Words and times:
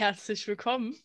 herzlich 0.00 0.48
willkommen 0.48 0.96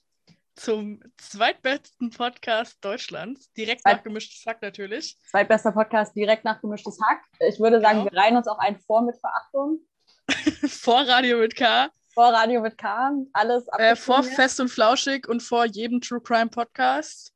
zum 0.55 1.01
zweitbesten 1.17 2.11
Podcast 2.11 2.77
Deutschlands. 2.79 3.51
Direkt 3.51 3.81
Zweit 3.81 3.97
nach 3.97 4.03
gemischtes 4.05 4.45
Hack 4.45 4.61
natürlich. 4.61 5.17
Zweitbester 5.29 5.73
Podcast 5.73 6.15
direkt 6.15 6.45
nach 6.45 6.61
gemischtes 6.61 6.97
Hack. 7.01 7.19
Ich 7.45 7.59
würde 7.59 7.81
sagen, 7.81 7.99
genau. 7.99 8.11
wir 8.13 8.17
reihen 8.17 8.37
uns 8.37 8.47
auch 8.47 8.57
ein 8.57 8.79
vor 8.79 9.01
mit 9.01 9.17
Verachtung. 9.19 9.81
vor 10.69 11.05
Radio 11.05 11.39
mit 11.39 11.57
K. 11.57 11.89
Vor 12.13 12.31
Radio 12.31 12.61
mit 12.61 12.77
K. 12.77 13.11
Alles 13.33 13.65
äh, 13.77 13.97
Vor 13.97 14.23
Fest 14.23 14.61
und 14.61 14.69
Flauschig 14.69 15.27
und 15.27 15.43
vor 15.43 15.65
jedem 15.65 15.99
True 15.99 16.21
Crime 16.21 16.49
Podcast. 16.49 17.33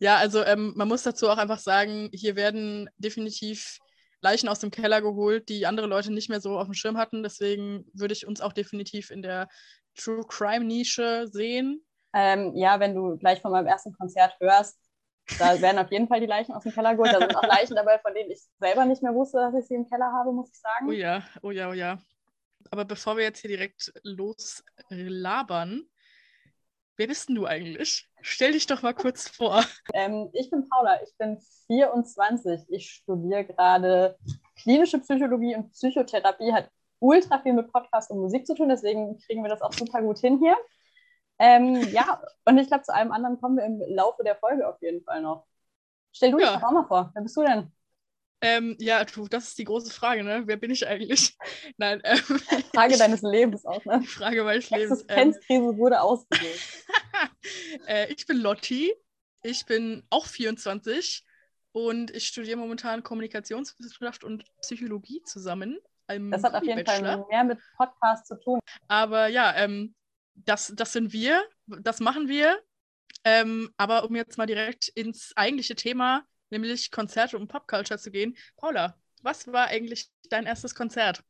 Ja, 0.00 0.16
also 0.16 0.44
ähm, 0.44 0.74
man 0.76 0.86
muss 0.86 1.02
dazu 1.02 1.30
auch 1.30 1.38
einfach 1.38 1.60
sagen, 1.60 2.10
hier 2.12 2.36
werden 2.36 2.90
definitiv 2.98 3.78
Leichen 4.20 4.50
aus 4.50 4.58
dem 4.58 4.70
Keller 4.70 5.00
geholt, 5.00 5.48
die 5.48 5.64
andere 5.64 5.86
Leute 5.86 6.12
nicht 6.12 6.28
mehr 6.28 6.42
so 6.42 6.58
auf 6.58 6.66
dem 6.66 6.74
Schirm 6.74 6.98
hatten. 6.98 7.22
Deswegen 7.22 7.86
würde 7.94 8.12
ich 8.12 8.26
uns 8.26 8.42
auch 8.42 8.52
definitiv 8.52 9.10
in 9.10 9.22
der 9.22 9.48
True 9.96 10.24
Crime 10.26 10.64
Nische 10.64 11.28
sehen. 11.28 11.84
Ähm, 12.12 12.54
ja, 12.56 12.80
wenn 12.80 12.94
du 12.94 13.16
gleich 13.16 13.40
von 13.40 13.52
meinem 13.52 13.66
ersten 13.66 13.92
Konzert 13.92 14.36
hörst, 14.40 14.78
da 15.38 15.60
werden 15.60 15.78
auf 15.78 15.90
jeden 15.90 16.08
Fall 16.08 16.20
die 16.20 16.26
Leichen 16.26 16.52
aus 16.52 16.64
dem 16.64 16.72
Keller 16.72 16.94
geholt. 16.94 17.12
Da 17.12 17.20
sind 17.20 17.36
auch 17.36 17.42
Leichen 17.42 17.76
dabei, 17.76 17.98
von 17.98 18.14
denen 18.14 18.30
ich 18.30 18.40
selber 18.58 18.84
nicht 18.84 19.02
mehr 19.02 19.14
wusste, 19.14 19.38
dass 19.38 19.54
ich 19.54 19.66
sie 19.66 19.74
im 19.74 19.88
Keller 19.88 20.12
habe, 20.12 20.32
muss 20.32 20.50
ich 20.50 20.58
sagen. 20.58 20.88
Oh 20.88 20.92
ja, 20.92 21.22
oh 21.42 21.50
ja, 21.50 21.70
oh 21.70 21.72
ja. 21.72 21.98
Aber 22.70 22.84
bevor 22.84 23.16
wir 23.16 23.24
jetzt 23.24 23.40
hier 23.40 23.50
direkt 23.50 23.92
loslabern, 24.02 25.82
wer 26.96 27.06
bist 27.06 27.28
denn 27.28 27.36
du 27.36 27.46
eigentlich? 27.46 28.08
Stell 28.20 28.52
dich 28.52 28.66
doch 28.66 28.82
mal 28.82 28.92
kurz 28.92 29.28
vor. 29.28 29.64
Ähm, 29.94 30.28
ich 30.34 30.50
bin 30.50 30.68
Paula, 30.68 31.02
ich 31.02 31.16
bin 31.16 31.40
24. 31.66 32.66
Ich 32.68 32.90
studiere 32.90 33.44
gerade 33.44 34.18
klinische 34.62 34.98
Psychologie 34.98 35.56
und 35.56 35.72
Psychotherapie. 35.72 36.52
Hat 36.52 36.70
ultra 37.00 37.40
viel 37.40 37.54
mit 37.54 37.72
Podcast 37.72 38.10
und 38.10 38.18
Musik 38.18 38.46
zu 38.46 38.54
tun, 38.54 38.68
deswegen 38.68 39.18
kriegen 39.18 39.42
wir 39.42 39.50
das 39.50 39.62
auch 39.62 39.72
super 39.72 40.02
gut 40.02 40.18
hin 40.18 40.38
hier. 40.38 40.56
Ähm, 41.38 41.76
ja, 41.90 42.22
und 42.44 42.58
ich 42.58 42.68
glaube, 42.68 42.82
zu 42.82 42.94
allem 42.94 43.12
anderen 43.12 43.40
kommen 43.40 43.56
wir 43.56 43.64
im 43.64 43.80
Laufe 43.94 44.22
der 44.22 44.36
Folge 44.36 44.68
auf 44.68 44.80
jeden 44.82 45.02
Fall 45.02 45.22
noch. 45.22 45.46
Stell 46.12 46.32
du 46.32 46.38
ja. 46.38 46.52
dich 46.52 46.60
doch 46.60 46.68
auch 46.68 46.72
mal 46.72 46.86
vor. 46.86 47.10
Wer 47.14 47.22
bist 47.22 47.36
du 47.36 47.42
denn? 47.42 47.72
Ähm, 48.42 48.76
ja, 48.78 49.04
du, 49.04 49.28
das 49.28 49.48
ist 49.48 49.58
die 49.58 49.64
große 49.64 49.92
Frage, 49.92 50.24
ne? 50.24 50.42
Wer 50.46 50.56
bin 50.56 50.70
ich 50.70 50.86
eigentlich? 50.86 51.36
Nein. 51.76 52.00
Ähm, 52.04 52.18
Frage 52.74 52.96
deines 52.96 53.22
Lebens 53.22 53.66
auch, 53.66 53.84
ne? 53.84 54.02
Frage 54.06 54.44
meines 54.44 54.70
Lebens. 54.70 55.02
Existenzkrise 55.02 55.70
ähm, 55.70 55.78
wurde 55.78 56.00
ausgewählt. 56.00 56.60
äh, 57.86 58.12
ich 58.12 58.26
bin 58.26 58.38
Lotti. 58.38 58.94
Ich 59.42 59.64
bin 59.64 60.02
auch 60.10 60.26
24 60.26 61.24
und 61.72 62.10
ich 62.10 62.26
studiere 62.26 62.58
momentan 62.58 63.02
Kommunikationswissenschaft 63.02 64.24
und 64.24 64.44
Psychologie 64.60 65.22
zusammen. 65.24 65.78
Das 66.30 66.42
hat 66.42 66.54
auf 66.54 66.64
jeden 66.64 66.84
Fall 66.84 67.24
mehr 67.28 67.44
mit 67.44 67.58
Podcast 67.76 68.26
zu 68.26 68.38
tun. 68.38 68.60
Aber 68.88 69.28
ja, 69.28 69.54
ähm, 69.56 69.94
das, 70.34 70.72
das 70.76 70.92
sind 70.92 71.12
wir, 71.12 71.42
das 71.66 72.00
machen 72.00 72.28
wir. 72.28 72.58
Ähm, 73.24 73.70
aber 73.76 74.04
um 74.04 74.16
jetzt 74.16 74.38
mal 74.38 74.46
direkt 74.46 74.88
ins 74.88 75.32
eigentliche 75.36 75.74
Thema, 75.74 76.22
nämlich 76.50 76.90
Konzerte 76.90 77.36
und 77.36 77.48
Popculture 77.48 77.98
zu 77.98 78.10
gehen. 78.10 78.36
Paula, 78.56 78.96
was 79.22 79.52
war 79.52 79.66
eigentlich 79.66 80.10
dein 80.30 80.46
erstes 80.46 80.74
Konzert? 80.74 81.22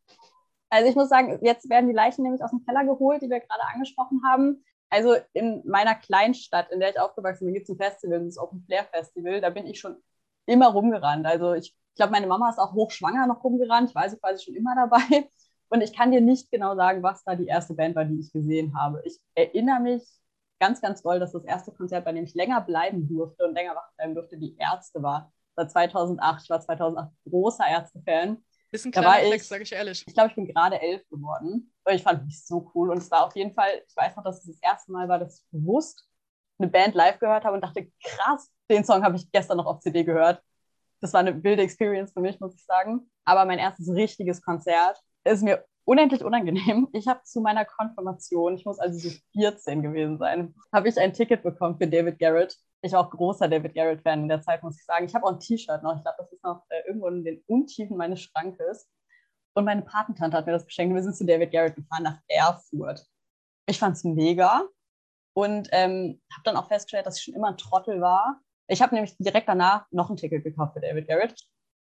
Also 0.68 0.88
ich 0.88 0.94
muss 0.94 1.08
sagen, 1.08 1.38
jetzt 1.42 1.68
werden 1.68 1.88
die 1.88 1.94
Leichen 1.94 2.22
nämlich 2.22 2.42
aus 2.42 2.50
dem 2.50 2.64
Keller 2.64 2.84
geholt, 2.84 3.22
die 3.22 3.30
wir 3.30 3.40
gerade 3.40 3.64
angesprochen 3.74 4.22
haben. 4.24 4.64
Also 4.88 5.16
in 5.32 5.62
meiner 5.66 5.96
Kleinstadt, 5.96 6.70
in 6.70 6.80
der 6.80 6.90
ich 6.90 7.00
aufgewachsen 7.00 7.46
bin, 7.46 7.54
gibt 7.54 7.68
es 7.68 7.74
ein 7.74 7.78
Festival, 7.78 8.24
das 8.24 8.38
Open 8.38 8.62
Flair 8.66 8.84
Festival. 8.84 9.40
Da 9.40 9.50
bin 9.50 9.66
ich 9.66 9.80
schon 9.80 10.00
immer 10.46 10.68
rumgerannt. 10.68 11.26
Also 11.26 11.54
ich, 11.54 11.76
ich 11.92 11.96
glaube, 11.96 12.12
meine 12.12 12.26
Mama 12.26 12.48
ist 12.48 12.58
auch 12.58 12.72
hochschwanger 12.72 13.26
noch 13.26 13.42
rumgerannt. 13.42 13.90
Ich 13.90 13.94
war 13.94 14.08
sie 14.08 14.18
quasi 14.18 14.44
schon 14.44 14.54
immer 14.54 14.74
dabei. 14.74 15.28
Und 15.68 15.82
ich 15.82 15.94
kann 15.94 16.10
dir 16.10 16.20
nicht 16.20 16.50
genau 16.50 16.74
sagen, 16.74 17.02
was 17.02 17.22
da 17.22 17.36
die 17.36 17.46
erste 17.46 17.74
Band 17.74 17.94
war, 17.94 18.04
die 18.04 18.18
ich 18.18 18.32
gesehen 18.32 18.76
habe. 18.76 19.02
Ich 19.04 19.18
erinnere 19.34 19.80
mich 19.80 20.02
ganz, 20.58 20.80
ganz 20.80 21.02
doll, 21.02 21.20
dass 21.20 21.32
das 21.32 21.44
erste 21.44 21.72
Konzert, 21.72 22.04
bei 22.04 22.12
dem 22.12 22.24
ich 22.24 22.34
länger 22.34 22.60
bleiben 22.60 23.08
durfte 23.08 23.46
und 23.46 23.54
länger 23.54 23.74
wach 23.76 23.90
bleiben 23.96 24.14
durfte, 24.14 24.36
die 24.36 24.56
Ärzte 24.56 25.02
war. 25.02 25.32
Das 25.56 25.74
war 25.74 25.88
2008. 25.88 26.42
Ich 26.42 26.50
war 26.50 26.60
2008 26.60 27.12
großer 27.28 27.66
Ärzte-Fan. 27.66 28.42
Ist 28.72 28.84
ein 28.84 28.92
kleiner 28.92 29.26
Flex, 29.26 29.48
sage 29.48 29.62
ich 29.62 29.72
ehrlich. 29.72 30.04
Ich 30.06 30.14
glaube, 30.14 30.30
ich 30.30 30.34
bin 30.36 30.46
gerade 30.46 30.80
elf 30.80 31.08
geworden. 31.08 31.72
Und 31.84 31.94
ich 31.94 32.02
fand 32.02 32.24
mich 32.24 32.44
so 32.44 32.70
cool. 32.74 32.90
Und 32.90 32.98
es 32.98 33.10
war 33.10 33.26
auf 33.26 33.34
jeden 33.34 33.52
Fall, 33.52 33.82
ich 33.86 33.96
weiß 33.96 34.16
noch, 34.16 34.24
dass 34.24 34.40
es 34.40 34.46
das 34.46 34.58
erste 34.62 34.92
Mal 34.92 35.08
war, 35.08 35.18
dass 35.18 35.40
ich 35.40 35.46
bewusst 35.50 36.06
eine 36.58 36.68
Band 36.68 36.94
live 36.94 37.18
gehört 37.18 37.44
habe 37.44 37.54
und 37.54 37.62
dachte, 37.62 37.90
krass, 38.02 38.50
den 38.68 38.84
Song 38.84 39.02
habe 39.02 39.16
ich 39.16 39.30
gestern 39.32 39.56
noch 39.56 39.66
auf 39.66 39.80
CD 39.80 40.04
gehört. 40.04 40.42
Das 41.00 41.12
war 41.12 41.20
eine 41.20 41.42
wilde 41.42 41.62
Experience 41.62 42.12
für 42.12 42.20
mich, 42.20 42.40
muss 42.40 42.54
ich 42.54 42.64
sagen. 42.64 43.10
Aber 43.24 43.44
mein 43.44 43.58
erstes 43.58 43.88
richtiges 43.90 44.42
Konzert 44.42 45.00
ist 45.24 45.42
mir 45.42 45.64
unendlich 45.84 46.24
unangenehm. 46.24 46.88
Ich 46.92 47.08
habe 47.08 47.22
zu 47.24 47.40
meiner 47.40 47.64
Konfirmation, 47.64 48.54
ich 48.54 48.64
muss 48.64 48.78
also 48.78 49.08
so 49.08 49.16
14 49.32 49.82
gewesen 49.82 50.18
sein, 50.18 50.54
habe 50.72 50.88
ich 50.88 50.98
ein 50.98 51.12
Ticket 51.12 51.42
bekommen 51.42 51.76
für 51.78 51.88
David 51.88 52.18
Garrett. 52.18 52.56
Ich 52.82 52.92
war 52.92 53.06
auch 53.06 53.10
großer 53.10 53.48
David 53.48 53.74
Garrett-Fan 53.74 54.22
in 54.22 54.28
der 54.28 54.40
Zeit, 54.40 54.62
muss 54.62 54.78
ich 54.78 54.84
sagen. 54.84 55.04
Ich 55.04 55.14
habe 55.14 55.26
auch 55.26 55.32
ein 55.32 55.40
T-Shirt 55.40 55.82
noch. 55.82 55.96
Ich 55.96 56.02
glaube, 56.02 56.16
das 56.18 56.32
ist 56.32 56.42
noch 56.44 56.64
äh, 56.70 56.80
irgendwo 56.86 57.08
in 57.08 57.24
den 57.24 57.42
Untiefen 57.46 57.96
meines 57.96 58.22
Schrankes. 58.22 58.88
Und 59.54 59.64
meine 59.64 59.82
Patentante 59.82 60.36
hat 60.36 60.46
mir 60.46 60.52
das 60.52 60.64
geschenkt. 60.64 60.94
Wir 60.94 61.02
sind 61.02 61.16
zu 61.16 61.26
David 61.26 61.50
Garrett 61.50 61.74
gefahren 61.74 62.04
nach 62.04 62.18
Erfurt. 62.28 63.04
Ich 63.66 63.78
fand 63.78 63.96
es 63.96 64.04
mega 64.04 64.62
und 65.34 65.68
ähm, 65.72 66.20
habe 66.32 66.42
dann 66.44 66.56
auch 66.56 66.68
festgestellt, 66.68 67.06
dass 67.06 67.18
ich 67.18 67.24
schon 67.24 67.34
immer 67.34 67.48
ein 67.48 67.56
Trottel 67.56 68.00
war. 68.00 68.40
Ich 68.70 68.80
habe 68.80 68.94
nämlich 68.94 69.16
direkt 69.18 69.48
danach 69.48 69.86
noch 69.90 70.10
ein 70.10 70.16
Ticket 70.16 70.44
gekauft 70.44 70.74
für 70.74 70.80
David 70.80 71.08
Garrett. 71.08 71.34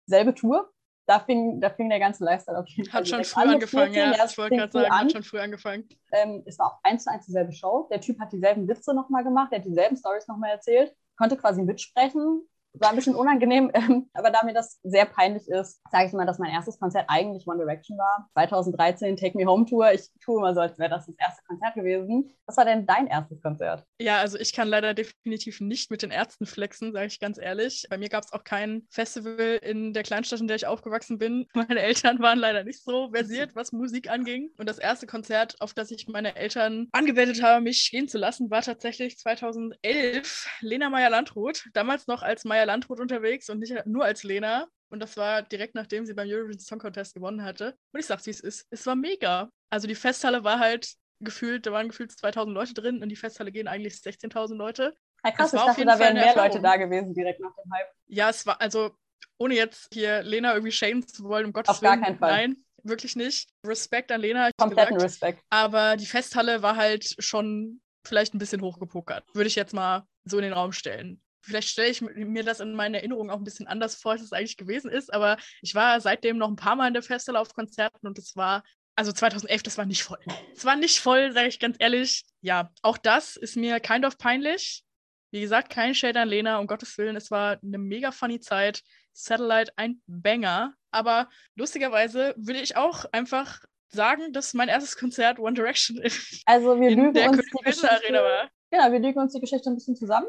Selbe 0.06 0.32
Tour, 0.34 0.70
da 1.06 1.18
fing, 1.18 1.60
da 1.60 1.68
fing 1.70 1.88
der 1.88 1.98
ganze 1.98 2.24
Lifestyle 2.24 2.58
auf 2.58 2.68
jeden 2.68 2.88
Fall 2.88 3.00
Hat 3.00 3.08
schon 3.08 3.24
früh 3.24 3.42
an. 3.42 3.50
angefangen, 3.50 3.94
ja. 3.94 4.12
ja 4.12 4.24
ich 4.24 4.38
wollte 4.38 4.56
gerade 4.56 4.72
sagen, 4.72 4.86
an. 4.86 4.98
hat 5.00 5.12
schon 5.12 5.22
früh 5.24 5.38
angefangen. 5.40 5.88
Ähm, 6.12 6.44
es 6.46 6.58
war 6.60 6.66
auch 6.66 6.78
eins 6.84 7.02
zu 7.02 7.10
eins 7.10 7.26
dieselbe 7.26 7.52
Show. 7.52 7.88
Der 7.90 8.00
Typ 8.00 8.20
hat 8.20 8.32
dieselben 8.32 8.68
Witze 8.68 8.94
nochmal 8.94 9.24
gemacht, 9.24 9.50
der 9.50 9.58
hat 9.58 9.66
dieselben 9.66 9.96
Stories 9.96 10.28
nochmal 10.28 10.50
erzählt, 10.50 10.94
konnte 11.16 11.36
quasi 11.36 11.62
mitsprechen, 11.62 12.48
war 12.80 12.90
ein 12.90 12.96
bisschen 12.96 13.14
unangenehm, 13.14 13.70
ähm, 13.74 14.08
aber 14.14 14.30
da 14.30 14.44
mir 14.44 14.54
das 14.54 14.78
sehr 14.82 15.06
peinlich 15.06 15.48
ist, 15.48 15.80
sage 15.90 16.06
ich 16.06 16.12
mal, 16.12 16.26
dass 16.26 16.38
mein 16.38 16.52
erstes 16.52 16.78
Konzert 16.78 17.06
eigentlich 17.08 17.46
One 17.46 17.58
Direction 17.58 17.98
war. 17.98 18.28
2013 18.34 19.16
Take 19.16 19.36
Me 19.36 19.46
Home 19.46 19.66
Tour. 19.66 19.92
Ich 19.92 20.08
tue 20.20 20.38
immer 20.38 20.54
so, 20.54 20.60
als 20.60 20.78
wäre 20.78 20.90
das 20.90 21.06
das 21.06 21.14
erste 21.18 21.42
Konzert 21.44 21.74
gewesen. 21.74 22.30
Was 22.46 22.56
war 22.56 22.64
denn 22.64 22.86
dein 22.86 23.06
erstes 23.06 23.40
Konzert? 23.42 23.84
Ja, 24.00 24.18
also 24.18 24.38
ich 24.38 24.52
kann 24.52 24.68
leider 24.68 24.94
definitiv 24.94 25.60
nicht 25.60 25.90
mit 25.90 26.02
den 26.02 26.10
Ärzten 26.10 26.46
flexen, 26.46 26.92
sage 26.92 27.06
ich 27.06 27.20
ganz 27.20 27.38
ehrlich. 27.38 27.86
Bei 27.90 27.98
mir 27.98 28.08
gab 28.08 28.24
es 28.24 28.32
auch 28.32 28.44
kein 28.44 28.86
Festival 28.90 29.58
in 29.62 29.92
der 29.92 30.02
Kleinstadt, 30.02 30.40
in 30.40 30.48
der 30.48 30.56
ich 30.56 30.66
aufgewachsen 30.66 31.18
bin. 31.18 31.46
Meine 31.54 31.80
Eltern 31.80 32.18
waren 32.20 32.38
leider 32.38 32.64
nicht 32.64 32.82
so 32.82 33.10
versiert, 33.10 33.54
was 33.54 33.72
Musik 33.72 34.10
anging. 34.10 34.50
Und 34.58 34.68
das 34.68 34.78
erste 34.78 35.06
Konzert, 35.06 35.56
auf 35.60 35.74
das 35.74 35.90
ich 35.90 36.06
meine 36.08 36.36
Eltern 36.36 36.88
angewendet 36.92 37.42
habe, 37.42 37.62
mich 37.62 37.90
gehen 37.90 38.08
zu 38.08 38.18
lassen, 38.18 38.50
war 38.50 38.62
tatsächlich 38.62 39.18
2011 39.18 40.48
Lena 40.60 40.90
Meyer-Landrut. 40.90 41.68
Damals 41.72 42.06
noch 42.06 42.22
als 42.22 42.44
Meyer 42.44 42.65
Landrut 42.66 43.00
unterwegs 43.00 43.48
und 43.48 43.60
nicht 43.60 43.74
nur 43.86 44.04
als 44.04 44.22
Lena. 44.22 44.68
Und 44.88 45.00
das 45.00 45.16
war 45.16 45.42
direkt 45.42 45.74
nachdem 45.74 46.06
sie 46.06 46.14
beim 46.14 46.28
Eurovision 46.28 46.60
Song 46.60 46.78
Contest 46.78 47.14
gewonnen 47.14 47.42
hatte. 47.42 47.76
Und 47.92 48.00
ich 48.00 48.06
sag's, 48.06 48.26
wie 48.26 48.30
es 48.30 48.40
ist. 48.40 48.66
Es 48.70 48.86
war 48.86 48.94
mega. 48.94 49.50
Also 49.70 49.88
die 49.88 49.94
Festhalle 49.94 50.44
war 50.44 50.58
halt 50.58 50.94
gefühlt, 51.20 51.66
da 51.66 51.72
waren 51.72 51.88
gefühlt 51.88 52.12
2000 52.12 52.54
Leute 52.54 52.74
drin 52.74 53.02
und 53.02 53.08
die 53.08 53.16
Festhalle 53.16 53.50
gehen 53.50 53.68
eigentlich 53.68 53.94
16.000 53.94 54.54
Leute. 54.54 54.94
Ja, 55.24 55.30
krass, 55.32 55.52
ich 55.52 55.58
dachte, 55.58 55.84
da 55.84 55.98
wären 55.98 56.14
mehr 56.14 56.26
Erfahrung. 56.26 56.50
Leute 56.50 56.62
da 56.62 56.76
gewesen 56.76 57.14
direkt 57.14 57.40
nach 57.40 57.54
dem 57.56 57.72
Hype. 57.72 57.88
Ja, 58.06 58.30
es 58.30 58.46
war, 58.46 58.60
also 58.60 58.94
ohne 59.38 59.54
jetzt 59.54 59.88
hier 59.92 60.22
Lena 60.22 60.52
irgendwie 60.52 60.72
shamen 60.72 61.06
zu 61.06 61.24
wollen, 61.24 61.46
um 61.46 61.52
Gottes 61.52 61.70
Auf 61.70 61.82
Willen. 61.82 61.94
Auf 61.94 61.98
gar 61.98 62.06
keinen 62.06 62.18
Fall. 62.18 62.30
Nein, 62.30 62.64
wirklich 62.82 63.16
nicht. 63.16 63.48
Respekt 63.64 64.12
an 64.12 64.20
Lena. 64.20 64.50
Kompletten 64.56 65.00
Respekt. 65.00 65.42
Aber 65.50 65.96
die 65.96 66.06
Festhalle 66.06 66.62
war 66.62 66.76
halt 66.76 67.16
schon 67.18 67.80
vielleicht 68.06 68.34
ein 68.34 68.38
bisschen 68.38 68.60
hochgepokert. 68.60 69.24
Würde 69.34 69.48
ich 69.48 69.56
jetzt 69.56 69.74
mal 69.74 70.06
so 70.24 70.36
in 70.38 70.44
den 70.44 70.52
Raum 70.52 70.72
stellen 70.72 71.20
vielleicht 71.46 71.68
stelle 71.68 71.88
ich 71.88 72.00
mir 72.00 72.44
das 72.44 72.60
in 72.60 72.74
meinen 72.74 72.94
Erinnerungen 72.94 73.30
auch 73.30 73.38
ein 73.38 73.44
bisschen 73.44 73.66
anders 73.66 73.96
vor, 73.96 74.12
als 74.12 74.22
es 74.22 74.32
eigentlich 74.32 74.56
gewesen 74.56 74.90
ist, 74.90 75.12
aber 75.12 75.36
ich 75.62 75.74
war 75.74 76.00
seitdem 76.00 76.38
noch 76.38 76.48
ein 76.48 76.56
paar 76.56 76.76
Mal 76.76 76.88
in 76.88 76.94
der 76.94 77.02
Festival 77.02 77.40
auf 77.40 77.54
Konzerten 77.54 78.06
und 78.06 78.18
es 78.18 78.36
war, 78.36 78.64
also 78.96 79.12
2011, 79.12 79.62
das 79.62 79.78
war 79.78 79.86
nicht 79.86 80.02
voll. 80.02 80.18
Es 80.54 80.64
war 80.64 80.76
nicht 80.76 81.00
voll, 81.00 81.32
sage 81.32 81.48
ich 81.48 81.60
ganz 81.60 81.76
ehrlich. 81.78 82.24
Ja, 82.40 82.70
auch 82.82 82.98
das 82.98 83.36
ist 83.36 83.56
mir 83.56 83.78
kind 83.80 84.04
of 84.04 84.18
peinlich. 84.18 84.82
Wie 85.30 85.40
gesagt, 85.40 85.70
kein 85.70 85.94
Shade 85.94 86.20
an 86.20 86.28
Lena, 86.28 86.58
um 86.58 86.66
Gottes 86.66 86.96
Willen, 86.98 87.16
es 87.16 87.30
war 87.30 87.58
eine 87.62 87.78
mega 87.78 88.10
funny 88.10 88.40
Zeit. 88.40 88.82
Satellite 89.12 89.72
ein 89.76 90.02
Banger, 90.06 90.74
aber 90.90 91.28
lustigerweise 91.54 92.34
würde 92.36 92.60
ich 92.60 92.76
auch 92.76 93.06
einfach 93.12 93.60
sagen, 93.88 94.32
dass 94.32 94.52
mein 94.52 94.68
erstes 94.68 94.96
Konzert 94.96 95.38
One 95.38 95.54
Direction 95.54 96.02
also 96.46 96.78
wir 96.78 96.90
in 96.90 97.14
der 97.14 97.30
uns 97.30 97.38
die 97.38 97.64
Geschichte, 97.64 97.90
Arena 97.90 98.22
war. 98.22 98.50
Genau, 98.70 98.92
wir 98.92 98.98
lügen 98.98 99.18
uns 99.18 99.32
die 99.32 99.40
Geschichte 99.40 99.70
ein 99.70 99.74
bisschen 99.74 99.96
zusammen. 99.96 100.26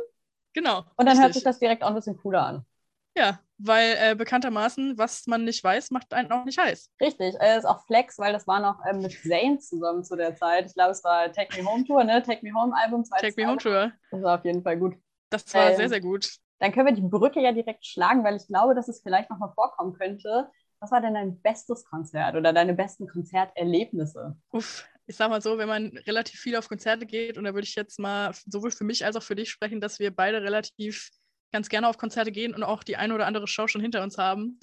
Genau. 0.53 0.79
Und 0.79 1.05
dann 1.05 1.07
richtig. 1.09 1.23
hört 1.23 1.33
sich 1.33 1.43
das 1.43 1.59
direkt 1.59 1.83
auch 1.83 1.89
ein 1.89 1.95
bisschen 1.95 2.17
cooler 2.17 2.45
an. 2.45 2.65
Ja, 3.17 3.39
weil 3.57 3.95
äh, 3.99 4.15
bekanntermaßen, 4.15 4.97
was 4.97 5.25
man 5.25 5.43
nicht 5.43 5.63
weiß, 5.63 5.89
macht 5.89 6.13
einen 6.13 6.31
auch 6.31 6.45
nicht 6.45 6.59
heiß. 6.59 6.91
Richtig, 7.01 7.35
äh, 7.39 7.57
ist 7.57 7.65
auch 7.65 7.83
Flex, 7.85 8.19
weil 8.19 8.31
das 8.31 8.45
war 8.45 8.59
noch 8.59 8.79
ähm, 8.87 9.01
mit 9.01 9.11
Zane 9.11 9.57
zusammen 9.57 10.03
zu 10.03 10.15
der 10.15 10.35
Zeit. 10.35 10.67
Ich 10.67 10.75
glaube, 10.75 10.91
es 10.91 11.03
war 11.03 11.31
Take 11.31 11.59
Me 11.59 11.67
Home 11.67 11.83
Tour, 11.83 12.03
ne? 12.03 12.21
Take 12.21 12.45
Me 12.45 12.53
Home 12.53 12.75
Album. 12.75 13.03
Take 13.19 13.33
Me 13.35 13.47
Home 13.47 13.57
Tour. 13.57 13.91
Das 14.11 14.21
war 14.21 14.37
auf 14.37 14.45
jeden 14.45 14.61
Fall 14.61 14.77
gut. 14.77 14.95
Das 15.31 15.51
war 15.53 15.71
ähm, 15.71 15.77
sehr, 15.77 15.89
sehr 15.89 16.01
gut. 16.01 16.29
Dann 16.59 16.71
können 16.71 16.87
wir 16.87 16.93
die 16.93 17.01
Brücke 17.01 17.41
ja 17.41 17.51
direkt 17.51 17.85
schlagen, 17.85 18.23
weil 18.23 18.35
ich 18.35 18.47
glaube, 18.47 18.75
dass 18.75 18.87
es 18.87 19.01
vielleicht 19.01 19.29
nochmal 19.29 19.51
vorkommen 19.53 19.93
könnte. 19.93 20.49
Was 20.79 20.91
war 20.91 21.01
denn 21.01 21.15
dein 21.15 21.41
bestes 21.41 21.85
Konzert 21.85 22.35
oder 22.35 22.53
deine 22.53 22.75
besten 22.75 23.07
Konzerterlebnisse? 23.07 24.37
Uff, 24.51 24.87
ich 25.07 25.15
sag 25.15 25.29
mal 25.29 25.41
so, 25.41 25.57
wenn 25.57 25.69
man 25.69 25.97
relativ 26.05 26.39
viel 26.39 26.55
auf 26.57 26.67
Konzerte 26.67 27.05
geht, 27.05 27.37
und 27.37 27.45
da 27.45 27.53
würde 27.53 27.65
ich 27.65 27.75
jetzt 27.75 27.97
mal 27.97 28.33
sowohl 28.45 28.71
für 28.71 28.83
mich 28.83 29.05
als 29.05 29.15
auch 29.15 29.23
für 29.23 29.35
dich 29.35 29.49
sprechen, 29.49 29.79
dass 29.79 29.99
wir 29.99 30.13
beide 30.13 30.41
relativ 30.41 31.09
ganz 31.53 31.69
gerne 31.69 31.87
auf 31.87 31.97
Konzerte 31.97 32.31
gehen 32.31 32.53
und 32.53 32.63
auch 32.63 32.83
die 32.83 32.97
eine 32.97 33.15
oder 33.15 33.25
andere 33.25 33.47
Show 33.47 33.67
schon 33.67 33.81
hinter 33.81 34.03
uns 34.03 34.17
haben. 34.17 34.59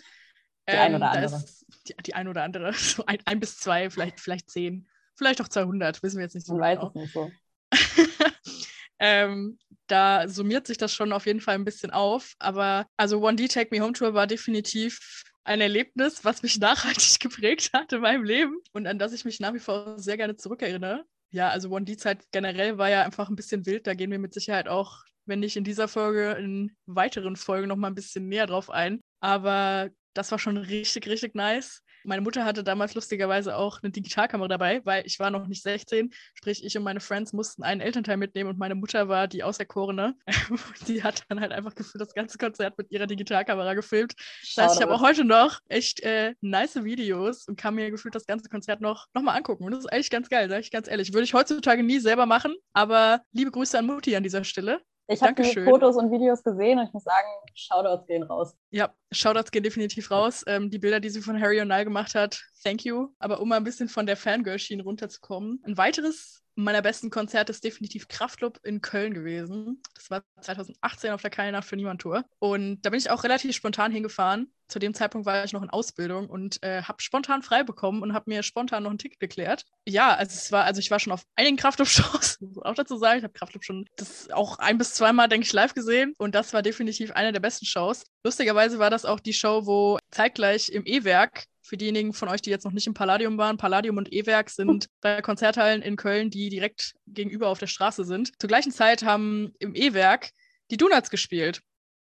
Die 0.69 0.73
ähm, 0.75 0.81
eine 0.81 0.97
oder 0.97 1.11
andere. 1.11 1.45
Die, 1.89 1.95
die 2.07 2.15
eine 2.15 2.31
oder 2.31 2.43
andere. 2.43 2.73
So 2.75 3.07
ein, 3.07 3.19
ein, 3.25 3.41
bis 3.41 3.59
zwei, 3.59 3.89
vielleicht, 3.89 4.21
vielleicht 4.21 4.51
zehn, 4.51 4.87
vielleicht 5.17 5.41
auch 5.41 5.49
200, 5.49 6.03
wissen 6.03 6.19
wir 6.19 6.25
jetzt 6.25 6.35
nicht 6.35 6.47
so 6.47 6.57
Man 6.57 6.75
genau. 6.75 6.83
weiß 6.83 6.91
es 6.91 6.95
nicht 6.95 7.13
so. 7.13 7.31
ähm, 8.99 9.59
da 9.87 10.29
summiert 10.29 10.67
sich 10.67 10.77
das 10.77 10.93
schon 10.93 11.13
auf 11.13 11.27
jeden 11.27 11.41
Fall 11.41 11.55
ein 11.55 11.65
bisschen 11.65 11.91
auf. 11.91 12.35
Aber 12.39 12.87
also 12.99 13.19
One 13.21 13.37
D 13.37 13.49
Take 13.49 13.75
Me 13.75 13.83
Home 13.83 13.95
Tour 13.95 14.13
war 14.13 14.27
definitiv 14.27 15.25
ein 15.45 15.61
Erlebnis, 15.61 16.25
was 16.25 16.43
mich 16.43 16.59
nachhaltig 16.61 17.21
geprägt 17.21 17.71
hat 17.73 17.93
in 17.93 18.01
meinem 18.01 18.25
Leben 18.25 18.59
und 18.73 18.87
an 18.87 18.99
das 18.99 19.13
ich 19.13 19.25
mich 19.25 19.41
nach 19.41 19.55
wie 19.55 19.61
vor 19.61 19.99
sehr 19.99 20.17
gerne 20.17 20.37
zurückerinnere. 20.37 21.05
Ja, 21.31 21.49
also 21.49 21.71
One 21.71 21.85
D-Zeit 21.85 22.25
generell 22.33 22.79
war 22.79 22.91
ja 22.91 23.03
einfach 23.03 23.29
ein 23.29 23.37
bisschen 23.37 23.67
wild. 23.67 23.87
Da 23.87 23.95
gehen 23.95 24.11
wir 24.11 24.19
mit 24.21 24.35
Sicherheit 24.35 24.69
auch, 24.69 25.03
wenn 25.27 25.41
nicht 25.41 25.57
in 25.57 25.65
dieser 25.65 25.89
Folge, 25.89 26.33
in 26.33 26.77
weiteren 26.87 27.37
Folgen 27.37 27.69
noch 27.69 27.77
mal 27.77 27.89
ein 27.89 27.95
bisschen 27.97 28.29
näher 28.29 28.47
drauf 28.47 28.71
ein. 28.71 29.01
Aber 29.21 29.91
das 30.15 30.31
war 30.31 30.39
schon 30.39 30.57
richtig, 30.57 31.09
richtig 31.09 31.35
nice. 31.35 31.83
Meine 32.05 32.23
Mutter 32.23 32.45
hatte 32.45 32.63
damals 32.63 32.95
lustigerweise 32.95 33.57
auch 33.57 33.83
eine 33.83 33.91
Digitalkamera 33.91 34.49
dabei, 34.49 34.81
weil 34.85 35.07
ich 35.07 35.19
war 35.19 35.31
noch 35.31 35.47
nicht 35.47 35.63
16. 35.63 36.13
Sprich, 36.35 36.65
ich 36.65 36.77
und 36.77 36.85
meine 36.85 37.01
Friends 37.01 37.33
mussten 37.33 37.63
einen 37.63 37.81
Elternteil 37.81 38.17
mitnehmen 38.17 38.51
und 38.51 38.59
meine 38.59 38.75
Mutter 38.75 39.09
war 39.09 39.27
die 39.27 39.43
Auserkorene. 39.43 40.15
die 40.89 41.03
hat 41.03 41.25
dann 41.29 41.41
halt 41.41 41.53
einfach 41.53 41.75
gefühlt 41.75 42.01
das 42.01 42.15
ganze 42.15 42.39
Konzert 42.39 42.77
mit 42.79 42.91
ihrer 42.91 43.07
Digitalkamera 43.07 43.75
gefilmt. 43.75 44.15
Das 44.55 44.65
heißt, 44.65 44.77
ich 44.77 44.83
habe 44.83 44.95
auch 44.95 45.03
heute 45.03 45.25
noch 45.25 45.61
echt 45.69 46.01
äh, 46.01 46.35
nice 46.41 46.85
Videos 46.85 47.49
und 47.49 47.57
kann 47.57 47.75
mir 47.75 47.91
gefühlt 47.91 48.15
das 48.15 48.27
ganze 48.27 48.49
Konzert 48.49 48.81
noch, 48.81 49.07
noch 49.15 49.23
mal 49.23 49.35
angucken. 49.35 49.65
Und 49.65 49.73
das 49.73 49.81
ist 49.81 49.93
eigentlich 49.93 50.11
ganz 50.11 50.29
geil, 50.29 50.49
sage 50.49 50.61
ich 50.61 50.71
ganz 50.71 50.89
ehrlich. 50.89 51.13
Würde 51.13 51.25
ich 51.25 51.35
heutzutage 51.35 51.83
nie 51.83 51.99
selber 51.99 52.27
machen, 52.27 52.55
aber 52.73 53.23
liebe 53.33 53.51
Grüße 53.51 53.79
an 53.79 53.87
Mutti 53.87 54.15
an 54.17 54.23
dieser 54.23 54.45
Stelle. 54.45 54.81
Ich 55.07 55.23
habe 55.23 55.35
die 55.35 55.61
Fotos 55.65 55.97
und 55.97 56.11
Videos 56.11 56.43
gesehen 56.43 56.79
und 56.79 56.87
ich 56.87 56.93
muss 56.93 57.05
sagen, 57.05 57.29
Shoutouts 57.55 58.07
gehen 58.07 58.23
raus. 58.23 58.57
Ja, 58.71 58.95
Shoutouts 59.13 59.51
gehen 59.51 59.63
definitiv 59.63 60.11
raus. 60.11 60.45
Ähm, 60.47 60.71
die 60.71 60.79
Bilder, 60.79 61.01
die 61.01 61.11
sie 61.11 61.21
von 61.21 61.41
Harry 61.41 61.61
und 61.61 61.69
Nile 61.69 61.85
gemacht 61.85 62.15
hat, 62.15 62.43
thank 62.63 62.85
you. 62.85 63.09
Aber 63.19 63.41
um 63.41 63.49
mal 63.49 63.57
ein 63.57 63.65
bisschen 63.65 63.89
von 63.89 64.07
der 64.07 64.17
Fangirl-Schiene 64.17 64.83
runterzukommen. 64.83 65.63
Ein 65.65 65.77
weiteres 65.77 66.45
meiner 66.57 66.83
besten 66.83 67.11
Konzerte 67.11 67.51
ist 67.51 67.65
definitiv 67.65 68.09
Kraftclub 68.09 68.61
in 68.63 68.81
Köln 68.81 69.13
gewesen. 69.13 69.83
Das 69.95 70.11
war 70.11 70.23
2018 70.41 71.11
auf 71.11 71.21
der 71.21 71.31
Keine 71.31 71.53
Nacht 71.53 71.67
für 71.67 71.77
Niemand 71.77 72.01
Tour. 72.01 72.25
Und 72.39 72.81
da 72.83 72.91
bin 72.91 72.99
ich 72.99 73.11
auch 73.11 73.25
relativ 73.25 73.55
spontan 73.55 73.93
hingefahren. 73.93 74.53
Zu 74.75 74.81
dem 74.81 74.93
Zeitpunkt 74.93 75.25
war 75.25 75.45
ich 75.45 75.53
noch 75.53 75.63
in 75.63 75.71
Ausbildung 75.71 76.29
und 76.29 76.61
äh, 76.65 76.83
habe 76.83 77.01
spontan 77.01 77.45
frei 77.45 77.63
bekommen 77.63 78.03
und 78.03 78.13
habe 78.13 78.29
mir 78.29 78.43
spontan 78.43 78.83
noch 78.83 78.91
ein 78.91 78.99
Ticket 78.99 79.21
geklärt. 79.21 79.67
Ja, 79.87 80.17
also 80.17 80.35
es 80.35 80.51
war, 80.51 80.65
also 80.65 80.81
ich 80.81 80.91
war 80.91 80.99
schon 80.99 81.13
auf 81.13 81.23
einigen 81.37 81.57
Kraftclub-Shows, 81.57 82.41
muss 82.41 82.59
auch 82.59 82.75
dazu 82.75 82.97
sagen. 82.97 83.19
Ich 83.19 83.23
habe 83.23 83.33
Kraftclub 83.33 83.63
schon 83.63 83.87
das 83.95 84.33
auch 84.33 84.59
ein 84.59 84.77
bis 84.77 84.95
zweimal, 84.95 85.29
denke 85.29 85.47
ich, 85.47 85.53
live 85.53 85.75
gesehen. 85.75 86.13
Und 86.19 86.35
das 86.35 86.53
war 86.55 86.61
definitiv 86.61 87.13
eine 87.13 87.31
der 87.31 87.39
besten 87.39 87.67
Shows. 87.67 88.03
Lustigerweise 88.25 88.81
war 88.81 88.91
das 88.91 89.05
auch 89.05 89.21
die 89.21 89.33
Show, 89.33 89.65
wo 89.65 90.01
zeitgleich 90.11 90.71
im 90.71 90.85
E-Werk 90.85 91.45
für 91.63 91.77
diejenigen 91.77 92.13
von 92.13 92.29
euch, 92.29 92.43
die 92.43 92.51
jetzt 92.51 92.65
noch 92.65 92.73
nicht 92.73 92.89
im 92.89 92.95
Palladium 92.95 93.39
waren, 93.39 93.59
Palladium 93.59 93.97
und 93.97 94.13
E-Werk 94.13 94.51
sind 94.51 94.89
zwei 95.03 95.23
Konzerthallen 95.23 95.83
in 95.83 95.95
Köln, 95.95 96.31
die 96.31 96.49
direkt 96.49 96.95
gegenüber 97.07 97.47
auf 97.47 97.61
der 97.61 97.69
Straße 97.69 98.05
sind. 98.05 98.33
Zur 98.41 98.49
gleichen 98.49 98.73
Zeit 98.73 99.05
haben 99.05 99.53
im 99.61 99.77
E-Werk 99.77 100.31
die 100.73 100.79
Donuts 100.79 101.11
gespielt. 101.11 101.63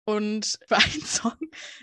Und 0.05 0.59
für 0.67 0.75
einen 0.75 1.01
Song 1.05 1.37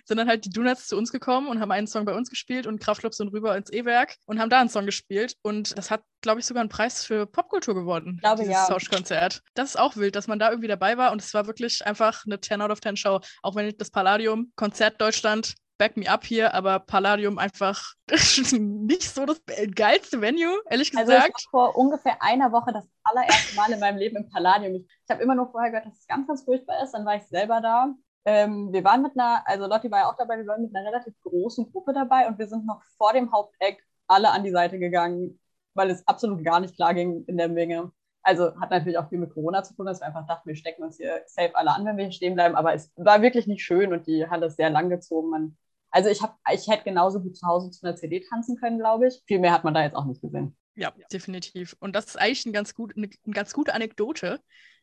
sind 0.05 0.19
dann 0.19 0.28
halt 0.28 0.44
die 0.44 0.50
Donuts 0.50 0.88
zu 0.88 0.96
uns 0.96 1.12
gekommen 1.12 1.49
und 1.49 1.61
haben 1.61 1.70
einen 1.70 1.87
Song 1.87 2.05
bei 2.05 2.14
uns 2.14 2.31
gespielt 2.31 2.67
und 2.67 2.81
Kraftclub 2.81 3.14
sind 3.14 3.28
rüber 3.28 3.56
ins 3.56 3.72
E-Werk 3.72 4.17
und 4.26 4.40
haben 4.40 4.50
da 4.50 4.61
einen 4.61 4.69
Song 4.69 4.87
gespielt. 4.87 5.37
Und 5.43 5.76
das 5.76 5.90
hat, 5.90 6.02
glaube 6.20 6.40
ich, 6.40 6.46
sogar 6.46 6.61
einen 6.61 6.70
Preis 6.70 7.05
für 7.05 7.26
Popkultur 7.26 7.75
gewonnen. 7.75 8.14
Ich 8.17 8.22
glaube, 8.22 8.40
dieses 8.40 8.55
ja. 8.55 8.67
Tauschkonzert. 8.67 9.43
Das 9.55 9.70
ist 9.70 9.76
auch 9.76 9.96
wild, 9.96 10.17
dass 10.17 10.26
man 10.26 10.38
da 10.38 10.50
irgendwie 10.50 10.69
dabei 10.69 10.96
war 10.96 11.12
und 11.12 11.22
es 11.22 11.32
war 11.34 11.46
wirklich 11.46 11.87
einfach 11.87 12.25
eine 12.26 12.40
10 12.40 12.62
out 12.62 12.70
of 12.70 12.81
10 12.81 12.96
Show. 12.96 13.20
Auch 13.43 13.55
wenn 13.55 13.76
das 13.76 13.90
Palladium, 13.90 14.52
Konzert 14.56 15.00
Deutschland, 15.00 15.55
back 15.81 15.96
me 15.96 16.06
up 16.06 16.26
hier, 16.26 16.52
aber 16.52 16.78
Palladium 16.78 17.38
einfach 17.38 17.94
nicht 18.52 19.14
so 19.14 19.25
das 19.25 19.40
geilste 19.75 20.20
Venue, 20.20 20.61
ehrlich 20.69 20.90
gesagt. 20.90 21.08
Also 21.08 21.26
ich 21.26 21.32
war 21.32 21.50
vor 21.50 21.76
ungefähr 21.76 22.22
einer 22.22 22.52
Woche 22.52 22.70
das 22.70 22.87
allererste 23.02 23.56
Mal 23.56 23.72
in 23.72 23.81
meinem 23.81 23.96
Leben 23.96 24.17
im 24.17 24.28
Palladium. 24.28 24.75
Ich, 24.75 24.82
ich 24.82 25.11
habe 25.11 25.22
immer 25.22 25.34
nur 25.34 25.50
vorher 25.50 25.70
gehört, 25.70 25.87
dass 25.87 25.99
es 25.99 26.06
ganz, 26.06 26.28
ganz 26.28 26.44
furchtbar 26.44 26.84
ist. 26.84 26.93
Dann 26.93 27.06
war 27.06 27.17
ich 27.17 27.22
selber 27.28 27.62
da. 27.62 27.94
Ähm, 28.25 28.72
wir 28.72 28.84
waren 28.84 29.02
mit 29.02 29.12
einer, 29.19 29.43
also 29.46 29.67
Lotti 29.67 29.90
war 29.90 30.00
ja 30.00 30.11
auch 30.11 30.17
dabei, 30.17 30.38
wir 30.38 30.46
waren 30.46 30.62
mit 30.62 30.75
einer 30.75 30.87
relativ 30.87 31.14
großen 31.22 31.70
Gruppe 31.72 31.93
dabei 31.93 32.28
und 32.28 32.38
wir 32.38 32.49
sind 32.49 32.67
noch 32.67 32.82
vor 32.99 33.12
dem 33.12 33.32
Haupteck 33.32 33.82
alle 34.06 34.31
an 34.31 34.44
die 34.44 34.50
Seite 34.50 34.78
gegangen, 34.78 35.40
weil 35.75 35.90
es 35.90 36.06
absolut 36.06 36.44
gar 36.44 36.61
nicht 36.61 36.75
klar 36.75 36.94
ging 36.94 37.25
in 37.26 37.38
der 37.38 37.49
Menge. 37.49 37.93
Also 38.22 38.55
hat 38.61 38.70
natürlich 38.70 38.99
auch 38.99 39.08
viel 39.08 39.19
mit 39.19 39.32
Corona 39.32 39.62
zu 39.62 39.75
tun, 39.75 39.87
dass 39.87 40.00
wir 40.00 40.06
einfach 40.06 40.26
dachten, 40.26 40.49
wir 40.49 40.56
stecken 40.56 40.82
uns 40.82 40.99
hier 40.99 41.22
safe 41.26 41.56
alle 41.56 41.75
an, 41.75 41.87
wenn 41.87 41.96
wir 41.96 42.05
hier 42.05 42.12
stehen 42.12 42.34
bleiben. 42.34 42.55
Aber 42.55 42.75
es 42.75 42.93
war 42.96 43.22
wirklich 43.22 43.46
nicht 43.46 43.64
schön 43.64 43.93
und 43.93 44.06
die 44.06 44.28
Halle 44.28 44.46
ist 44.46 44.56
sehr 44.56 44.69
lang 44.69 44.90
gezogen. 44.90 45.31
Man 45.31 45.56
also 45.90 46.08
ich, 46.08 46.22
hab, 46.22 46.38
ich 46.52 46.69
hätte 46.69 46.84
genauso 46.84 47.20
gut 47.20 47.37
zu 47.37 47.46
Hause 47.46 47.70
zu 47.70 47.84
einer 47.84 47.96
CD 47.96 48.20
tanzen 48.20 48.56
können, 48.56 48.78
glaube 48.78 49.08
ich. 49.08 49.22
Viel 49.26 49.40
mehr 49.40 49.52
hat 49.52 49.64
man 49.64 49.75
da 49.75 49.82
jetzt 49.82 49.96
auch 49.96 50.05
nicht 50.05 50.20
gesehen. 50.20 50.56
Ja, 50.76 50.93
definitiv. 51.12 51.76
Und 51.81 51.96
das 51.96 52.06
ist 52.06 52.17
eigentlich 52.17 52.46
ein 52.46 52.52
ganz 52.52 52.75
gut, 52.75 52.96
eine, 52.96 53.11
eine 53.25 53.34
ganz 53.34 53.52
gute 53.52 53.75
Anekdote 53.75 54.40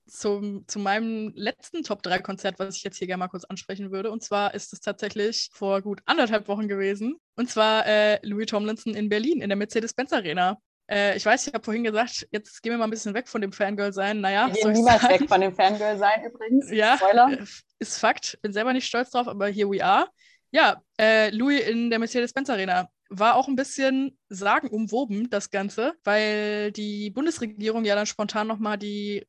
zum, 0.08 0.68
zu 0.68 0.80
meinem 0.80 1.32
letzten 1.36 1.84
Top-3-Konzert, 1.84 2.60
was 2.60 2.78
ich 2.78 2.84
jetzt 2.84 2.98
hier 2.98 3.08
gerne 3.08 3.20
mal 3.20 3.28
kurz 3.28 3.46
ansprechen 3.46 3.92
würde. 3.92 4.12
Und 4.12 4.24
zwar 4.24 4.54
ist 4.54 4.74
es 4.74 4.80
tatsächlich 4.80 5.50
vor 5.54 5.82
gut 5.82 6.02
anderthalb 6.06 6.48
Wochen 6.48 6.68
gewesen. 6.68 7.18
Und 7.36 7.50
zwar 7.50 7.86
äh, 7.86 8.20
Louis 8.24 8.48
Tomlinson 8.48 8.96
in 8.96 9.10
Berlin 9.10 9.42
in 9.42 9.50
der 9.50 9.58
Mercedes-Benz 9.58 10.14
Arena. 10.14 10.58
Äh, 10.90 11.18
ich 11.18 11.26
weiß, 11.26 11.48
ich 11.48 11.54
habe 11.54 11.64
vorhin 11.64 11.84
gesagt, 11.84 12.28
jetzt 12.32 12.62
gehen 12.64 12.72
wir 12.72 12.78
mal 12.78 12.86
ein 12.86 12.90
bisschen 12.90 13.14
weg 13.14 13.28
von 13.28 13.42
dem 13.42 13.52
Fangirl-Sein. 13.52 14.22
Naja, 14.22 14.48
wir 14.48 14.62
gehen 14.62 14.72
niemals 14.72 15.02
sagen? 15.02 15.20
weg 15.22 15.30
von 15.30 15.42
dem 15.42 15.54
Fangirl-Sein 15.54 16.26
übrigens. 16.26 16.72
Ja, 16.72 16.98
Spoiler. 16.98 17.40
Äh, 17.40 17.46
ist 17.80 18.00
Fakt. 18.00 18.40
Bin 18.42 18.54
selber 18.54 18.74
nicht 18.74 18.88
stolz 18.88 19.12
drauf, 19.12 19.28
aber 19.28 19.48
here 19.48 19.70
we 19.70 19.84
are. 19.84 20.08
Ja, 20.52 20.82
äh, 21.00 21.30
Louis 21.32 21.62
in 21.68 21.90
der 21.90 22.00
Mercedes-Benz 22.00 22.50
Arena 22.50 22.90
war 23.10 23.36
auch 23.36 23.48
ein 23.48 23.56
bisschen 23.56 24.18
sagenumwoben, 24.30 25.30
das 25.30 25.50
Ganze, 25.50 25.94
weil 26.04 26.72
die 26.72 27.10
Bundesregierung 27.10 27.86
ja 27.86 27.96
dann 27.96 28.06
spontan 28.06 28.48
nochmal 28.48 28.78
die 28.78 29.26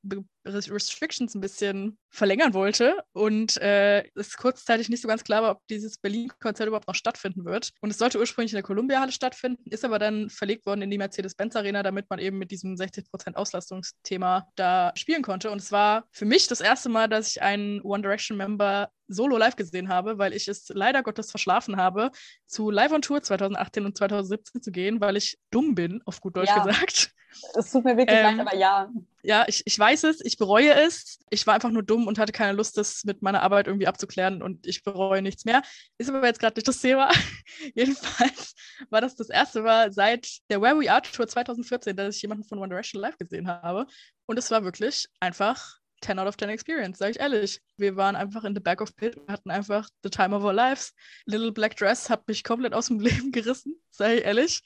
Restrictions 0.49 1.35
ein 1.35 1.41
bisschen 1.41 1.99
verlängern 2.11 2.55
wollte 2.55 2.97
und 3.13 3.57
äh, 3.59 4.05
es 4.15 4.37
kurzzeitig 4.37 4.89
nicht 4.89 5.03
so 5.03 5.09
ganz 5.09 5.25
klar 5.25 5.43
war, 5.43 5.51
ob 5.53 5.67
dieses 5.69 5.99
Berlin-Konzert 5.99 6.69
überhaupt 6.69 6.89
noch 6.89 6.95
stattfinden 6.95 7.45
wird. 7.45 7.71
Und 7.81 7.91
es 7.91 7.99
sollte 7.99 8.19
ursprünglich 8.19 8.53
in 8.53 8.57
der 8.57 8.63
Columbia-Halle 8.63 9.13
stattfinden, 9.13 9.71
ist 9.71 9.85
aber 9.85 9.99
dann 9.99 10.31
verlegt 10.31 10.67
worden 10.67 10.83
in 10.83 10.91
die 10.91 10.99
Mercedes-Benz-Arena, 10.99 11.83
damit 11.83 12.09
man 12.11 12.19
eben 12.19 12.39
mit 12.39 12.51
diesem 12.51 12.75
60% 12.75 13.35
Auslastungsthema 13.35 14.49
da 14.57 14.93
spielen 14.97 15.23
konnte. 15.23 15.51
Und 15.51 15.61
es 15.61 15.73
war 15.73 16.05
für 16.13 16.25
mich 16.25 16.47
das 16.47 16.61
erste 16.61 16.89
Mal, 16.89 17.09
dass 17.09 17.29
ich 17.29 17.43
einen 17.43 17.81
One 17.83 18.03
Direction-Member 18.03 18.91
solo 19.09 19.37
live 19.39 19.57
gesehen 19.57 19.89
habe, 19.89 20.19
weil 20.19 20.33
ich 20.35 20.49
es 20.49 20.69
leider 20.69 21.03
Gottes 21.03 21.31
verschlafen 21.31 21.77
habe, 21.77 22.11
zu 22.47 22.71
Live 22.71 22.93
on 22.93 23.03
Tour 23.03 23.23
2018 23.23 23.85
und 23.85 23.97
2017 23.97 24.63
zu 24.63 24.71
gehen, 24.71 25.01
weil 25.01 25.17
ich 25.17 25.39
dumm 25.51 25.75
bin, 25.75 26.03
auf 26.05 26.21
gut 26.21 26.37
Deutsch 26.37 26.51
ja. 26.51 26.65
gesagt. 26.65 27.13
Es 27.55 27.71
tut 27.71 27.85
mir 27.85 27.97
wirklich 27.97 28.19
ähm, 28.19 28.37
leid, 28.37 28.47
aber 28.47 28.57
ja. 28.57 28.91
Ja, 29.23 29.45
ich, 29.47 29.63
ich 29.67 29.79
weiß 29.79 30.05
es, 30.05 30.25
ich 30.25 30.39
bereue 30.39 30.73
es. 30.73 31.19
Ich 31.31 31.47
war 31.47 31.55
einfach 31.55 31.71
nur 31.71 31.83
dumm 31.83 32.07
und 32.07 32.19
hatte 32.19 32.33
keine 32.33 32.53
Lust, 32.53 32.79
das 32.79 33.05
mit 33.05 33.21
meiner 33.21 33.43
Arbeit 33.43 33.67
irgendwie 33.67 33.87
abzuklären 33.87 34.43
und 34.43 34.67
ich 34.67 34.83
bereue 34.85 35.23
nichts 35.23 35.45
mehr. 35.45 35.63
Ist 35.99 36.09
aber 36.09 36.27
jetzt 36.27 36.41
gerade 36.41 36.57
nicht 36.57 36.69
das 36.69 36.81
Thema. 36.81 37.11
Jedenfalls 37.75 38.55
war 38.91 39.01
das 39.01 39.17
das 39.17 39.29
erste 39.29 39.63
Mal 39.63 39.93
seit 39.93 40.29
der 40.51 40.63
Where 40.63 40.81
We 40.81 40.91
Are 40.91 41.03
Tour 41.03 41.27
2014, 41.27 41.97
dass 41.97 42.17
ich 42.17 42.23
jemanden 42.23 42.45
von 42.45 42.59
One 42.59 42.69
Direction 42.69 43.03
live 43.03 43.19
gesehen 43.19 43.49
habe. 43.49 43.87
Und 44.27 44.39
es 44.39 44.51
war 44.51 44.65
wirklich 44.65 45.09
einfach 45.21 45.79
10 46.03 46.19
out 46.19 46.29
of 46.29 46.37
10 46.37 46.49
Experience, 46.51 46.99
sage 46.99 47.13
ich 47.13 47.21
ehrlich. 47.21 47.61
Wir 47.77 47.97
waren 47.97 48.17
einfach 48.17 48.45
in 48.45 48.55
the 48.55 48.61
back 48.61 48.81
of 48.81 48.95
pit, 48.97 49.17
wir 49.17 49.33
hatten 49.33 49.51
einfach 49.51 49.89
the 50.03 50.11
time 50.11 50.35
of 50.35 50.45
our 50.45 50.53
lives. 50.53 50.95
Little 51.27 51.53
Black 51.53 51.77
Dress 51.77 52.09
hat 52.09 52.27
mich 52.29 52.45
komplett 52.45 52.73
aus 52.73 52.87
dem 52.87 53.01
Leben 53.01 53.33
gerissen, 53.33 53.81
sage 53.91 54.17
ich 54.17 54.25
ehrlich. 54.25 54.63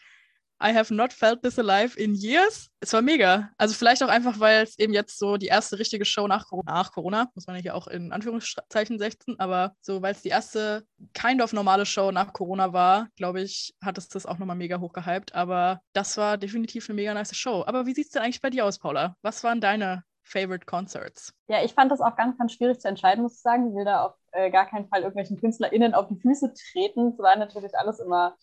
I 0.63 0.73
have 0.73 0.95
not 0.95 1.13
felt 1.13 1.43
this 1.43 1.59
alive 1.59 1.99
in 1.99 2.15
years. 2.15 2.71
Es 2.81 2.93
war 2.93 3.03
mega. 3.03 3.51
Also 3.59 3.75
vielleicht 3.75 4.03
auch 4.03 4.09
einfach, 4.09 4.39
weil 4.39 4.63
es 4.63 4.79
eben 4.79 4.93
jetzt 4.93 5.19
so 5.19 5.37
die 5.37 5.47
erste 5.47 5.79
richtige 5.79 6.05
Show 6.05 6.29
nach 6.29 6.47
Corona, 6.47 6.73
nach 6.73 6.93
Corona, 6.93 7.29
muss 7.35 7.47
man 7.47 7.57
ja 7.57 7.63
hier 7.63 7.75
auch 7.75 7.89
in 7.89 8.13
Anführungszeichen 8.13 8.99
setzen, 8.99 9.39
aber 9.39 9.75
so, 9.81 10.03
weil 10.03 10.13
es 10.13 10.23
die 10.23 10.29
erste 10.29 10.85
kind 11.15 11.43
of 11.43 11.53
normale 11.53 11.85
Show 11.85 12.13
nach 12.13 12.33
Corona 12.33 12.73
war, 12.73 13.09
glaube 13.17 13.43
ich, 13.43 13.75
hat 13.83 13.99
es 13.99 14.09
das 14.09 14.25
auch 14.25 14.39
nochmal 14.39 14.57
mega 14.57 14.79
hochgehypt. 14.79 15.35
Aber 15.35 15.81
das 15.93 16.17
war 16.17 16.39
definitiv 16.39 16.89
eine 16.89 16.95
mega 16.95 17.13
nice 17.13 17.35
Show. 17.35 17.65
Aber 17.67 17.87
wie 17.87 17.95
sieht 17.95 18.07
es 18.07 18.13
denn 18.13 18.23
eigentlich 18.23 18.41
bei 18.41 18.51
dir 18.51 18.65
aus, 18.65 18.79
Paula? 18.79 19.17
Was 19.23 19.43
waren 19.43 19.61
deine 19.61 20.05
Favorite 20.23 20.67
Concerts? 20.67 21.35
Ja, 21.49 21.65
ich 21.65 21.75
fand 21.75 21.91
das 21.91 22.01
auch 22.01 22.17
ganz, 22.17 22.39
ganz 22.39 22.53
schwierig 22.53 22.81
zu 22.81 22.89
entscheiden, 22.89 23.23
muss 23.23 23.35
ich 23.35 23.43
sagen. 23.43 23.69
Ich 23.69 23.75
will 23.75 23.85
da 23.85 24.05
auf 24.05 24.15
äh, 24.33 24.51
gar 24.51 24.67
keinen 24.67 24.89
Fall 24.89 25.01
irgendwelchen 25.01 25.39
KünstlerInnen 25.39 25.95
auf 25.95 26.09
die 26.09 26.21
Füße 26.21 26.53
treten. 26.55 27.09
Es 27.09 27.19
war 27.19 27.37
natürlich 27.37 27.77
alles 27.77 27.99
immer 27.99 28.37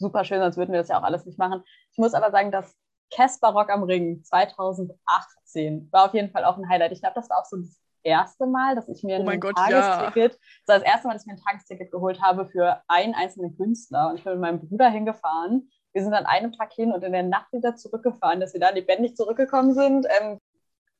super 0.00 0.24
schön, 0.24 0.40
sonst 0.40 0.56
würden 0.56 0.72
wir 0.72 0.80
das 0.80 0.88
ja 0.88 0.98
auch 0.98 1.04
alles 1.04 1.24
nicht 1.26 1.38
machen. 1.38 1.62
Ich 1.92 1.98
muss 1.98 2.14
aber 2.14 2.30
sagen, 2.30 2.50
dass 2.50 2.74
Casper 3.14 3.48
Rock 3.48 3.70
am 3.70 3.82
Ring 3.82 4.22
2018 4.24 5.88
war 5.92 6.06
auf 6.06 6.14
jeden 6.14 6.30
Fall 6.30 6.44
auch 6.44 6.56
ein 6.56 6.68
Highlight. 6.68 6.92
Ich 6.92 7.00
glaube, 7.00 7.14
das 7.14 7.28
war 7.28 7.38
auch 7.38 7.44
so 7.44 7.56
das 7.56 7.80
erste 8.02 8.46
Mal, 8.46 8.74
dass 8.74 8.88
ich 8.88 9.02
mir 9.02 9.20
oh 9.20 9.28
ein 9.28 9.40
Gott, 9.40 9.56
Tagesticket, 9.56 10.32
ja. 10.32 10.38
das 10.66 10.68
war 10.68 10.78
das 10.78 10.88
erste 10.88 11.06
Mal, 11.06 11.12
dass 11.14 11.22
ich 11.22 11.26
mir 11.26 11.34
ein 11.34 11.44
Tagesticket 11.44 11.90
geholt 11.90 12.20
habe 12.22 12.46
für 12.46 12.80
einen 12.88 13.14
einzelnen 13.14 13.56
Künstler. 13.56 14.10
Und 14.10 14.16
ich 14.16 14.24
bin 14.24 14.34
mit 14.34 14.42
meinem 14.42 14.60
Bruder 14.60 14.88
hingefahren 14.88 15.70
Wir 15.92 16.02
sind 16.02 16.14
an 16.14 16.26
einem 16.26 16.52
Tag 16.52 16.72
hin 16.72 16.92
und 16.92 17.04
in 17.04 17.12
der 17.12 17.24
Nacht 17.24 17.52
wieder 17.52 17.76
zurückgefahren, 17.76 18.40
dass 18.40 18.54
wir 18.54 18.60
da 18.60 18.70
lebendig 18.70 19.16
zurückgekommen 19.16 19.74
sind. 19.74 20.06
Ähm, 20.20 20.38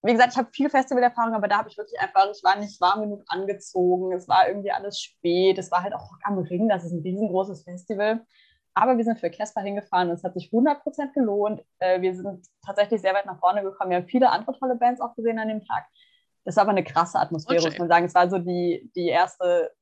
wie 0.02 0.12
gesagt, 0.12 0.32
ich 0.32 0.38
habe 0.38 0.48
viel 0.52 0.70
Festivalerfahrung, 0.70 1.34
aber 1.34 1.46
da 1.46 1.58
habe 1.58 1.68
ich 1.68 1.76
wirklich 1.76 2.00
einfach, 2.00 2.26
ich 2.34 2.42
war 2.42 2.56
nicht 2.56 2.80
warm 2.80 3.02
genug 3.02 3.22
angezogen. 3.28 4.12
Es 4.12 4.28
war 4.28 4.48
irgendwie 4.48 4.72
alles 4.72 4.98
spät. 4.98 5.58
Es 5.58 5.70
war 5.70 5.82
halt 5.82 5.94
auch 5.94 6.10
Rock 6.10 6.20
am 6.24 6.38
Ring, 6.38 6.68
das 6.68 6.84
ist 6.84 6.92
ein 6.92 7.02
riesengroßes 7.02 7.64
Festival. 7.64 8.24
Aber 8.74 8.96
wir 8.96 9.04
sind 9.04 9.18
für 9.18 9.30
Casper 9.30 9.60
hingefahren 9.62 10.08
und 10.08 10.14
es 10.14 10.24
hat 10.24 10.34
sich 10.34 10.50
100% 10.50 11.12
gelohnt. 11.12 11.62
Äh, 11.78 12.00
wir 12.00 12.14
sind 12.14 12.46
tatsächlich 12.64 13.00
sehr 13.00 13.14
weit 13.14 13.26
nach 13.26 13.38
vorne 13.38 13.62
gekommen. 13.62 13.90
Wir 13.90 13.98
haben 13.98 14.06
viele 14.08 14.30
andere 14.30 14.56
tolle 14.58 14.76
Bands 14.76 15.00
auch 15.00 15.14
gesehen 15.16 15.38
an 15.38 15.48
dem 15.48 15.64
Tag. 15.64 15.86
Das 16.44 16.56
war 16.56 16.62
aber 16.62 16.70
eine 16.70 16.84
krasse 16.84 17.18
Atmosphäre, 17.18 17.60
okay. 17.60 17.70
muss 17.70 17.78
man 17.78 17.88
sagen. 17.88 18.06
Es 18.06 18.14
war 18.14 18.30
so 18.30 18.38
die, 18.38 18.90
die 18.94 19.08
erste 19.08 19.72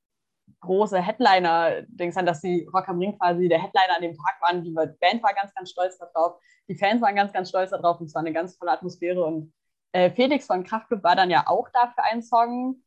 große 0.61 1.01
Headliner-Dings 1.01 2.17
an, 2.17 2.27
dass 2.27 2.41
die 2.41 2.67
Rock 2.73 2.89
am 2.89 2.99
Ring 2.99 3.19
quasi 3.19 3.49
der 3.49 3.63
Headliner 3.63 3.97
an 3.97 4.03
dem 4.03 4.17
Tag 4.17 4.41
waren. 4.41 4.63
Die 4.65 4.73
Band 4.73 5.23
war 5.23 5.35
ganz, 5.35 5.55
ganz 5.55 5.71
stolz 5.71 5.99
darauf. 5.99 6.41
Die 6.69 6.75
Fans 6.75 7.01
waren 7.03 7.15
ganz, 7.15 7.33
ganz 7.33 7.51
stolz 7.51 7.71
darauf. 7.71 8.01
Und 8.01 8.07
es 8.07 8.15
war 8.15 8.21
eine 8.21 8.33
ganz 8.33 8.59
tolle 8.59 8.73
Atmosphäre. 8.73 9.23
Und 9.23 9.53
äh, 9.93 10.11
Felix 10.11 10.47
von 10.47 10.65
Kraftclub 10.65 11.03
war 11.03 11.17
dann 11.17 11.31
ja 11.31 11.45
auch 11.47 11.69
da 11.73 11.93
für 11.95 12.03
einen 12.05 12.23
Song. 12.23 12.83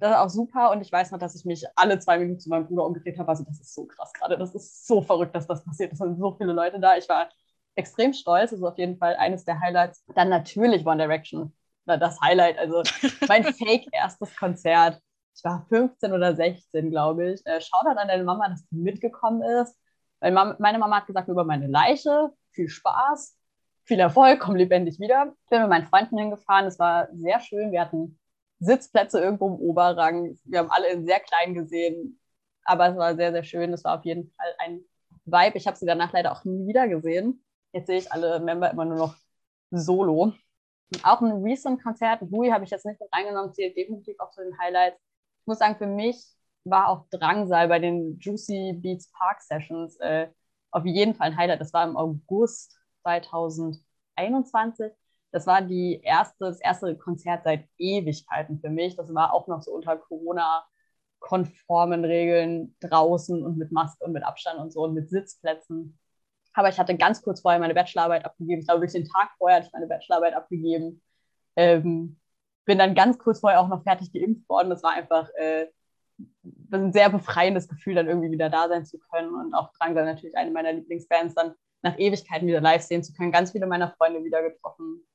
Das 0.00 0.10
ist 0.10 0.16
auch 0.16 0.28
super. 0.28 0.70
Und 0.70 0.80
ich 0.80 0.92
weiß 0.92 1.10
noch, 1.10 1.18
dass 1.18 1.34
ich 1.34 1.44
mich 1.44 1.64
alle 1.76 1.98
zwei 1.98 2.18
Minuten 2.18 2.40
zu 2.40 2.48
meinem 2.48 2.66
Bruder 2.66 2.86
umgedreht 2.86 3.18
habe. 3.18 3.28
Also, 3.28 3.44
das 3.44 3.60
ist 3.60 3.74
so 3.74 3.86
krass 3.86 4.12
gerade. 4.12 4.38
Das 4.38 4.54
ist 4.54 4.86
so 4.86 5.02
verrückt, 5.02 5.34
dass 5.34 5.46
das 5.46 5.64
passiert. 5.64 5.92
Es 5.92 5.98
sind 5.98 6.18
so 6.18 6.32
viele 6.32 6.52
Leute 6.52 6.78
da. 6.80 6.96
Ich 6.96 7.08
war 7.08 7.28
extrem 7.74 8.12
stolz. 8.12 8.50
Das 8.50 8.60
ist 8.60 8.64
auf 8.64 8.78
jeden 8.78 8.96
Fall 8.96 9.16
eines 9.16 9.44
der 9.44 9.60
Highlights. 9.60 10.04
Dann 10.14 10.28
natürlich 10.28 10.86
One 10.86 10.98
Direction. 10.98 11.54
Das 11.86 12.20
Highlight. 12.20 12.58
Also, 12.58 12.82
mein 13.28 13.44
fake 13.44 13.88
erstes 13.92 14.34
Konzert. 14.36 15.00
Ich 15.34 15.44
war 15.44 15.64
15 15.68 16.12
oder 16.12 16.34
16, 16.34 16.90
glaube 16.90 17.32
ich. 17.32 17.46
Äh, 17.46 17.60
Shoutout 17.60 17.98
an 17.98 18.08
deine 18.08 18.24
Mama, 18.24 18.48
dass 18.48 18.66
du 18.68 18.76
mitgekommen 18.76 19.42
ist. 19.42 19.76
Weil 20.20 20.32
meine 20.32 20.78
Mama 20.78 20.96
hat 20.96 21.06
gesagt, 21.06 21.28
über 21.28 21.44
meine 21.44 21.68
Leiche. 21.68 22.30
Viel 22.50 22.68
Spaß 22.68 23.38
viel 23.88 23.98
Erfolg, 24.00 24.38
komm 24.40 24.54
lebendig 24.54 25.00
wieder. 25.00 25.32
Ich 25.44 25.48
bin 25.48 25.62
mit 25.62 25.70
meinen 25.70 25.86
Freunden 25.86 26.18
hingefahren. 26.18 26.66
Es 26.66 26.78
war 26.78 27.08
sehr 27.14 27.40
schön. 27.40 27.72
Wir 27.72 27.80
hatten 27.80 28.18
Sitzplätze 28.60 29.20
irgendwo 29.20 29.48
im 29.48 29.54
Oberrang. 29.54 30.38
Wir 30.44 30.60
haben 30.60 30.70
alle 30.70 30.88
in 30.90 31.06
sehr 31.06 31.20
klein 31.20 31.54
gesehen. 31.54 32.20
Aber 32.64 32.88
es 32.90 32.96
war 32.96 33.16
sehr, 33.16 33.32
sehr 33.32 33.44
schön. 33.44 33.72
Es 33.72 33.84
war 33.84 33.98
auf 33.98 34.04
jeden 34.04 34.30
Fall 34.36 34.54
ein 34.58 34.80
Vibe. 35.24 35.56
Ich 35.56 35.66
habe 35.66 35.76
sie 35.76 35.86
danach 35.86 36.12
leider 36.12 36.32
auch 36.32 36.44
nie 36.44 36.66
wieder 36.66 36.88
gesehen. 36.88 37.42
Jetzt 37.72 37.86
sehe 37.86 37.98
ich 37.98 38.12
alle 38.12 38.40
Member 38.40 38.70
immer 38.70 38.84
nur 38.84 38.98
noch 38.98 39.14
solo. 39.70 40.32
Auch 41.02 41.20
ein 41.20 41.42
Recent-Konzert, 41.42 42.22
Louis 42.30 42.50
habe 42.50 42.64
ich 42.64 42.70
jetzt 42.70 42.86
nicht 42.86 42.98
mit 43.00 43.12
reingenommen, 43.12 43.52
zählt 43.52 43.76
definitiv 43.76 44.18
auch 44.20 44.30
zu 44.30 44.42
den 44.42 44.58
Highlights. 44.58 44.98
Ich 45.42 45.46
muss 45.46 45.58
sagen, 45.58 45.76
für 45.76 45.86
mich 45.86 46.24
war 46.64 46.88
auch 46.88 47.06
Drangsal 47.10 47.68
bei 47.68 47.78
den 47.78 48.18
Juicy 48.18 48.72
Beats 48.74 49.10
Park 49.12 49.42
Sessions 49.42 49.96
äh, 50.00 50.28
auf 50.70 50.84
jeden 50.86 51.14
Fall 51.14 51.28
ein 51.28 51.36
Highlight. 51.36 51.60
Das 51.60 51.72
war 51.72 51.86
im 51.86 51.96
August 51.96 52.78
2021. 53.02 54.92
Das 55.30 55.46
war 55.46 55.62
die 55.62 56.00
erste, 56.02 56.46
das 56.46 56.60
erste 56.60 56.96
Konzert 56.96 57.44
seit 57.44 57.68
Ewigkeiten 57.76 58.60
für 58.60 58.70
mich. 58.70 58.96
Das 58.96 59.14
war 59.14 59.32
auch 59.34 59.46
noch 59.46 59.62
so 59.62 59.72
unter 59.72 59.96
Corona-konformen 59.96 62.04
Regeln 62.04 62.74
draußen 62.80 63.44
und 63.44 63.58
mit 63.58 63.70
Maske 63.72 64.04
und 64.04 64.12
mit 64.12 64.24
Abstand 64.24 64.58
und 64.58 64.72
so 64.72 64.84
und 64.84 64.94
mit 64.94 65.10
Sitzplätzen. 65.10 65.98
Aber 66.54 66.70
ich 66.70 66.78
hatte 66.78 66.96
ganz 66.96 67.22
kurz 67.22 67.40
vorher 67.40 67.60
meine 67.60 67.74
Bachelorarbeit 67.74 68.24
abgegeben. 68.24 68.60
Ich 68.60 68.66
glaube, 68.66 68.80
durch 68.80 68.92
den 68.92 69.04
Tag 69.04 69.30
vorher 69.38 69.58
hatte 69.58 69.68
ich 69.68 69.72
meine 69.72 69.86
Bachelorarbeit 69.86 70.34
abgegeben. 70.34 71.02
Ähm, 71.56 72.18
bin 72.64 72.78
dann 72.78 72.94
ganz 72.94 73.18
kurz 73.18 73.40
vorher 73.40 73.60
auch 73.60 73.68
noch 73.68 73.82
fertig 73.82 74.12
geimpft 74.12 74.48
worden. 74.48 74.70
Das 74.70 74.82
war 74.82 74.92
einfach 74.92 75.28
äh, 75.36 75.66
ein 76.72 76.92
sehr 76.92 77.10
befreiendes 77.10 77.68
Gefühl, 77.68 77.94
dann 77.94 78.08
irgendwie 78.08 78.30
wieder 78.30 78.50
da 78.50 78.68
sein 78.68 78.84
zu 78.84 78.98
können. 78.98 79.34
Und 79.34 79.54
auch 79.54 79.72
Drangsal 79.74 80.04
natürlich 80.04 80.36
eine 80.36 80.50
meiner 80.50 80.72
Lieblingsbands 80.72 81.34
dann 81.34 81.54
nach 81.82 81.98
Ewigkeiten 81.98 82.48
wieder 82.48 82.60
live 82.60 82.82
sehen 82.82 83.04
zu 83.04 83.12
können. 83.12 83.32
Ganz 83.32 83.52
viele 83.52 83.66
meiner 83.66 83.92
Freunde 83.92 84.24
wieder 84.24 84.42
getroffen. 84.42 85.06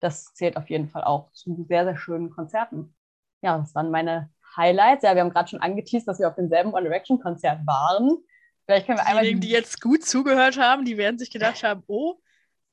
Das 0.00 0.34
zählt 0.34 0.56
auf 0.56 0.68
jeden 0.68 0.88
Fall 0.88 1.04
auch 1.04 1.32
zu 1.32 1.64
sehr, 1.68 1.84
sehr 1.84 1.96
schönen 1.96 2.30
Konzerten. 2.30 2.94
Ja, 3.42 3.58
das 3.58 3.74
waren 3.74 3.90
meine 3.90 4.30
Highlights. 4.56 5.02
Ja, 5.02 5.14
wir 5.14 5.22
haben 5.22 5.30
gerade 5.30 5.48
schon 5.48 5.60
angeteased, 5.60 6.06
dass 6.06 6.18
wir 6.18 6.28
auf 6.28 6.34
demselben 6.34 6.72
One 6.72 6.82
Direction 6.82 7.20
Konzert 7.20 7.66
waren. 7.66 8.18
Vielleicht 8.64 8.86
können 8.86 8.98
wir 8.98 9.06
einmal. 9.06 9.22
Diejenigen, 9.22 9.40
die 9.40 9.50
jetzt 9.50 9.80
gut 9.80 10.04
zugehört 10.04 10.58
haben, 10.58 10.84
die 10.84 10.96
werden 10.96 11.18
sich 11.18 11.30
gedacht 11.30 11.62
haben: 11.62 11.82
Oh, 11.86 12.16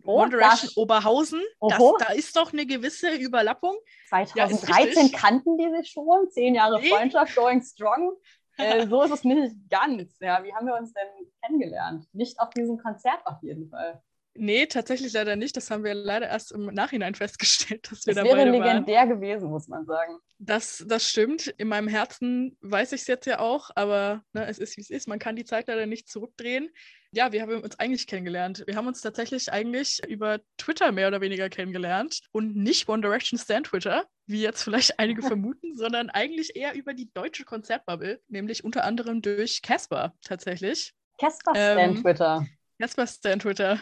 oh 0.04 0.22
One 0.22 0.32
Direction 0.32 0.68
das, 0.68 0.78
Oberhausen, 0.78 1.42
das, 1.62 1.80
da 2.00 2.14
ist 2.14 2.36
doch 2.36 2.52
eine 2.52 2.66
gewisse 2.66 3.14
Überlappung. 3.16 3.76
2013 4.10 5.08
ja, 5.08 5.18
kannten 5.18 5.58
die 5.58 5.70
sich 5.78 5.92
schon, 5.92 6.30
zehn 6.32 6.56
Jahre 6.56 6.80
nee. 6.80 6.90
Freundschaft, 6.90 7.36
going 7.36 7.62
strong. 7.62 8.14
Äh, 8.56 8.86
so 8.86 9.02
ist 9.02 9.10
es 9.10 9.24
nicht 9.24 9.56
ganz. 9.68 10.20
Ja, 10.20 10.44
wie 10.44 10.54
haben 10.54 10.68
wir 10.68 10.76
uns 10.76 10.94
denn 10.94 11.08
kennengelernt? 11.42 12.06
Nicht 12.14 12.40
auf 12.40 12.52
diesem 12.52 12.78
Konzert 12.78 13.26
auf 13.26 13.42
jeden 13.42 13.68
Fall. 13.68 14.04
Nee, 14.36 14.66
tatsächlich 14.66 15.14
leider 15.14 15.36
nicht. 15.36 15.56
Das 15.56 15.70
haben 15.70 15.84
wir 15.84 15.94
leider 15.94 16.28
erst 16.28 16.52
im 16.52 16.66
Nachhinein 16.66 17.14
festgestellt, 17.14 17.92
dass 17.92 18.06
wir 18.06 18.16
das 18.16 18.24
da 18.24 18.30
beide 18.30 18.52
wäre 18.52 18.64
legendär 18.64 19.02
waren. 19.02 19.10
gewesen, 19.10 19.50
muss 19.50 19.68
man 19.68 19.86
sagen. 19.86 20.18
Das, 20.40 20.84
das 20.88 21.08
stimmt. 21.08 21.48
In 21.58 21.68
meinem 21.68 21.88
Herzen 21.88 22.58
weiß 22.62 22.94
ich 22.94 23.02
es 23.02 23.08
jetzt 23.08 23.28
ja 23.28 23.40
auch, 23.40 23.70
aber 23.76 24.24
ne, 24.34 24.48
es 24.48 24.58
ist, 24.58 24.76
wie 24.78 24.82
es 24.82 24.90
ist. 24.90 25.08
Man 25.08 25.20
kann 25.20 25.36
die 25.36 25.46
Zeit 25.46 25.68
leider 25.68 25.86
nicht 25.86 26.10
zurückdrehen. 26.10 26.70
Ja, 27.12 27.32
wir 27.32 27.44
haben 27.44 27.62
uns 27.62 27.80
eigentlich 27.80 28.08
kennengelernt. 28.08 28.64
Wir 28.66 28.76
haben 28.76 28.88
uns 28.88 29.02
tatsächlich 29.02 29.52
eigentlich 29.52 30.02
über 30.08 30.40
Twitter 30.58 30.92
mehr 30.92 31.10
oder 31.10 31.22
weniger 31.22 31.48
kennengelernt 31.48 32.22
und 32.32 32.56
nicht 32.56 32.90
One 32.90 33.04
Direction 33.04 33.38
Stand 33.38 33.68
Twitter, 33.68 34.06
wie 34.26 34.42
jetzt 34.42 34.64
vielleicht 34.64 34.98
einige 35.00 35.22
vermuten, 35.22 35.76
sondern 35.76 36.10
eigentlich 36.10 36.56
eher 36.56 36.74
über 36.74 36.96
die 36.96 37.12
deutsche 37.14 37.46
Konzertbubble, 37.46 38.20
nämlich 38.30 38.64
unter 38.64 38.84
anderem 38.84 39.22
durch 39.22 39.62
Casper 39.62 40.16
tatsächlich. 40.24 40.96
Casper 41.20 41.52
Stand 41.52 41.98
ähm, 41.98 42.48
Twitter. 42.78 42.86
Casper 42.86 43.08
Stan 43.08 43.40
Twitter. 43.40 43.80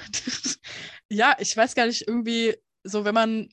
ja, 1.10 1.36
ich 1.40 1.56
weiß 1.56 1.76
gar 1.76 1.86
nicht, 1.86 2.08
irgendwie 2.08 2.56
so, 2.84 3.06
wenn 3.06 3.16
man 3.16 3.50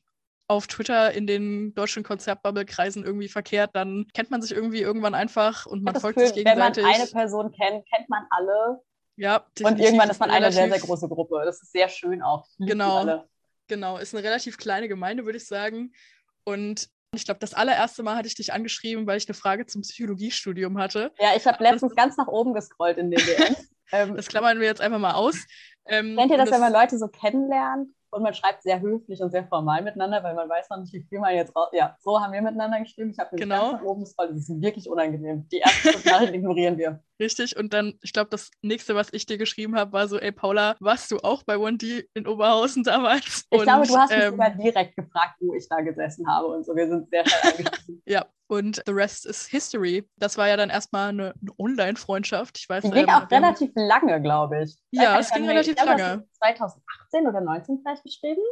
auf 0.48 0.66
Twitter 0.66 1.12
in 1.12 1.26
den 1.26 1.74
deutschen 1.74 2.02
Konzertbubble-Kreisen 2.02 3.04
irgendwie 3.04 3.28
verkehrt, 3.28 3.70
dann 3.74 4.06
kennt 4.14 4.30
man 4.30 4.40
sich 4.40 4.52
irgendwie 4.52 4.80
irgendwann 4.80 5.14
einfach 5.14 5.66
und 5.66 5.82
man 5.82 5.94
folgt 5.94 6.16
Gefühl, 6.16 6.34
sich 6.34 6.44
gegenseitig. 6.44 6.84
Wenn 6.84 6.90
man 6.90 7.00
eine 7.00 7.10
Person 7.10 7.52
kennt, 7.52 7.86
kennt 7.90 8.08
man 8.08 8.24
alle. 8.30 8.80
Ja, 9.16 9.44
und 9.62 9.78
irgendwann 9.78 10.08
ist 10.08 10.20
man 10.20 10.30
eine 10.30 10.50
sehr, 10.50 10.70
sehr 10.70 10.78
große 10.78 11.08
Gruppe. 11.08 11.42
Das 11.44 11.60
ist 11.60 11.72
sehr 11.72 11.88
schön 11.88 12.22
auch. 12.22 12.46
Genau. 12.58 13.24
Genau, 13.66 13.98
ist 13.98 14.14
eine 14.14 14.24
relativ 14.24 14.56
kleine 14.56 14.88
Gemeinde, 14.88 15.26
würde 15.26 15.36
ich 15.36 15.46
sagen. 15.46 15.92
Und 16.44 16.88
ich 17.14 17.26
glaube, 17.26 17.40
das 17.40 17.52
allererste 17.52 18.02
Mal 18.02 18.16
hatte 18.16 18.28
ich 18.28 18.34
dich 18.34 18.52
angeschrieben, 18.52 19.06
weil 19.06 19.18
ich 19.18 19.28
eine 19.28 19.34
Frage 19.34 19.66
zum 19.66 19.82
Psychologiestudium 19.82 20.78
hatte. 20.78 21.12
Ja, 21.18 21.36
ich 21.36 21.46
habe 21.46 21.62
letztens 21.62 21.94
ganz 21.94 22.16
nach 22.16 22.28
oben 22.28 22.54
gescrollt 22.54 22.96
in 22.96 23.10
den 23.10 23.20
DMs. 23.20 23.68
Ähm, 23.92 24.16
das 24.16 24.28
klammern 24.28 24.60
wir 24.60 24.66
jetzt 24.66 24.80
einfach 24.80 24.98
mal 24.98 25.14
aus. 25.14 25.46
Ähm, 25.86 26.16
kennt 26.16 26.30
ihr 26.30 26.36
das, 26.36 26.50
das, 26.50 26.54
wenn 26.54 26.60
man 26.60 26.72
Leute 26.72 26.98
so 26.98 27.08
kennenlernt 27.08 27.88
und 28.10 28.22
man 28.22 28.34
schreibt 28.34 28.62
sehr 28.62 28.80
höflich 28.80 29.20
und 29.20 29.30
sehr 29.30 29.46
formal 29.46 29.82
miteinander, 29.82 30.22
weil 30.22 30.34
man 30.34 30.48
weiß 30.48 30.70
noch 30.70 30.78
nicht, 30.78 30.92
wie 30.92 31.02
viel 31.02 31.18
man 31.18 31.34
jetzt 31.34 31.54
raus. 31.54 31.68
Ja, 31.72 31.96
so 32.00 32.20
haben 32.20 32.32
wir 32.32 32.42
miteinander 32.42 32.80
geschrieben. 32.80 33.10
Ich 33.10 33.18
habe 33.18 33.30
mir 33.32 33.40
genau. 33.40 33.70
ganz 33.70 33.72
nach 33.74 33.82
oben 33.82 34.00
gescrollt. 34.00 34.30
Das 34.30 34.38
ist 34.38 34.60
wirklich 34.60 34.88
unangenehm. 34.88 35.48
Die 35.48 35.58
erste 35.58 36.08
Nachricht 36.08 36.34
ignorieren 36.34 36.78
wir. 36.78 37.02
Richtig. 37.20 37.56
Und 37.56 37.72
dann, 37.72 37.98
ich 38.02 38.12
glaube, 38.12 38.30
das 38.30 38.50
nächste, 38.62 38.94
was 38.94 39.12
ich 39.12 39.26
dir 39.26 39.38
geschrieben 39.38 39.76
habe, 39.76 39.92
war 39.92 40.06
so: 40.06 40.18
Ey, 40.18 40.32
Paula, 40.32 40.76
warst 40.80 41.10
du 41.10 41.18
auch 41.18 41.42
bei 41.42 41.56
1D 41.56 42.04
in 42.14 42.26
Oberhausen 42.26 42.84
damals? 42.84 43.44
Ich 43.50 43.58
und, 43.58 43.64
glaube, 43.64 43.86
du 43.86 43.96
hast 43.96 44.10
mich 44.10 44.22
ähm, 44.22 44.30
sogar 44.30 44.50
direkt 44.50 44.96
gefragt, 44.96 45.36
wo 45.40 45.54
ich 45.54 45.68
da 45.68 45.80
gesessen 45.80 46.28
habe 46.28 46.46
und 46.48 46.64
so. 46.64 46.76
Wir 46.76 46.88
sind 46.88 47.10
sehr 47.10 47.26
schnell 47.26 47.52
eingestiegen. 47.52 48.02
ja, 48.06 48.26
und 48.46 48.82
The 48.86 48.92
Rest 48.92 49.26
is 49.26 49.46
History. 49.46 50.08
Das 50.16 50.38
war 50.38 50.48
ja 50.48 50.56
dann 50.56 50.70
erstmal 50.70 51.08
eine, 51.08 51.34
eine 51.40 51.50
Online-Freundschaft. 51.58 52.58
Ich 52.58 52.68
weiß 52.68 52.84
Die 52.84 52.90
ging 52.90 53.08
ähm, 53.08 53.10
auch 53.10 53.30
relativ 53.30 53.72
lange, 53.74 54.20
glaube 54.22 54.62
ich. 54.62 54.76
Ja, 54.90 55.18
es 55.18 55.30
ging 55.32 55.46
relativ 55.46 55.76
ich 55.76 55.82
glaub, 55.82 55.98
lange. 55.98 56.26
2018 56.38 57.22
oder 57.22 57.40
2019 57.40 57.80
vielleicht 57.82 58.02
geschrieben. 58.04 58.42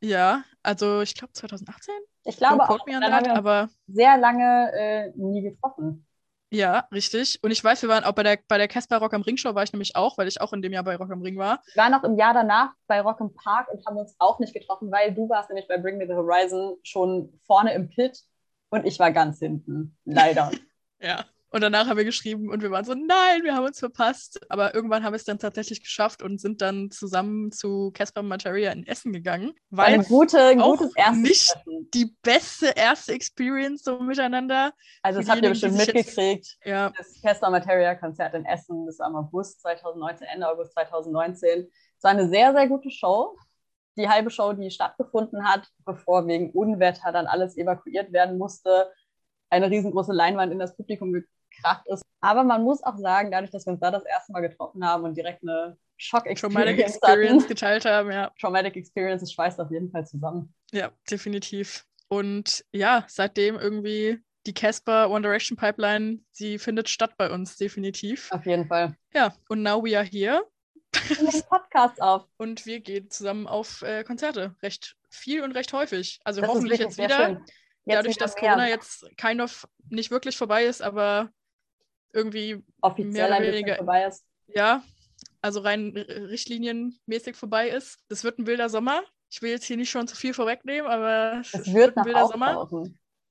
Ja, 0.00 0.44
also 0.62 1.00
ich 1.00 1.14
glaube 1.14 1.32
2018. 1.32 1.94
Ich 2.24 2.36
glaube 2.36 2.68
auch, 2.68 2.84
dann 2.86 3.00
that, 3.00 3.12
haben 3.12 3.26
wir 3.26 3.34
aber 3.34 3.68
sehr 3.86 4.16
lange 4.18 4.70
äh, 4.72 5.12
nie 5.16 5.42
getroffen. 5.42 6.06
Ja, 6.50 6.88
richtig. 6.92 7.38
Und 7.42 7.50
ich 7.50 7.62
weiß, 7.62 7.82
wir 7.82 7.90
waren 7.90 8.04
auch 8.04 8.12
bei 8.12 8.22
der 8.22 8.38
bei 8.48 8.56
der 8.56 8.68
Casper 8.68 8.98
Rock 8.98 9.12
am 9.12 9.22
Ring 9.22 9.36
Show 9.36 9.54
war 9.54 9.62
ich 9.64 9.72
nämlich 9.72 9.96
auch, 9.96 10.16
weil 10.16 10.28
ich 10.28 10.40
auch 10.40 10.52
in 10.52 10.62
dem 10.62 10.72
Jahr 10.72 10.84
bei 10.84 10.96
Rock 10.96 11.10
am 11.10 11.20
Ring 11.20 11.36
war. 11.36 11.62
Wir 11.74 11.82
waren 11.82 11.94
auch 11.94 12.04
im 12.04 12.16
Jahr 12.16 12.32
danach 12.32 12.72
bei 12.86 13.00
Rock 13.02 13.20
im 13.20 13.34
Park 13.34 13.68
und 13.70 13.84
haben 13.86 13.98
uns 13.98 14.14
auch 14.18 14.38
nicht 14.38 14.54
getroffen, 14.54 14.90
weil 14.90 15.14
du 15.14 15.28
warst 15.28 15.50
nämlich 15.50 15.68
bei 15.68 15.76
Bring 15.76 15.98
Me 15.98 16.06
the 16.06 16.14
Horizon 16.14 16.76
schon 16.82 17.38
vorne 17.46 17.74
im 17.74 17.90
Pit 17.90 18.22
und 18.70 18.86
ich 18.86 18.98
war 18.98 19.12
ganz 19.12 19.38
hinten, 19.40 19.96
leider. 20.04 20.50
ja. 21.00 21.24
Und 21.50 21.62
danach 21.62 21.86
haben 21.86 21.96
wir 21.96 22.04
geschrieben 22.04 22.50
und 22.50 22.62
wir 22.62 22.70
waren 22.70 22.84
so, 22.84 22.92
nein, 22.94 23.42
wir 23.42 23.54
haben 23.54 23.64
uns 23.64 23.78
verpasst. 23.78 24.40
Aber 24.50 24.74
irgendwann 24.74 25.02
haben 25.02 25.12
wir 25.12 25.16
es 25.16 25.24
dann 25.24 25.38
tatsächlich 25.38 25.82
geschafft 25.82 26.22
und 26.22 26.40
sind 26.40 26.60
dann 26.60 26.90
zusammen 26.90 27.52
zu 27.52 27.90
Casper 27.92 28.22
Materia 28.22 28.70
in 28.72 28.86
Essen 28.86 29.12
gegangen. 29.12 29.52
Weil 29.70 29.94
eine 29.94 30.04
gute, 30.04 30.38
ein 30.38 30.60
gutes 30.60 30.94
erstes 30.94 31.22
nicht 31.22 31.52
Treffen. 31.52 31.90
die 31.94 32.16
beste 32.22 32.66
erste 32.76 33.12
Experience 33.12 33.82
so 33.82 33.98
miteinander. 34.00 34.72
Also 35.02 35.20
das 35.20 35.28
habt 35.30 35.42
ihr 35.42 35.48
bestimmt 35.48 35.78
mitgekriegt. 35.78 36.16
Jetzt, 36.16 36.58
ja. 36.64 36.92
Das 36.96 37.20
Casper 37.22 37.50
Materia 37.50 37.94
Konzert 37.94 38.34
in 38.34 38.44
Essen, 38.44 38.84
das 38.86 38.98
war 38.98 39.08
im 39.08 39.16
August 39.16 39.60
2019, 39.62 40.26
Ende 40.26 40.48
August 40.48 40.72
2019. 40.74 41.66
Es 41.96 42.04
war 42.04 42.10
eine 42.10 42.28
sehr, 42.28 42.52
sehr 42.52 42.68
gute 42.68 42.90
Show 42.90 43.36
die 43.98 44.08
halbe 44.08 44.30
Show, 44.30 44.52
die 44.52 44.70
stattgefunden 44.70 45.44
hat, 45.44 45.68
bevor 45.84 46.26
wegen 46.26 46.52
Unwetter 46.52 47.12
dann 47.12 47.26
alles 47.26 47.56
evakuiert 47.56 48.12
werden 48.12 48.38
musste, 48.38 48.90
eine 49.50 49.70
riesengroße 49.70 50.12
Leinwand 50.12 50.52
in 50.52 50.58
das 50.58 50.76
Publikum 50.76 51.12
kracht 51.50 51.86
ist. 51.86 52.02
Aber 52.20 52.44
man 52.44 52.62
muss 52.62 52.82
auch 52.82 52.96
sagen, 52.96 53.30
dadurch, 53.30 53.50
dass 53.50 53.66
wir 53.66 53.72
uns 53.72 53.80
da 53.80 53.90
das 53.90 54.04
erste 54.04 54.32
Mal 54.32 54.40
getroffen 54.40 54.84
haben 54.84 55.04
und 55.04 55.16
direkt 55.16 55.42
eine 55.42 55.76
Traumatic 55.98 56.78
Experience 56.78 57.46
geteilt 57.46 57.84
haben, 57.84 58.10
ja. 58.10 58.30
Traumatic 58.40 58.76
Experience, 58.76 59.22
es 59.22 59.32
schweißt 59.32 59.60
auf 59.60 59.70
jeden 59.70 59.90
Fall 59.90 60.06
zusammen. 60.06 60.54
Ja, 60.72 60.90
definitiv. 61.10 61.84
Und 62.08 62.64
ja, 62.72 63.04
seitdem 63.08 63.56
irgendwie 63.56 64.20
die 64.46 64.54
Casper 64.54 65.10
One 65.10 65.22
Direction 65.22 65.56
Pipeline, 65.56 66.20
sie 66.30 66.58
findet 66.58 66.88
statt 66.88 67.12
bei 67.18 67.30
uns, 67.30 67.56
definitiv. 67.56 68.30
Auf 68.32 68.46
jeden 68.46 68.66
Fall. 68.66 68.96
Ja, 69.12 69.34
und 69.48 69.62
now 69.62 69.82
we 69.84 69.96
are 69.96 70.06
here. 70.06 70.42
Nehmen 71.10 71.42
Podcast 71.48 72.00
auf. 72.00 72.26
Und 72.38 72.64
wir 72.64 72.80
gehen 72.80 73.10
zusammen 73.10 73.46
auf 73.46 73.82
äh, 73.82 74.04
Konzerte. 74.04 74.56
Recht 74.62 74.96
viel 75.10 75.42
und 75.42 75.52
recht 75.52 75.72
häufig. 75.74 76.18
Also 76.24 76.40
das 76.40 76.48
hoffentlich 76.48 76.80
jetzt 76.80 76.96
wieder. 76.96 77.28
Jetzt 77.28 77.52
Dadurch, 77.84 78.16
dass. 78.16 78.34
Corona 78.34 78.68
jetzt 78.68 79.06
kind 79.16 79.40
of 79.40 79.68
nicht 79.90 80.10
wirklich 80.10 80.36
vorbei 80.36 80.64
ist, 80.64 80.82
aber 80.82 81.30
irgendwie 82.12 82.62
offiziell 82.80 83.28
mehr 83.28 83.28
oder 83.28 83.52
weniger 83.52 83.76
vorbei 83.76 84.04
ist. 84.04 84.24
Ja, 84.48 84.82
also 85.42 85.60
rein 85.60 85.96
richtlinienmäßig 85.96 87.36
vorbei 87.36 87.68
ist. 87.68 87.98
Das 88.08 88.24
wird 88.24 88.38
ein 88.38 88.46
wilder 88.46 88.68
Sommer. 88.68 89.02
Ich 89.30 89.42
will 89.42 89.50
jetzt 89.50 89.64
hier 89.64 89.76
nicht 89.76 89.90
schon 89.90 90.08
zu 90.08 90.16
viel 90.16 90.34
vorwegnehmen, 90.34 90.90
aber 90.90 91.40
es, 91.40 91.54
es 91.54 91.72
wird, 91.72 91.96
ein 91.96 92.04
wilder 92.04 92.28
Sommer. 92.28 92.68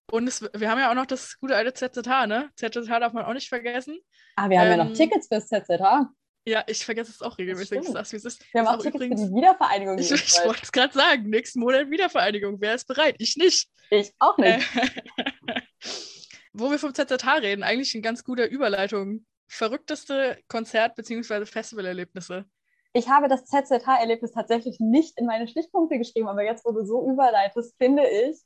Und 0.10 0.28
es, 0.28 0.42
wir 0.42 0.70
haben 0.70 0.80
ja 0.80 0.90
auch 0.90 0.96
noch 0.96 1.06
das 1.06 1.38
gute 1.40 1.56
alte 1.56 1.74
ZZH, 1.74 2.28
ne? 2.28 2.50
ZZH 2.56 3.00
darf 3.00 3.14
man 3.14 3.26
auch 3.26 3.34
nicht 3.34 3.50
vergessen. 3.50 4.00
Ah, 4.36 4.50
wir 4.50 4.60
haben 4.60 4.68
ähm, 4.68 4.78
ja 4.78 4.84
noch 4.84 4.92
ähm, 4.92 4.94
Tickets 4.94 5.28
fürs 5.28 5.48
ZZH. 5.48 6.10
Ja, 6.46 6.64
ich 6.68 6.86
vergesse 6.86 7.12
es 7.12 7.22
auch 7.22 7.38
regelmäßig. 7.38 7.82
Das 7.92 8.14
ist, 8.14 8.26
ist, 8.26 8.54
wir 8.54 8.62
haben 8.62 8.68
auch 8.68 8.78
Tickets 8.78 8.96
übrigens, 8.96 9.22
für 9.22 9.28
die 9.28 9.36
Wiedervereinigung. 9.36 9.98
Ich, 9.98 10.12
ich 10.12 10.46
wollte 10.46 10.62
es 10.64 10.72
gerade 10.72 10.94
sagen. 10.94 11.30
Nächsten 11.30 11.60
Monat 11.60 11.90
Wiedervereinigung. 11.90 12.62
Wer 12.62 12.76
ist 12.76 12.88
bereit? 12.88 13.16
Ich 13.20 13.36
nicht. 13.36 13.68
Ich 13.90 14.14
auch 14.20 14.38
nicht. 14.38 14.66
Wo 16.60 16.72
wir 16.72 16.80
vom 16.80 16.92
ZZH 16.92 17.42
reden, 17.42 17.62
eigentlich 17.62 17.94
eine 17.94 18.02
ganz 18.02 18.24
gute 18.24 18.46
Überleitung. 18.46 19.28
Verrückteste 19.48 20.40
Konzert- 20.48 20.96
bzw. 20.96 21.46
Festivalerlebnisse. 21.46 22.46
Ich 22.94 23.08
habe 23.10 23.28
das 23.28 23.46
ZZH-Erlebnis 23.46 24.32
tatsächlich 24.32 24.80
nicht 24.80 25.20
in 25.20 25.28
meine 25.28 25.48
Stichpunkte 25.48 26.00
geschrieben, 26.00 26.28
aber 26.28 26.44
jetzt, 26.44 26.66
wo 26.66 26.72
du 26.72 26.84
so 26.84 27.08
überleitest, 27.08 27.78
finde 27.78 28.08
ich, 28.08 28.38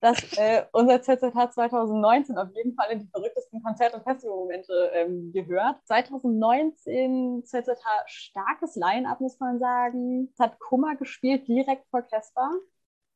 dass 0.00 0.18
äh, 0.38 0.64
unser 0.72 1.02
ZZH 1.02 1.50
2019 1.50 2.38
auf 2.38 2.48
jeden 2.54 2.74
Fall 2.74 2.90
in 2.90 3.00
die 3.00 3.08
verrücktesten 3.08 3.62
Konzert- 3.62 3.92
und 3.92 4.02
Festivalmomente 4.02 4.90
ähm, 4.94 5.30
gehört. 5.34 5.76
2019 5.84 7.44
ZZH 7.44 7.84
starkes 8.06 8.76
Line-Up, 8.76 9.20
muss 9.20 9.38
man 9.38 9.58
sagen. 9.58 10.30
Es 10.32 10.38
hat 10.38 10.58
Kummer 10.58 10.96
gespielt, 10.96 11.46
direkt 11.46 11.86
vor 11.90 12.00
Casper. 12.00 12.50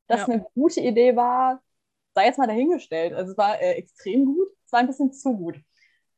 Dass 0.08 0.26
ja. 0.26 0.34
eine 0.34 0.46
gute 0.54 0.80
Idee 0.80 1.16
war, 1.16 1.62
sei 2.16 2.26
jetzt 2.26 2.38
mal 2.38 2.46
dahingestellt. 2.46 3.12
Also 3.12 3.32
es 3.32 3.38
war 3.38 3.60
äh, 3.60 3.74
extrem 3.74 4.24
gut, 4.24 4.48
es 4.64 4.72
war 4.72 4.80
ein 4.80 4.86
bisschen 4.86 5.12
zu 5.12 5.36
gut. 5.36 5.60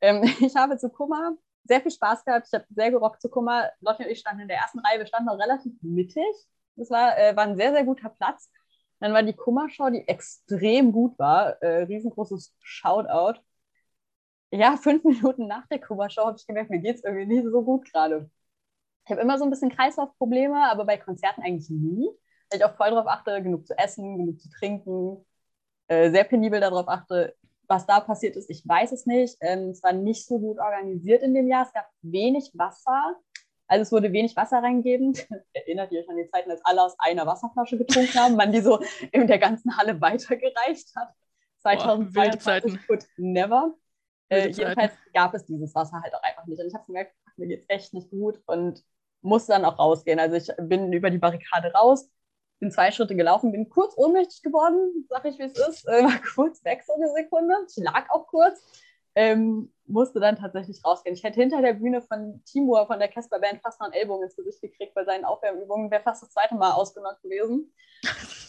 Ähm, 0.00 0.22
ich 0.40 0.54
habe 0.56 0.78
zu 0.78 0.88
Kummer 0.90 1.36
sehr 1.64 1.80
viel 1.82 1.90
Spaß 1.90 2.24
gehabt. 2.24 2.46
Ich 2.46 2.54
habe 2.54 2.64
sehr 2.70 2.90
gerockt 2.90 3.20
zu 3.20 3.28
Kummer. 3.28 3.70
Lotti 3.80 4.04
und 4.04 4.10
ich 4.10 4.20
standen 4.20 4.42
in 4.42 4.48
der 4.48 4.58
ersten 4.58 4.78
Reihe. 4.78 4.98
Wir 4.98 5.06
standen 5.06 5.28
auch 5.28 5.38
relativ 5.38 5.72
mittig. 5.82 6.24
Das 6.76 6.90
war, 6.90 7.18
äh, 7.18 7.36
war 7.36 7.44
ein 7.44 7.56
sehr, 7.56 7.72
sehr 7.72 7.84
guter 7.84 8.08
Platz. 8.10 8.50
Dann 9.00 9.12
war 9.12 9.22
die 9.22 9.34
Kummershow, 9.34 9.90
die 9.90 10.06
extrem 10.08 10.92
gut 10.92 11.18
war. 11.18 11.60
Äh, 11.62 11.84
riesengroßes 11.84 12.56
Shoutout. 12.60 13.40
Ja, 14.50 14.76
fünf 14.76 15.04
Minuten 15.04 15.46
nach 15.46 15.66
der 15.66 15.80
Kummershow 15.80 16.26
habe 16.26 16.36
ich 16.38 16.46
gemerkt, 16.46 16.70
mir 16.70 16.78
geht 16.78 16.96
es 16.96 17.04
irgendwie 17.04 17.26
nicht 17.26 17.44
so 17.50 17.62
gut 17.62 17.90
gerade. 17.92 18.30
Ich 19.04 19.10
habe 19.10 19.20
immer 19.20 19.38
so 19.38 19.44
ein 19.44 19.50
bisschen 19.50 19.70
Kreislaufprobleme, 19.70 20.70
aber 20.70 20.84
bei 20.84 20.96
Konzerten 20.96 21.42
eigentlich 21.42 21.70
nie. 21.70 22.08
Weil 22.50 22.60
ich 22.60 22.64
auch 22.64 22.76
voll 22.76 22.90
darauf 22.90 23.08
achte, 23.08 23.42
genug 23.42 23.66
zu 23.66 23.76
essen, 23.76 24.16
genug 24.16 24.40
zu 24.40 24.48
trinken. 24.50 25.24
Äh, 25.88 26.10
sehr 26.10 26.24
penibel 26.24 26.60
darauf 26.60 26.88
achte, 26.88 27.34
was 27.66 27.86
da 27.86 28.00
passiert 28.00 28.36
ist, 28.36 28.48
ich 28.50 28.66
weiß 28.66 28.92
es 28.92 29.06
nicht. 29.06 29.36
Ähm, 29.40 29.70
es 29.70 29.82
war 29.82 29.92
nicht 29.92 30.26
so 30.26 30.38
gut 30.38 30.58
organisiert 30.58 31.22
in 31.22 31.34
dem 31.34 31.48
Jahr. 31.48 31.66
Es 31.66 31.72
gab 31.72 31.88
wenig 32.02 32.50
Wasser. 32.54 33.16
Also 33.66 33.82
es 33.82 33.92
wurde 33.92 34.12
wenig 34.12 34.34
Wasser 34.36 34.58
reingegeben. 34.58 35.14
Erinnert 35.52 35.92
ihr 35.92 36.00
euch 36.00 36.08
an 36.08 36.16
die 36.16 36.28
Zeiten, 36.30 36.50
als 36.50 36.62
alle 36.64 36.82
aus 36.82 36.94
einer 36.98 37.26
Wasserflasche 37.26 37.76
getrunken 37.76 38.18
haben, 38.18 38.36
man 38.36 38.52
die 38.52 38.60
so 38.60 38.80
in 39.12 39.26
der 39.26 39.38
ganzen 39.38 39.76
Halle 39.76 40.00
weitergereicht 40.00 40.94
hat? 40.96 41.12
2022 41.58 42.86
could 42.86 43.06
never. 43.16 43.74
Äh, 44.30 44.48
jedenfalls 44.48 44.92
gab 45.12 45.34
es 45.34 45.44
dieses 45.44 45.74
Wasser 45.74 46.00
halt 46.02 46.14
auch 46.14 46.22
einfach 46.22 46.46
nicht. 46.46 46.60
Und 46.60 46.68
ich 46.68 46.74
habe 46.74 46.86
gemerkt, 46.86 47.14
mir 47.36 47.48
geht 47.48 47.60
es 47.60 47.66
echt 47.68 47.94
nicht 47.94 48.10
gut 48.10 48.40
und 48.46 48.82
musste 49.20 49.52
dann 49.52 49.64
auch 49.64 49.78
rausgehen. 49.78 50.18
Also 50.18 50.36
ich 50.36 50.50
bin 50.68 50.92
über 50.92 51.10
die 51.10 51.18
Barrikade 51.18 51.72
raus, 51.72 52.10
bin 52.60 52.70
zwei 52.70 52.90
Schritte 52.90 53.16
gelaufen, 53.16 53.52
bin 53.52 53.68
kurz 53.68 53.96
ohnmächtig 53.96 54.42
geworden, 54.42 55.06
sag 55.08 55.24
ich, 55.24 55.38
wie 55.38 55.44
es 55.44 55.58
ist, 55.58 55.86
äh, 55.88 56.02
war 56.04 56.20
kurz 56.34 56.64
weg 56.64 56.82
so 56.86 56.94
eine 56.94 57.10
Sekunde. 57.12 57.54
Ich 57.68 57.82
lag 57.82 58.10
auch 58.10 58.26
kurz 58.26 58.62
ähm, 59.18 59.72
musste 59.86 60.20
dann 60.20 60.36
tatsächlich 60.36 60.80
rausgehen. 60.84 61.16
Ich 61.16 61.24
hätte 61.24 61.40
hinter 61.40 61.60
der 61.60 61.72
Bühne 61.72 62.02
von 62.02 62.40
Timur, 62.44 62.86
von 62.86 63.00
der 63.00 63.08
Casper 63.08 63.40
Band, 63.40 63.60
fast 63.62 63.80
noch 63.80 63.86
einen 63.86 63.94
Ellbogen 63.94 64.22
ins 64.22 64.36
Gesicht 64.36 64.62
gekriegt 64.62 64.94
bei 64.94 65.04
seinen 65.04 65.24
Aufwärmübungen. 65.24 65.90
Wäre 65.90 66.04
fast 66.04 66.22
das 66.22 66.30
zweite 66.30 66.54
Mal 66.54 66.70
ausgenockt 66.70 67.22
gewesen. 67.22 67.74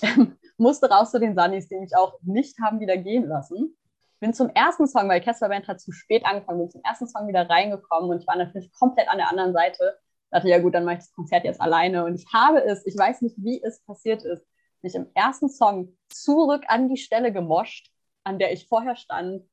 ähm, 0.04 0.38
musste 0.58 0.88
raus 0.88 1.10
zu 1.10 1.20
den 1.20 1.36
Sunnies, 1.36 1.70
die 1.70 1.80
mich 1.80 1.96
auch 1.98 2.20
nicht 2.22 2.60
haben 2.62 2.80
wieder 2.80 2.98
gehen 2.98 3.26
lassen. 3.26 3.76
Bin 4.20 4.32
zum 4.32 4.50
ersten 4.50 4.86
Song, 4.86 5.10
weil 5.10 5.22
Casper 5.22 5.50
Band 5.50 5.68
hat 5.68 5.82
zu 5.82 5.92
spät 5.92 6.24
angefangen, 6.24 6.60
bin 6.60 6.70
zum 6.70 6.82
ersten 6.84 7.08
Song 7.08 7.28
wieder 7.28 7.50
reingekommen 7.50 8.12
und 8.12 8.22
ich 8.22 8.28
war 8.28 8.36
natürlich 8.36 8.72
komplett 8.72 9.10
an 9.10 9.18
der 9.18 9.30
anderen 9.30 9.54
Seite. 9.54 9.98
Dachte, 10.32 10.50
ja 10.50 10.60
gut, 10.60 10.76
dann 10.76 10.86
mache 10.86 10.96
ich 10.96 11.02
das 11.02 11.14
Konzert 11.14 11.44
jetzt 11.44 11.62
alleine. 11.62 12.06
Und 12.06 12.16
ich 12.16 12.26
habe 12.34 12.64
es, 12.64 12.86
ich 12.86 12.98
weiß 12.98 13.22
nicht, 13.22 13.36
wie 13.38 13.62
es 13.64 13.82
passiert 13.84 14.24
ist, 14.24 14.46
mich 14.82 14.96
im 14.96 15.08
ersten 15.14 15.50
Song 15.50 15.98
zurück 16.10 16.64
an 16.68 16.90
die 16.90 16.98
Stelle 16.98 17.34
gemoscht, 17.34 17.92
an 18.24 18.40
der 18.40 18.54
ich 18.54 18.68
vorher 18.68 18.96
stand 18.96 19.44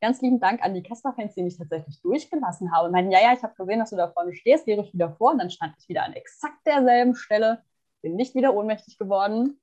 ganz 0.00 0.20
lieben 0.20 0.40
Dank 0.40 0.62
an 0.62 0.74
die 0.74 0.82
Casper-Fans, 0.82 1.34
die 1.34 1.42
mich 1.42 1.58
tatsächlich 1.58 2.00
durchgelassen 2.02 2.72
haben. 2.72 2.86
Und 2.86 2.92
meinten, 2.92 3.10
ja, 3.10 3.20
ja, 3.20 3.32
ich 3.32 3.42
habe 3.42 3.54
gesehen, 3.54 3.80
dass 3.80 3.90
du 3.90 3.96
da 3.96 4.10
vorne 4.10 4.34
stehst, 4.34 4.64
gehe 4.64 4.80
ich 4.80 4.92
wieder 4.92 5.12
vor. 5.16 5.32
Und 5.32 5.38
dann 5.38 5.50
stand 5.50 5.74
ich 5.78 5.88
wieder 5.88 6.04
an 6.04 6.12
exakt 6.12 6.66
derselben 6.66 7.14
Stelle, 7.14 7.62
bin 8.02 8.16
nicht 8.16 8.34
wieder 8.34 8.54
ohnmächtig 8.54 8.98
geworden. 8.98 9.60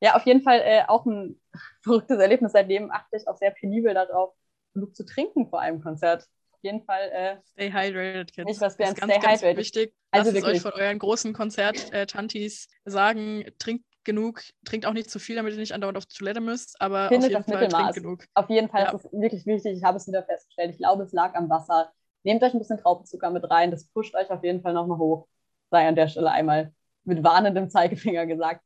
Ja, 0.00 0.14
auf 0.16 0.26
jeden 0.26 0.42
Fall 0.42 0.60
äh, 0.62 0.84
auch 0.86 1.06
ein 1.06 1.40
verrücktes 1.82 2.18
Erlebnis. 2.18 2.52
Seitdem 2.52 2.90
achte 2.90 3.16
ich 3.16 3.26
auch 3.28 3.36
sehr 3.36 3.50
penibel 3.50 3.94
darauf, 3.94 4.34
genug 4.74 4.94
zu 4.94 5.06
trinken 5.06 5.48
vor 5.48 5.60
einem 5.60 5.82
Konzert. 5.82 6.28
Auf 6.56 6.62
jeden 6.62 6.82
Fall. 6.82 7.10
Äh, 7.12 7.36
stay 7.52 7.70
hydrated, 7.70 8.32
Kids. 8.32 8.46
Nicht 8.46 8.60
was 8.60 8.76
das 8.76 8.90
ist 8.90 9.00
ganz, 9.00 9.12
stay 9.12 9.20
ganz 9.20 9.40
hydrated. 9.40 9.58
wichtig. 9.58 9.94
Also 10.10 10.30
Lasst 10.30 10.42
es 10.42 10.50
euch 10.50 10.60
von 10.62 10.72
euren 10.72 10.98
großen 10.98 11.32
Konzert-Tantis 11.34 12.68
äh, 12.84 12.90
sagen, 12.90 13.44
trinkt 13.58 13.84
genug, 14.04 14.42
trinkt 14.64 14.86
auch 14.86 14.94
nicht 14.94 15.10
zu 15.10 15.18
viel, 15.18 15.36
damit 15.36 15.52
ihr 15.52 15.58
nicht 15.58 15.74
andauernd 15.74 15.98
auf 15.98 16.06
die 16.06 16.16
Toilette 16.16 16.40
müsst, 16.40 16.80
aber 16.80 17.08
Findet 17.08 17.36
auf 17.36 17.46
jeden 17.46 17.58
Fall 17.58 17.68
trinkt 17.68 17.94
genug. 17.94 18.24
Auf 18.34 18.48
jeden 18.48 18.68
Fall 18.68 18.84
ja. 18.84 18.92
ist 18.92 19.04
es 19.04 19.12
wirklich 19.12 19.44
wichtig. 19.44 19.76
Ich 19.76 19.84
habe 19.84 19.98
es 19.98 20.06
wieder 20.06 20.22
festgestellt. 20.22 20.70
Ich 20.70 20.78
glaube, 20.78 21.02
es 21.02 21.12
lag 21.12 21.34
am 21.34 21.50
Wasser. 21.50 21.92
Nehmt 22.22 22.42
euch 22.42 22.54
ein 22.54 22.58
bisschen 22.58 22.78
Traubenzucker 22.78 23.30
mit 23.30 23.48
rein. 23.50 23.70
Das 23.70 23.86
pusht 23.88 24.14
euch 24.14 24.30
auf 24.30 24.42
jeden 24.42 24.62
Fall 24.62 24.72
nochmal 24.72 24.98
hoch. 24.98 25.28
Sei 25.70 25.86
an 25.86 25.96
der 25.96 26.08
Stelle 26.08 26.30
einmal 26.30 26.72
mit 27.04 27.22
warnendem 27.22 27.68
Zeigefinger 27.68 28.26
gesagt. 28.26 28.62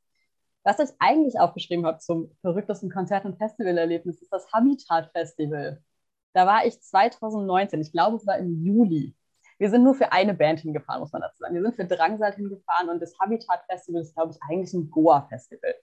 Was 0.63 0.79
ich 0.79 0.91
eigentlich 0.99 1.41
aufgeschrieben 1.41 1.87
habe 1.87 1.99
zum 1.99 2.31
verrücktesten 2.43 2.91
Konzert- 2.91 3.25
und 3.25 3.39
Festivalerlebnis, 3.39 4.21
ist 4.21 4.33
das 4.33 4.53
Habitat 4.53 5.11
Festival. 5.13 5.83
Da 6.33 6.47
war 6.47 6.65
ich 6.65 6.81
2019, 6.81 7.81
ich 7.81 7.93
glaube, 7.93 8.17
es 8.17 8.27
war 8.27 8.39
im 8.39 8.65
Juli. 8.65 9.15
Wir 9.59 9.69
sind 9.69 9.83
nur 9.83 9.95
für 9.95 10.13
eine 10.13 10.33
Band 10.33 10.61
hingefahren, 10.61 11.01
muss 11.01 11.13
man 11.13 11.23
dazu 11.23 11.39
sagen. 11.39 11.55
Wir 11.55 11.63
sind 11.63 11.77
für 11.77 11.85
Drangsal 11.85 12.33
hingefahren 12.35 12.89
und 12.89 13.01
das 13.01 13.19
Habitat 13.19 13.63
Festival 13.69 14.01
ist, 14.01 14.15
glaube 14.15 14.33
ich, 14.33 14.39
eigentlich 14.49 14.73
ein 14.73 14.91
Goa-Festival. 14.91 15.75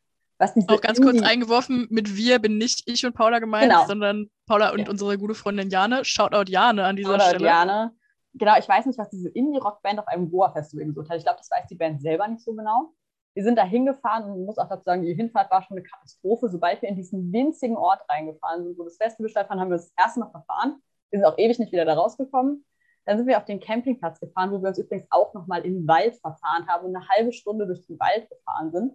Auch 0.67 0.81
ganz 0.81 1.01
kurz 1.01 1.21
eingeworfen, 1.21 1.87
mit 1.89 2.15
wir 2.15 2.39
bin 2.39 2.57
nicht 2.57 2.83
ich 2.85 3.05
und 3.05 3.13
Paula 3.13 3.39
gemeint, 3.39 3.71
genau. 3.71 3.85
sondern 3.87 4.29
Paula 4.45 4.71
und 4.71 4.81
ja. 4.81 4.89
unsere 4.89 5.17
gute 5.17 5.33
Freundin 5.33 5.69
Jane. 5.69 6.05
Shoutout 6.05 6.51
Jane 6.51 6.83
an 6.85 6.95
dieser 6.95 7.19
Shoutout 7.19 7.29
Stelle. 7.29 7.45
Jane. 7.45 7.91
Genau, 8.33 8.57
ich 8.59 8.69
weiß 8.69 8.85
nicht, 8.85 8.99
was 8.99 9.09
diese 9.09 9.29
Indie-Rock-Band 9.29 9.99
auf 9.99 10.07
einem 10.07 10.29
Goa-Festival 10.29 10.85
gesucht 10.85 11.09
hat. 11.09 11.17
Ich 11.17 11.23
glaube, 11.23 11.39
das 11.39 11.49
weiß 11.49 11.65
die 11.69 11.75
Band 11.75 12.01
selber 12.01 12.27
nicht 12.27 12.43
so 12.43 12.53
genau. 12.53 12.93
Wir 13.37 13.43
sind 13.43 13.55
da 13.55 13.63
hingefahren 13.63 14.31
und 14.31 14.45
muss 14.47 14.57
auch 14.57 14.67
dazu 14.67 14.85
sagen, 14.85 15.03
die 15.03 15.13
Hinfahrt 15.13 15.51
war 15.51 15.61
schon 15.61 15.77
eine 15.77 15.85
Katastrophe. 15.85 16.49
Sobald 16.49 16.81
wir 16.81 16.89
in 16.89 16.95
diesen 16.95 17.31
winzigen 17.31 17.77
Ort 17.77 18.01
reingefahren 18.09 18.63
sind, 18.63 18.79
wo 18.79 18.83
das 18.83 18.97
Festival 18.97 19.29
stattfand, 19.29 19.61
haben 19.61 19.69
wir 19.69 19.77
das 19.77 19.93
erste 19.95 20.21
Mal 20.21 20.31
verfahren. 20.31 20.81
Wir 21.11 21.19
sind 21.19 21.25
auch 21.27 21.37
ewig 21.37 21.59
nicht 21.59 21.71
wieder 21.71 21.85
da 21.85 21.93
rausgekommen. 21.93 22.65
Dann 23.05 23.15
sind 23.19 23.27
wir 23.27 23.37
auf 23.37 23.45
den 23.45 23.59
Campingplatz 23.59 24.19
gefahren, 24.19 24.51
wo 24.51 24.59
wir 24.59 24.69
uns 24.69 24.79
übrigens 24.79 25.05
auch 25.11 25.35
nochmal 25.35 25.61
den 25.61 25.87
Wald 25.87 26.15
verfahren 26.15 26.67
haben 26.67 26.87
und 26.87 26.95
eine 26.95 27.07
halbe 27.09 27.31
Stunde 27.31 27.67
durch 27.67 27.85
den 27.85 27.99
Wald 27.99 28.27
gefahren 28.27 28.71
sind. 28.71 28.93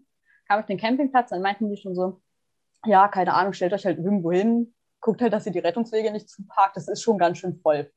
Kam 0.48 0.58
auf 0.58 0.66
den 0.66 0.76
Campingplatz, 0.76 1.30
dann 1.30 1.40
meinten 1.40 1.70
die 1.70 1.76
schon 1.76 1.94
so, 1.94 2.20
ja, 2.84 3.06
keine 3.06 3.34
Ahnung, 3.34 3.52
stellt 3.52 3.72
euch 3.72 3.86
halt 3.86 3.98
irgendwo 3.98 4.32
hin, 4.32 4.74
guckt 5.00 5.22
halt, 5.22 5.32
dass 5.32 5.46
ihr 5.46 5.52
die 5.52 5.60
Rettungswege 5.60 6.10
nicht 6.10 6.28
zuparkt, 6.28 6.76
das 6.76 6.88
ist 6.88 7.00
schon 7.00 7.16
ganz 7.16 7.38
schön 7.38 7.60
voll. 7.60 7.92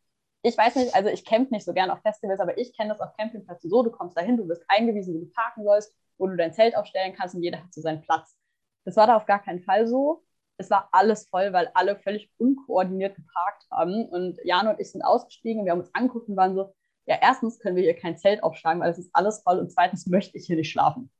Ich 0.45 0.57
weiß 0.57 0.75
nicht, 0.75 0.93
also 0.95 1.09
ich 1.09 1.25
camp 1.25 1.51
nicht 1.51 1.65
so 1.65 1.73
gern 1.73 1.89
auf 1.89 2.01
Festivals, 2.01 2.39
aber 2.39 2.57
ich 2.57 2.75
kenne 2.75 2.89
das 2.89 3.01
auf 3.01 3.15
Campingplätzen 3.17 3.69
so, 3.69 3.83
du 3.83 3.91
kommst 3.91 4.15
dahin, 4.15 4.37
du 4.37 4.47
wirst 4.47 4.63
eingewiesen, 4.67 5.15
wo 5.15 5.19
du 5.19 5.31
parken 5.31 5.63
sollst, 5.63 5.95
wo 6.17 6.27
du 6.27 6.35
dein 6.35 6.53
Zelt 6.53 6.75
aufstellen 6.75 7.13
kannst 7.15 7.35
und 7.35 7.43
jeder 7.43 7.63
hat 7.63 7.73
so 7.73 7.81
seinen 7.81 8.01
Platz. 8.01 8.37
Das 8.83 8.95
war 8.95 9.07
da 9.07 9.15
auf 9.15 9.25
gar 9.25 9.41
keinen 9.41 9.61
Fall 9.61 9.87
so 9.87 10.25
es 10.57 10.69
war 10.69 10.89
alles 10.91 11.27
voll, 11.27 11.53
weil 11.53 11.69
alle 11.73 11.97
völlig 11.97 12.31
unkoordiniert 12.37 13.15
geparkt 13.15 13.65
haben. 13.71 14.07
Und 14.09 14.39
Jan 14.43 14.67
und 14.67 14.79
ich 14.79 14.91
sind 14.91 15.01
ausgestiegen 15.01 15.59
und 15.59 15.65
wir 15.65 15.71
haben 15.71 15.81
uns 15.81 15.93
angeguckt 15.93 16.29
und 16.29 16.37
waren 16.37 16.55
so, 16.55 16.73
ja, 17.05 17.17
erstens 17.21 17.59
können 17.59 17.75
wir 17.75 17.83
hier 17.83 17.95
kein 17.95 18.17
Zelt 18.17 18.43
aufschlagen, 18.43 18.81
weil 18.81 18.91
es 18.91 18.97
ist 18.97 19.09
alles 19.13 19.41
voll 19.43 19.59
und 19.59 19.71
zweitens 19.71 20.07
möchte 20.07 20.37
ich 20.37 20.47
hier 20.47 20.55
nicht 20.55 20.71
schlafen. 20.71 21.11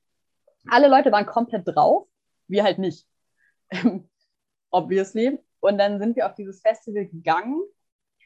Alle 0.68 0.88
Leute 0.88 1.12
waren 1.12 1.26
komplett 1.26 1.68
drauf, 1.68 2.08
wir 2.48 2.64
halt 2.64 2.80
nicht. 2.80 3.08
obviously. 4.72 5.40
Und 5.60 5.78
dann 5.78 6.00
sind 6.00 6.16
wir 6.16 6.28
auf 6.28 6.36
dieses 6.36 6.62
Festival 6.62 7.06
gegangen 7.06 7.62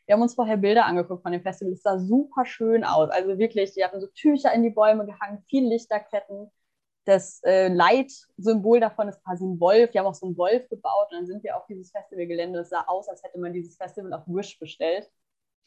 Wir 0.09 0.15
haben 0.15 0.23
uns 0.23 0.33
vorher 0.33 0.57
Bilder 0.57 0.87
angeguckt 0.87 1.21
von 1.21 1.31
dem 1.31 1.43
Festival. 1.43 1.73
Es 1.73 1.83
sah 1.83 1.99
super 1.99 2.43
schön 2.43 2.83
aus. 2.83 3.11
Also 3.11 3.37
wirklich, 3.37 3.73
die 3.73 3.83
hatten 3.83 4.01
so 4.01 4.07
Tücher 4.07 4.51
in 4.51 4.63
die 4.63 4.71
Bäume 4.71 5.05
gehangen, 5.05 5.43
viel 5.47 5.69
Lichterketten. 5.69 6.49
Das 7.05 7.43
äh, 7.43 7.67
Leitsymbol 7.67 8.79
davon 8.79 9.07
ist 9.07 9.23
quasi 9.23 9.45
ein 9.45 9.59
Wolf. 9.59 9.91
Die 9.91 9.99
haben 9.99 10.07
auch 10.07 10.15
so 10.15 10.25
einen 10.25 10.35
Wolf 10.35 10.67
gebaut 10.67 11.09
und 11.11 11.17
dann 11.19 11.27
sind 11.27 11.43
wir 11.43 11.55
auf 11.55 11.67
dieses 11.67 11.91
Festivalgelände. 11.91 12.57
Es 12.57 12.69
sah 12.69 12.85
aus, 12.87 13.07
als 13.07 13.21
hätte 13.21 13.37
man 13.37 13.53
dieses 13.53 13.77
Festival 13.77 14.11
auf 14.13 14.23
Wish 14.25 14.57
bestellt. 14.57 15.07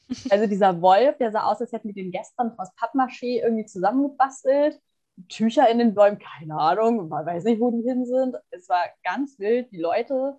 Also 0.30 0.48
dieser 0.48 0.82
Wolf, 0.82 1.18
der 1.18 1.30
sah 1.30 1.44
aus, 1.44 1.60
als 1.60 1.70
hätte 1.70 1.86
mit 1.86 1.96
den 1.96 2.10
Gästen 2.10 2.50
aus 2.58 2.70
Pappmaché 2.74 3.44
irgendwie 3.44 3.66
zusammengebastelt. 3.66 4.80
Tücher 5.28 5.70
in 5.70 5.78
den 5.78 5.94
Bäumen, 5.94 6.18
keine 6.18 6.58
Ahnung, 6.58 7.08
man 7.08 7.24
weiß 7.24 7.44
nicht, 7.44 7.60
wo 7.60 7.70
die 7.70 7.88
hin 7.88 8.04
sind. 8.06 8.36
Es 8.50 8.68
war 8.68 8.82
ganz 9.04 9.38
wild. 9.38 9.70
Die 9.70 9.78
Leute 9.78 10.36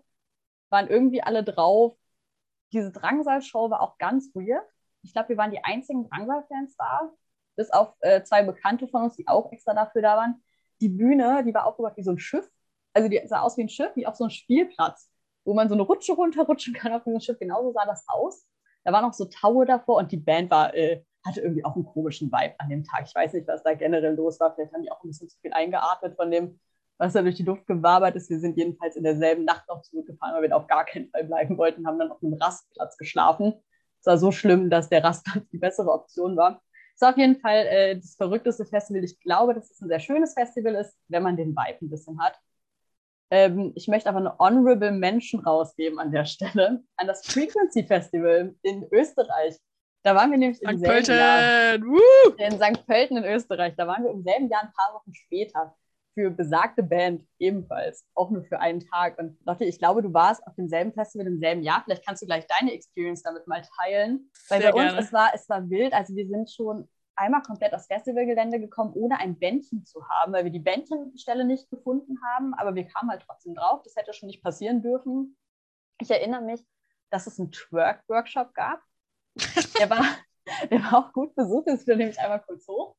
waren 0.69 0.89
irgendwie 0.89 1.23
alle 1.23 1.45
drauf. 1.45 1.95
Diese 2.73 2.91
Drangsal-Show 2.91 3.69
war 3.69 3.81
auch 3.81 3.97
ganz 3.97 4.33
weird. 4.33 4.65
Ich 5.03 5.13
glaube, 5.13 5.29
wir 5.29 5.37
waren 5.37 5.51
die 5.51 5.63
einzigen 5.63 6.09
Drangsal-Fans 6.09 6.75
da, 6.77 7.11
bis 7.55 7.71
auf 7.71 7.93
äh, 7.99 8.23
zwei 8.23 8.43
Bekannte 8.43 8.87
von 8.87 9.03
uns, 9.03 9.15
die 9.15 9.27
auch 9.27 9.51
extra 9.51 9.73
dafür 9.73 10.01
da 10.01 10.17
waren. 10.17 10.43
Die 10.81 10.89
Bühne, 10.89 11.43
die 11.45 11.53
war 11.53 11.65
aufgebaut 11.65 11.93
wie 11.95 12.03
so 12.03 12.11
ein 12.11 12.19
Schiff. 12.19 12.49
Also 12.93 13.09
die 13.09 13.21
sah 13.25 13.41
aus 13.41 13.57
wie 13.57 13.63
ein 13.63 13.69
Schiff, 13.69 13.95
wie 13.95 14.07
auf 14.07 14.15
so 14.15 14.25
einem 14.25 14.31
Spielplatz, 14.31 15.09
wo 15.45 15.53
man 15.53 15.69
so 15.69 15.75
eine 15.75 15.83
Rutsche 15.83 16.13
runterrutschen 16.13 16.73
kann 16.73 16.93
auf 16.93 17.03
diesem 17.03 17.19
Schiff. 17.19 17.39
Genauso 17.39 17.71
sah 17.71 17.85
das 17.85 18.03
aus. 18.07 18.45
Da 18.83 18.91
waren 18.91 19.03
noch 19.03 19.13
so 19.13 19.25
Taue 19.25 19.65
davor 19.65 19.97
und 19.97 20.11
die 20.11 20.17
Band 20.17 20.51
war, 20.51 20.73
äh, 20.73 21.03
hatte 21.25 21.41
irgendwie 21.41 21.63
auch 21.63 21.75
einen 21.75 21.85
komischen 21.85 22.31
Vibe 22.31 22.55
an 22.59 22.69
dem 22.69 22.83
Tag. 22.83 23.05
Ich 23.07 23.15
weiß 23.15 23.33
nicht, 23.33 23.47
was 23.47 23.63
da 23.63 23.73
generell 23.75 24.15
los 24.15 24.39
war. 24.39 24.53
Vielleicht 24.53 24.73
haben 24.73 24.83
die 24.83 24.91
auch 24.91 25.01
ein 25.03 25.07
bisschen 25.07 25.29
zu 25.29 25.37
viel 25.39 25.53
eingeatmet 25.53 26.15
von 26.15 26.31
dem, 26.31 26.59
was 27.03 27.13
da 27.13 27.21
durch 27.21 27.35
die 27.35 27.43
Luft 27.43 27.67
gewabert 27.67 28.15
ist. 28.15 28.29
Wir 28.29 28.39
sind 28.39 28.55
jedenfalls 28.55 28.95
in 28.95 29.03
derselben 29.03 29.43
Nacht 29.43 29.67
noch 29.67 29.81
zurückgefahren, 29.81 30.35
weil 30.35 30.43
wir 30.43 30.49
da 30.49 30.55
auf 30.55 30.67
gar 30.67 30.85
keinen 30.85 31.09
Fall 31.09 31.25
bleiben 31.25 31.57
wollten, 31.57 31.85
haben 31.85 31.99
dann 31.99 32.11
auf 32.11 32.23
einem 32.23 32.35
Rastplatz 32.35 32.97
geschlafen. 32.97 33.53
Es 33.99 34.05
war 34.05 34.17
so 34.17 34.31
schlimm, 34.31 34.69
dass 34.69 34.87
der 34.87 35.03
Rastplatz 35.03 35.43
die 35.51 35.57
bessere 35.57 35.91
Option 35.91 36.37
war. 36.37 36.61
Es 36.95 37.01
war 37.01 37.09
auf 37.09 37.17
jeden 37.17 37.41
Fall 37.41 37.65
äh, 37.65 37.95
das 37.97 38.15
verrückteste 38.15 38.65
Festival. 38.65 39.03
Ich 39.03 39.19
glaube, 39.19 39.53
dass 39.53 39.69
es 39.69 39.81
ein 39.81 39.89
sehr 39.89 39.99
schönes 39.99 40.33
Festival 40.33 40.75
ist, 40.75 40.95
wenn 41.09 41.23
man 41.23 41.35
den 41.35 41.49
Vibe 41.49 41.77
ein 41.81 41.89
bisschen 41.89 42.21
hat. 42.21 42.39
Ähm, 43.31 43.73
ich 43.75 43.89
möchte 43.89 44.07
aber 44.07 44.19
eine 44.19 44.39
Honorable 44.39 44.93
Mention 44.93 45.41
rausgeben 45.41 45.99
an 45.99 46.11
der 46.11 46.23
Stelle 46.23 46.83
an 46.95 47.07
das 47.07 47.25
Frequency 47.25 47.83
Festival 47.83 48.55
in 48.61 48.87
Österreich. 48.93 49.57
Da 50.03 50.15
waren 50.15 50.31
wir 50.31 50.37
nämlich 50.37 50.61
im 50.61 50.77
St. 50.77 50.85
selben 50.85 51.17
Jahr. 51.17 51.81
Woo! 51.81 52.33
In 52.37 52.53
St. 52.53 52.85
Pölten 52.85 53.17
in 53.17 53.25
Österreich. 53.25 53.73
Da 53.75 53.87
waren 53.87 54.05
wir 54.05 54.11
im 54.11 54.23
selben 54.23 54.47
Jahr 54.47 54.61
ein 54.61 54.71
paar 54.73 54.93
Wochen 54.95 55.13
später 55.13 55.75
für 56.13 56.29
besagte 56.29 56.83
Band 56.83 57.25
ebenfalls, 57.39 58.05
auch 58.13 58.29
nur 58.29 58.43
für 58.43 58.59
einen 58.59 58.79
Tag. 58.79 59.17
Und 59.17 59.37
Lotte, 59.45 59.65
ich 59.65 59.79
glaube, 59.79 60.01
du 60.01 60.13
warst 60.13 60.45
auf 60.47 60.55
demselben 60.55 60.93
Festival 60.93 61.27
im 61.27 61.39
selben 61.39 61.63
Jahr. 61.63 61.81
Vielleicht 61.83 62.05
kannst 62.05 62.21
du 62.21 62.25
gleich 62.25 62.45
deine 62.47 62.73
Experience 62.73 63.23
damit 63.23 63.47
mal 63.47 63.63
teilen. 63.77 64.29
Weil 64.49 64.61
Sehr 64.61 64.71
bei 64.71 64.77
uns, 64.77 64.91
gerne. 64.91 65.05
es 65.05 65.13
war, 65.13 65.31
es 65.33 65.49
war 65.49 65.69
wild. 65.69 65.93
Also 65.93 66.15
wir 66.15 66.27
sind 66.27 66.51
schon 66.51 66.87
einmal 67.15 67.41
komplett 67.41 67.73
aufs 67.73 67.87
Festivalgelände 67.87 68.59
gekommen, 68.59 68.93
ohne 68.93 69.19
ein 69.19 69.37
Bändchen 69.37 69.85
zu 69.85 70.07
haben, 70.07 70.33
weil 70.33 70.43
wir 70.43 70.51
die 70.51 70.59
Bändchenstelle 70.59 71.45
nicht 71.45 71.69
gefunden 71.69 72.17
haben. 72.33 72.53
Aber 72.53 72.75
wir 72.75 72.85
kamen 72.85 73.09
halt 73.09 73.23
trotzdem 73.25 73.55
drauf. 73.55 73.81
Das 73.83 73.95
hätte 73.95 74.13
schon 74.13 74.27
nicht 74.27 74.43
passieren 74.43 74.81
dürfen. 74.81 75.37
Ich 75.99 76.11
erinnere 76.11 76.41
mich, 76.41 76.61
dass 77.09 77.27
es 77.27 77.39
einen 77.39 77.51
Twerk-Workshop 77.51 78.53
gab. 78.53 78.81
Der 79.79 79.89
war, 79.89 80.05
der 80.69 80.79
war 80.83 80.97
auch 80.99 81.13
gut 81.13 81.33
besucht. 81.35 81.67
Das 81.67 81.85
nehme 81.87 82.09
ich 82.09 82.19
einmal 82.19 82.41
kurz 82.41 82.67
hoch. 82.67 82.95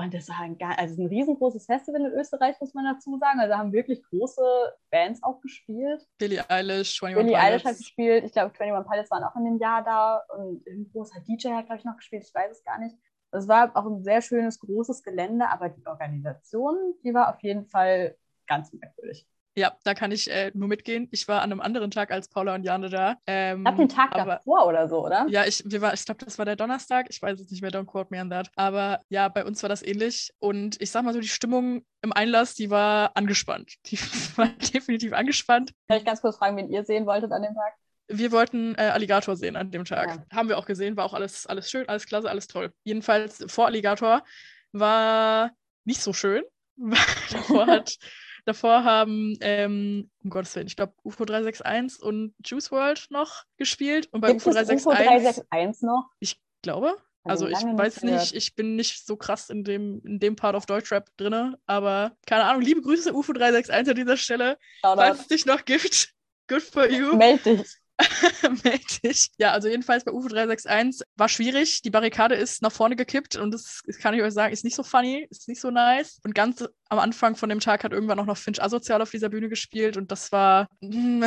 Und 0.00 0.14
das 0.14 0.28
war 0.28 0.40
ein, 0.40 0.56
also 0.60 0.76
es 0.84 0.90
ist 0.92 0.98
ein 0.98 1.06
riesengroßes 1.06 1.66
Festival 1.66 2.00
in 2.00 2.12
Österreich, 2.12 2.56
muss 2.60 2.74
man 2.74 2.84
dazu 2.84 3.18
sagen. 3.18 3.40
Also 3.40 3.54
haben 3.54 3.72
wirklich 3.72 4.02
große 4.02 4.42
Bands 4.90 5.22
auch 5.22 5.40
gespielt. 5.40 6.06
Billie 6.18 6.48
Eilish, 6.48 7.02
21 7.02 7.14
Billie 7.14 7.38
Eilish 7.38 7.64
hat 7.64 7.76
gespielt. 7.76 8.24
Ich 8.24 8.32
glaube, 8.32 8.52
21 8.58 8.90
Pilots 8.90 9.10
waren 9.10 9.24
auch 9.24 9.36
in 9.36 9.44
dem 9.44 9.58
Jahr 9.58 9.84
da. 9.84 10.22
Und 10.36 10.66
ein 10.66 10.90
großer 10.92 11.20
DJ 11.20 11.48
hat, 11.48 11.66
glaube 11.66 11.78
ich, 11.78 11.84
noch 11.84 11.96
gespielt. 11.96 12.24
Ich 12.24 12.34
weiß 12.34 12.50
es 12.50 12.64
gar 12.64 12.78
nicht. 12.78 12.96
Es 13.32 13.46
war 13.46 13.76
auch 13.76 13.86
ein 13.86 14.02
sehr 14.02 14.22
schönes, 14.22 14.58
großes 14.58 15.02
Gelände, 15.02 15.48
aber 15.48 15.68
die 15.68 15.86
Organisation, 15.86 16.94
die 17.04 17.14
war 17.14 17.32
auf 17.32 17.40
jeden 17.42 17.66
Fall 17.66 18.16
ganz 18.46 18.72
merkwürdig. 18.72 19.26
Ja, 19.56 19.72
da 19.84 19.94
kann 19.94 20.12
ich 20.12 20.30
äh, 20.30 20.52
nur 20.54 20.68
mitgehen. 20.68 21.08
Ich 21.10 21.26
war 21.26 21.42
an 21.42 21.50
einem 21.50 21.60
anderen 21.60 21.90
Tag 21.90 22.12
als 22.12 22.28
Paula 22.28 22.54
und 22.54 22.62
Jane 22.62 22.88
da. 22.88 23.16
Ähm, 23.26 23.58
Ich 23.58 23.64
glaube, 23.64 23.78
den 23.78 23.88
Tag 23.88 24.14
aber, 24.14 24.36
davor 24.36 24.66
oder 24.66 24.88
so, 24.88 25.04
oder? 25.04 25.26
Ja, 25.28 25.44
ich, 25.44 25.62
wir 25.66 25.80
war, 25.80 25.92
ich 25.92 26.04
glaube, 26.04 26.24
das 26.24 26.38
war 26.38 26.44
der 26.44 26.56
Donnerstag. 26.56 27.06
Ich 27.10 27.20
weiß 27.20 27.40
es 27.40 27.50
nicht 27.50 27.60
mehr, 27.60 27.70
don't 27.70 27.86
quote 27.86 28.08
me 28.10 28.20
on 28.20 28.30
that. 28.30 28.50
Aber 28.54 29.00
ja, 29.08 29.28
bei 29.28 29.44
uns 29.44 29.62
war 29.62 29.68
das 29.68 29.82
ähnlich. 29.82 30.30
Und 30.38 30.80
ich 30.80 30.90
sag 30.90 31.02
mal 31.04 31.12
so, 31.12 31.20
die 31.20 31.28
Stimmung 31.28 31.84
im 32.02 32.12
Einlass, 32.12 32.54
die 32.54 32.70
war 32.70 33.10
angespannt. 33.16 33.74
Die 33.86 33.98
war 34.36 34.48
definitiv 34.72 35.12
angespannt. 35.12 35.72
Kann 35.88 35.98
ich 35.98 36.04
ganz 36.04 36.20
kurz 36.20 36.36
fragen, 36.36 36.56
wen 36.56 36.70
ihr 36.70 36.84
sehen 36.84 37.06
wolltet 37.06 37.32
an 37.32 37.42
dem 37.42 37.54
Tag? 37.54 37.74
Wir 38.12 38.32
wollten 38.32 38.74
äh, 38.74 38.90
Alligator 38.92 39.36
sehen 39.36 39.56
an 39.56 39.70
dem 39.70 39.84
Tag. 39.84 40.08
Ja. 40.08 40.36
Haben 40.36 40.48
wir 40.48 40.58
auch 40.58 40.66
gesehen, 40.66 40.96
war 40.96 41.04
auch 41.04 41.14
alles, 41.14 41.46
alles 41.46 41.70
schön, 41.70 41.88
alles 41.88 42.06
klasse, 42.06 42.28
alles 42.28 42.48
toll. 42.48 42.72
Jedenfalls 42.82 43.44
vor 43.46 43.66
Alligator 43.66 44.24
war 44.72 45.50
nicht 45.84 46.02
so 46.02 46.12
schön. 46.12 46.42
davor, 47.30 47.66
hat, 47.66 47.96
davor 48.44 48.84
haben, 48.84 49.36
ähm, 49.40 50.10
um 50.22 50.30
Gottes 50.30 50.54
Willen, 50.54 50.66
ich 50.66 50.76
glaube, 50.76 50.94
UFO 51.04 51.24
361 51.24 52.02
und 52.02 52.34
Juice 52.44 52.70
World 52.70 53.06
noch 53.10 53.44
gespielt. 53.56 54.08
Und 54.12 54.20
bei 54.20 54.28
Gibt 54.28 54.40
UFO 54.40 54.50
es 54.50 54.68
UFO 54.70 54.90
361, 54.90 55.44
361 55.48 55.82
noch? 55.82 56.10
ich 56.20 56.40
glaube, 56.62 56.96
also 57.24 57.46
ich 57.46 57.58
weiß 57.58 58.02
nicht 58.02 58.14
nicht, 58.14 58.34
ich 58.34 58.54
bin 58.54 58.76
nicht 58.76 59.06
so 59.06 59.16
krass 59.16 59.50
in 59.50 59.64
dem, 59.64 60.00
in 60.04 60.18
dem 60.20 60.36
Part 60.36 60.56
of 60.56 60.66
Deutschrap 60.66 61.10
drinne, 61.16 61.58
aber 61.66 62.16
keine 62.26 62.44
Ahnung, 62.44 62.62
liebe 62.62 62.80
Grüße 62.80 63.12
UFO 63.12 63.32
361 63.32 63.90
an 63.90 63.96
dieser 63.96 64.16
Stelle. 64.16 64.58
Falls 64.82 65.20
es 65.20 65.28
dich 65.28 65.46
noch 65.46 65.64
gibt, 65.64 66.14
good 66.48 66.62
for 66.62 66.88
you. 66.88 67.16
Meld 67.16 67.44
dich. 67.44 67.79
Meld 68.64 69.02
dich. 69.02 69.30
Ja, 69.38 69.52
also 69.52 69.68
jedenfalls 69.68 70.04
bei 70.04 70.12
UFO 70.12 70.28
361 70.28 71.06
war 71.16 71.28
schwierig. 71.28 71.82
Die 71.82 71.90
Barrikade 71.90 72.34
ist 72.34 72.62
nach 72.62 72.72
vorne 72.72 72.96
gekippt 72.96 73.36
und 73.36 73.52
das, 73.52 73.80
das 73.86 73.98
kann 73.98 74.14
ich 74.14 74.22
euch 74.22 74.32
sagen, 74.32 74.52
ist 74.52 74.64
nicht 74.64 74.76
so 74.76 74.82
funny, 74.82 75.26
ist 75.30 75.48
nicht 75.48 75.60
so 75.60 75.70
nice. 75.70 76.18
Und 76.24 76.34
ganz 76.34 76.64
am 76.88 76.98
Anfang 76.98 77.36
von 77.36 77.48
dem 77.48 77.60
Tag 77.60 77.84
hat 77.84 77.92
irgendwann 77.92 78.18
auch 78.18 78.26
noch 78.26 78.36
Finch 78.36 78.62
Asozial 78.62 79.00
auf 79.00 79.10
dieser 79.10 79.28
Bühne 79.28 79.48
gespielt 79.48 79.96
und 79.96 80.10
das 80.10 80.32
war, 80.32 80.66
hm, 80.82 81.22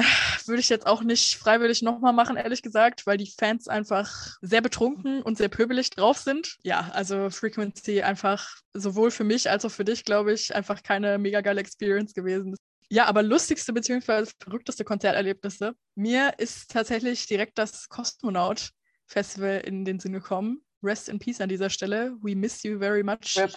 würde 0.45 0.59
ich 0.59 0.69
jetzt 0.69 0.85
auch 0.85 1.03
nicht 1.03 1.37
freiwillig 1.37 1.81
nochmal 1.81 2.13
machen, 2.13 2.35
ehrlich 2.35 2.61
gesagt, 2.61 3.07
weil 3.07 3.17
die 3.17 3.31
Fans 3.37 3.67
einfach 3.67 4.37
sehr 4.41 4.61
betrunken 4.61 5.21
und 5.21 5.37
sehr 5.37 5.49
pöbelig 5.49 5.89
drauf 5.91 6.17
sind. 6.17 6.57
Ja, 6.63 6.89
also 6.93 7.29
Frequency 7.29 8.01
einfach 8.01 8.57
sowohl 8.73 9.11
für 9.11 9.23
mich 9.23 9.49
als 9.49 9.63
auch 9.65 9.71
für 9.71 9.85
dich, 9.85 10.03
glaube 10.03 10.33
ich, 10.33 10.53
einfach 10.53 10.83
keine 10.83 11.17
mega 11.17 11.41
geile 11.41 11.61
Experience 11.61 12.13
gewesen. 12.13 12.55
Ja, 12.89 13.05
aber 13.05 13.23
lustigste 13.23 13.73
bzw. 13.73 14.25
verrückteste 14.39 14.83
Konzerterlebnisse. 14.83 15.75
Mir 15.95 16.33
ist 16.37 16.71
tatsächlich 16.71 17.25
direkt 17.27 17.57
das 17.57 17.89
Kosmonaut 17.89 18.71
Festival 19.05 19.61
in 19.65 19.85
den 19.85 19.99
Sinn 19.99 20.13
gekommen. 20.13 20.63
Rest 20.83 21.09
in 21.09 21.19
Peace 21.19 21.41
an 21.41 21.49
dieser 21.49 21.69
Stelle. 21.69 22.15
We 22.21 22.35
miss 22.35 22.63
you 22.63 22.79
very 22.79 23.03
much. 23.03 23.37
Rip. 23.37 23.53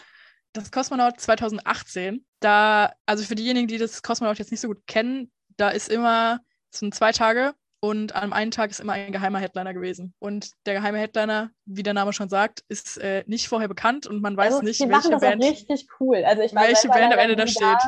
Das 0.52 0.70
Kosmonaut 0.70 1.20
2018, 1.20 2.24
da, 2.40 2.92
also 3.04 3.24
für 3.24 3.34
diejenigen, 3.34 3.68
die 3.68 3.78
das 3.78 4.02
Kosmonaut 4.02 4.38
jetzt 4.38 4.50
nicht 4.50 4.60
so 4.60 4.68
gut 4.68 4.86
kennen, 4.86 5.30
da 5.56 5.68
ist 5.68 5.88
immer, 5.88 6.40
es 6.72 6.78
sind 6.78 6.94
zwei 6.94 7.12
Tage 7.12 7.54
und 7.80 8.14
an 8.14 8.32
einem 8.32 8.50
Tag 8.50 8.70
ist 8.70 8.80
immer 8.80 8.94
ein 8.94 9.12
geheimer 9.12 9.38
Headliner 9.38 9.74
gewesen. 9.74 10.14
Und 10.18 10.50
der 10.64 10.74
geheime 10.74 10.98
Headliner, 10.98 11.50
wie 11.66 11.82
der 11.82 11.94
Name 11.94 12.12
schon 12.12 12.28
sagt, 12.28 12.64
ist 12.68 12.98
äh, 12.98 13.22
nicht 13.26 13.48
vorher 13.48 13.68
bekannt 13.68 14.06
und 14.06 14.22
man 14.22 14.36
weiß 14.36 14.54
also, 14.54 14.64
nicht, 14.64 14.80
die 14.80 14.86
machen 14.86 15.10
welche 15.10 15.10
das 15.10 15.20
Band. 15.20 15.44
auch 15.44 15.48
richtig 15.50 15.88
cool. 16.00 16.24
Also 16.24 16.42
ich 16.42 16.54
war 16.54 16.62
welche 16.62 16.88
Band 16.88 17.12
am 17.12 17.18
Ende 17.18 17.36
da 17.36 17.46
steht. 17.46 17.78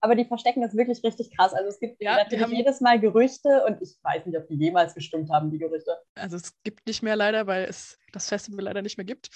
Aber 0.00 0.14
die 0.14 0.24
verstecken 0.24 0.60
das 0.62 0.76
wirklich 0.76 1.02
richtig 1.02 1.34
krass. 1.36 1.52
Also 1.54 1.68
es 1.68 1.78
gibt 1.80 2.02
Ja, 2.02 2.16
natürlich 2.16 2.48
jedes 2.48 2.80
Mal 2.80 3.00
Gerüchte 3.00 3.64
und 3.66 3.80
ich 3.82 3.96
weiß 4.02 4.26
nicht, 4.26 4.36
ob 4.38 4.46
die 4.48 4.56
jemals 4.56 4.94
gestimmt 4.94 5.30
haben, 5.30 5.50
die 5.50 5.58
Gerüchte. 5.58 5.96
also 6.14 6.36
es 6.36 6.52
gibt 6.64 6.86
nicht 6.86 7.02
mehr 7.02 7.16
leider, 7.16 7.46
weil 7.46 7.64
es 7.64 7.98
das 8.12 8.28
Festival 8.28 8.64
leider 8.64 8.82
nicht 8.82 8.96
mehr 8.98 9.04
gibt. 9.04 9.30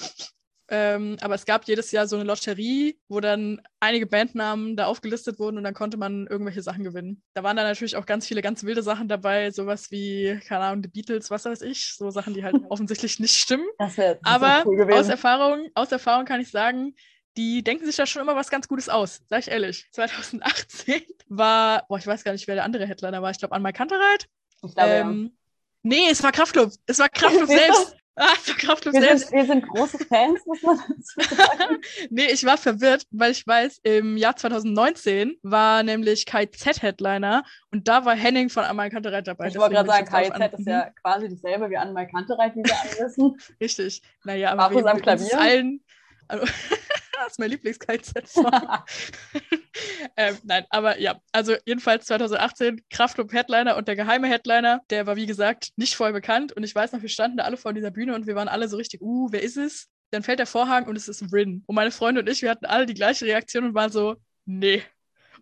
Ähm, 0.73 1.17
aber 1.21 1.35
es 1.35 1.47
gab 1.47 1.65
jedes 1.65 1.91
Jahr 1.91 2.07
so 2.07 2.15
eine 2.15 2.25
Lotterie, 2.25 2.97
wo 3.09 3.19
dann 3.19 3.61
einige 3.81 4.07
Bandnamen 4.07 4.77
da 4.77 4.87
aufgelistet 4.87 5.41
wurden 5.41 5.59
und 5.59 5.65
dann 5.65 5.75
konnte 5.75 5.97
man 5.97 6.29
irgendwelche 6.29 6.63
Sachen 6.63 6.85
gewinnen. 6.85 7.25
Da 7.35 7.43
waren 7.43 7.57
dann 7.57 7.67
natürlich 7.67 7.97
auch 7.97 8.07
ganz 8.07 8.25
viele 8.29 8.41
ganz 8.41 8.63
wilde 8.63 8.85
Sachen 8.85 9.09
dabei, 9.09 9.51
sowas 9.51 9.91
wie, 9.91 10.39
keine 10.47 10.63
Ahnung, 10.65 10.85
The 10.85 10.89
Beatles, 10.91 11.29
was 11.29 11.45
weiß 11.45 11.63
ich, 11.63 11.95
so 11.97 12.11
Sachen, 12.11 12.35
die 12.35 12.45
halt 12.45 12.55
offensichtlich 12.71 13.19
nicht 13.19 13.35
stimmen. 13.35 13.67
Das 13.79 13.97
wäre 13.97 14.21
Aber 14.23 14.63
so 14.63 14.71
cool 14.71 14.93
aus. 14.93 15.09
Erfahrung, 15.09 15.69
aus 15.75 15.91
Erfahrung 15.91 16.25
kann 16.25 16.41
ich 16.41 16.53
sagen, 16.53 16.95
die 17.37 17.63
denken 17.63 17.87
sich 17.87 17.97
da 17.97 18.07
schon 18.07 18.23
immer 18.23 18.37
was 18.37 18.51
ganz 18.51 18.69
Gutes 18.69 18.89
aus, 18.89 19.21
sag 19.29 19.41
ich 19.41 19.49
ehrlich. 19.49 19.87
2018 19.93 21.03
war, 21.29 21.85
boah, 21.89 21.99
ich 21.99 22.07
weiß 22.07 22.25
gar 22.25 22.33
nicht, 22.33 22.47
wer 22.49 22.57
der 22.57 22.65
andere 22.65 22.87
Headliner 22.87 23.23
war. 23.23 23.31
Ich 23.31 23.39
glaube, 23.39 23.55
Anmal 23.55 23.73
Kantereit. 23.73 24.27
Ich 24.63 24.75
glaube, 24.75 24.91
Ähm, 24.91 25.37
nee, 25.83 26.09
es 26.11 26.23
war 26.23 26.33
Kraftklub. 26.33 26.73
Es 26.87 26.99
war 26.99 27.09
Kraftklub 27.09 27.49
selbst. 27.49 27.97
Ah, 28.17 28.33
es 28.37 28.49
war 28.49 28.57
Kraftklub 28.57 28.95
ja. 28.95 29.01
wir, 29.01 29.09
selbst. 29.09 29.29
sind, 29.29 29.37
wir 29.39 29.47
sind 29.47 29.67
große 29.69 29.99
Fans, 30.05 30.45
muss 30.45 30.63
man 30.63 30.77
dazu 30.77 31.35
sagen. 31.35 31.79
Nee, 32.11 32.27
ich 32.33 32.45
war 32.45 32.59
verwirrt, 32.59 33.05
weil 33.11 33.31
ich 33.31 33.47
weiß, 33.47 33.81
im 33.85 34.17
Jahr 34.19 34.37
2019 34.37 35.39
war 35.43 35.83
nämlich 35.83 36.27
KZ 36.27 36.83
Headliner 36.83 37.45
und 37.71 37.89
da 37.89 38.05
war 38.05 38.15
Henning 38.15 38.51
von 38.51 38.65
Amal 38.65 38.91
Kantereit 38.91 39.27
dabei. 39.27 39.49
ich 39.49 39.57
wollte 39.57 39.77
gerade 39.77 39.89
sagen, 39.89 40.07
KIZ 40.07 40.59
ist 40.59 40.67
ja 40.67 40.91
quasi 41.03 41.29
dasselbe 41.29 41.71
wie 41.71 41.77
an 41.79 41.95
Kantereit, 42.09 42.55
wie 42.57 42.65
wir 42.65 42.75
alle 42.79 43.07
wissen. 43.07 43.41
Richtig. 43.61 44.03
Naja, 44.25 44.53
aber 44.53 44.75
wir, 44.75 44.87
am 44.87 45.01
Klavier? 45.01 45.41
allen. 45.41 45.83
Also, 46.31 46.45
das 47.13 47.33
ist 47.33 47.39
mein 47.39 47.51
Lieblings-KZ-Song. 47.51 48.51
ähm, 50.17 50.39
nein, 50.45 50.65
aber 50.71 50.99
ja, 50.99 51.21
also 51.33 51.55
jedenfalls 51.65 52.07
2018 52.07 52.83
Kraftclub 52.89 53.33
Headliner 53.33 53.77
und 53.77 53.89
der 53.89 53.97
geheime 53.97 54.29
Headliner, 54.29 54.81
der 54.91 55.07
war 55.07 55.17
wie 55.17 55.27
gesagt 55.27 55.71
nicht 55.77 55.97
voll 55.97 56.13
bekannt 56.13 56.53
und 56.53 56.63
ich 56.63 56.75
weiß 56.75 56.93
noch, 56.93 57.03
wir 57.03 57.09
standen 57.09 57.39
da 57.39 57.45
alle 57.45 57.57
vor 57.57 57.73
dieser 57.73 57.91
Bühne 57.91 58.15
und 58.15 58.27
wir 58.27 58.37
waren 58.37 58.49
alle 58.49 58.69
so 58.69 58.77
richtig, 58.77 59.01
uh, 59.03 59.29
wer 59.31 59.43
ist 59.43 59.57
es? 59.57 59.89
Dann 60.13 60.23
fällt 60.23 60.39
der 60.39 60.47
Vorhang 60.47 60.87
und 60.87 60.97
es 60.97 61.09
ist 61.09 61.33
Rin. 61.33 61.63
Und 61.67 61.75
meine 61.75 61.91
Freunde 61.91 62.21
und 62.21 62.29
ich, 62.29 62.43
wir 62.43 62.51
hatten 62.51 62.67
alle 62.67 62.87
die 62.87 62.95
gleiche 62.95 63.27
Reaktion 63.27 63.65
und 63.65 63.75
waren 63.75 63.93
so, 63.93 64.17
nee, 64.45 64.83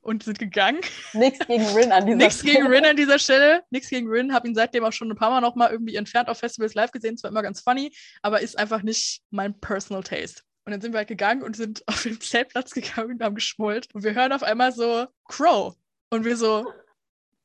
und 0.02 0.22
sind 0.22 0.38
gegangen. 0.38 0.80
Nichts 1.12 1.46
gegen 1.46 1.66
Rin 1.66 1.92
an 1.92 2.06
dieser 2.06 2.16
Nichts 2.16 2.40
Stelle. 2.40 2.54
gegen 2.54 2.66
Rin 2.66 2.84
an 2.84 2.96
dieser 2.96 3.18
Stelle. 3.18 3.62
Nichts 3.70 3.88
gegen 3.88 4.08
Rin. 4.08 4.32
Hab 4.32 4.46
ihn 4.46 4.54
seitdem 4.54 4.84
auch 4.84 4.92
schon 4.92 5.10
ein 5.10 5.16
paar 5.16 5.30
Mal 5.30 5.40
noch 5.40 5.54
mal 5.54 5.70
irgendwie 5.70 5.96
entfernt 5.96 6.28
auf 6.28 6.38
Festivals 6.38 6.74
live 6.74 6.92
gesehen. 6.92 7.16
Zwar 7.16 7.30
immer 7.30 7.42
ganz 7.42 7.60
funny, 7.60 7.92
aber 8.22 8.40
ist 8.40 8.58
einfach 8.58 8.82
nicht 8.82 9.22
mein 9.30 9.58
Personal 9.58 10.02
Taste. 10.02 10.42
Und 10.68 10.72
dann 10.72 10.82
sind 10.82 10.92
wir 10.92 10.98
halt 10.98 11.08
gegangen 11.08 11.42
und 11.42 11.56
sind 11.56 11.82
auf 11.88 12.02
den 12.02 12.20
Zeltplatz 12.20 12.72
gegangen 12.72 13.12
und 13.12 13.22
haben 13.22 13.34
geschmollt. 13.34 13.88
Und 13.94 14.04
wir 14.04 14.14
hören 14.14 14.32
auf 14.32 14.42
einmal 14.42 14.70
so 14.70 15.06
Crow. 15.24 15.74
Und 16.10 16.26
wir 16.26 16.36
so, 16.36 16.70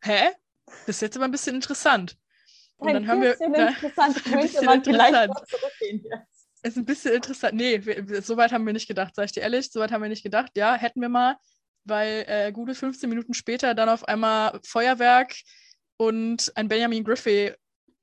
hä? 0.03 0.31
Das 0.86 0.97
ist 0.97 1.01
jetzt 1.01 1.15
aber 1.15 1.23
ein 1.23 1.31
bisschen 1.31 1.55
interessant. 1.55 2.17
Und 2.75 2.89
Ein 2.89 2.95
dann 2.95 3.07
haben 3.07 3.21
wir. 3.21 3.38
Ja, 3.39 3.67
interessant. 3.69 4.25
ein 4.25 4.41
bisschen 4.41 4.69
interessant. 4.73 5.33
ist 6.63 6.77
ein 6.77 6.83
bisschen 6.83 7.13
interessant. 7.13 7.53
Nee, 7.53 7.86
wir, 7.86 8.09
wir, 8.09 8.21
so 8.21 8.36
weit 8.36 8.51
haben 8.51 8.65
wir 8.65 8.73
nicht 8.73 8.89
gedacht, 8.89 9.15
sag 9.15 9.23
ich 9.23 9.31
dir 9.31 9.43
ehrlich. 9.43 9.71
So 9.71 9.79
weit 9.79 9.93
haben 9.93 10.01
wir 10.01 10.09
nicht 10.09 10.23
gedacht. 10.23 10.51
Ja, 10.57 10.75
hätten 10.75 10.99
wir 10.99 11.07
mal, 11.07 11.38
weil 11.86 12.25
äh, 12.27 12.51
gute 12.51 12.75
15 12.75 13.07
Minuten 13.07 13.33
später 13.33 13.73
dann 13.73 13.88
auf 13.88 14.05
einmal 14.05 14.59
Feuerwerk 14.65 15.33
und 15.95 16.51
ein 16.55 16.67
Benjamin 16.67 17.05
Griffey 17.05 17.53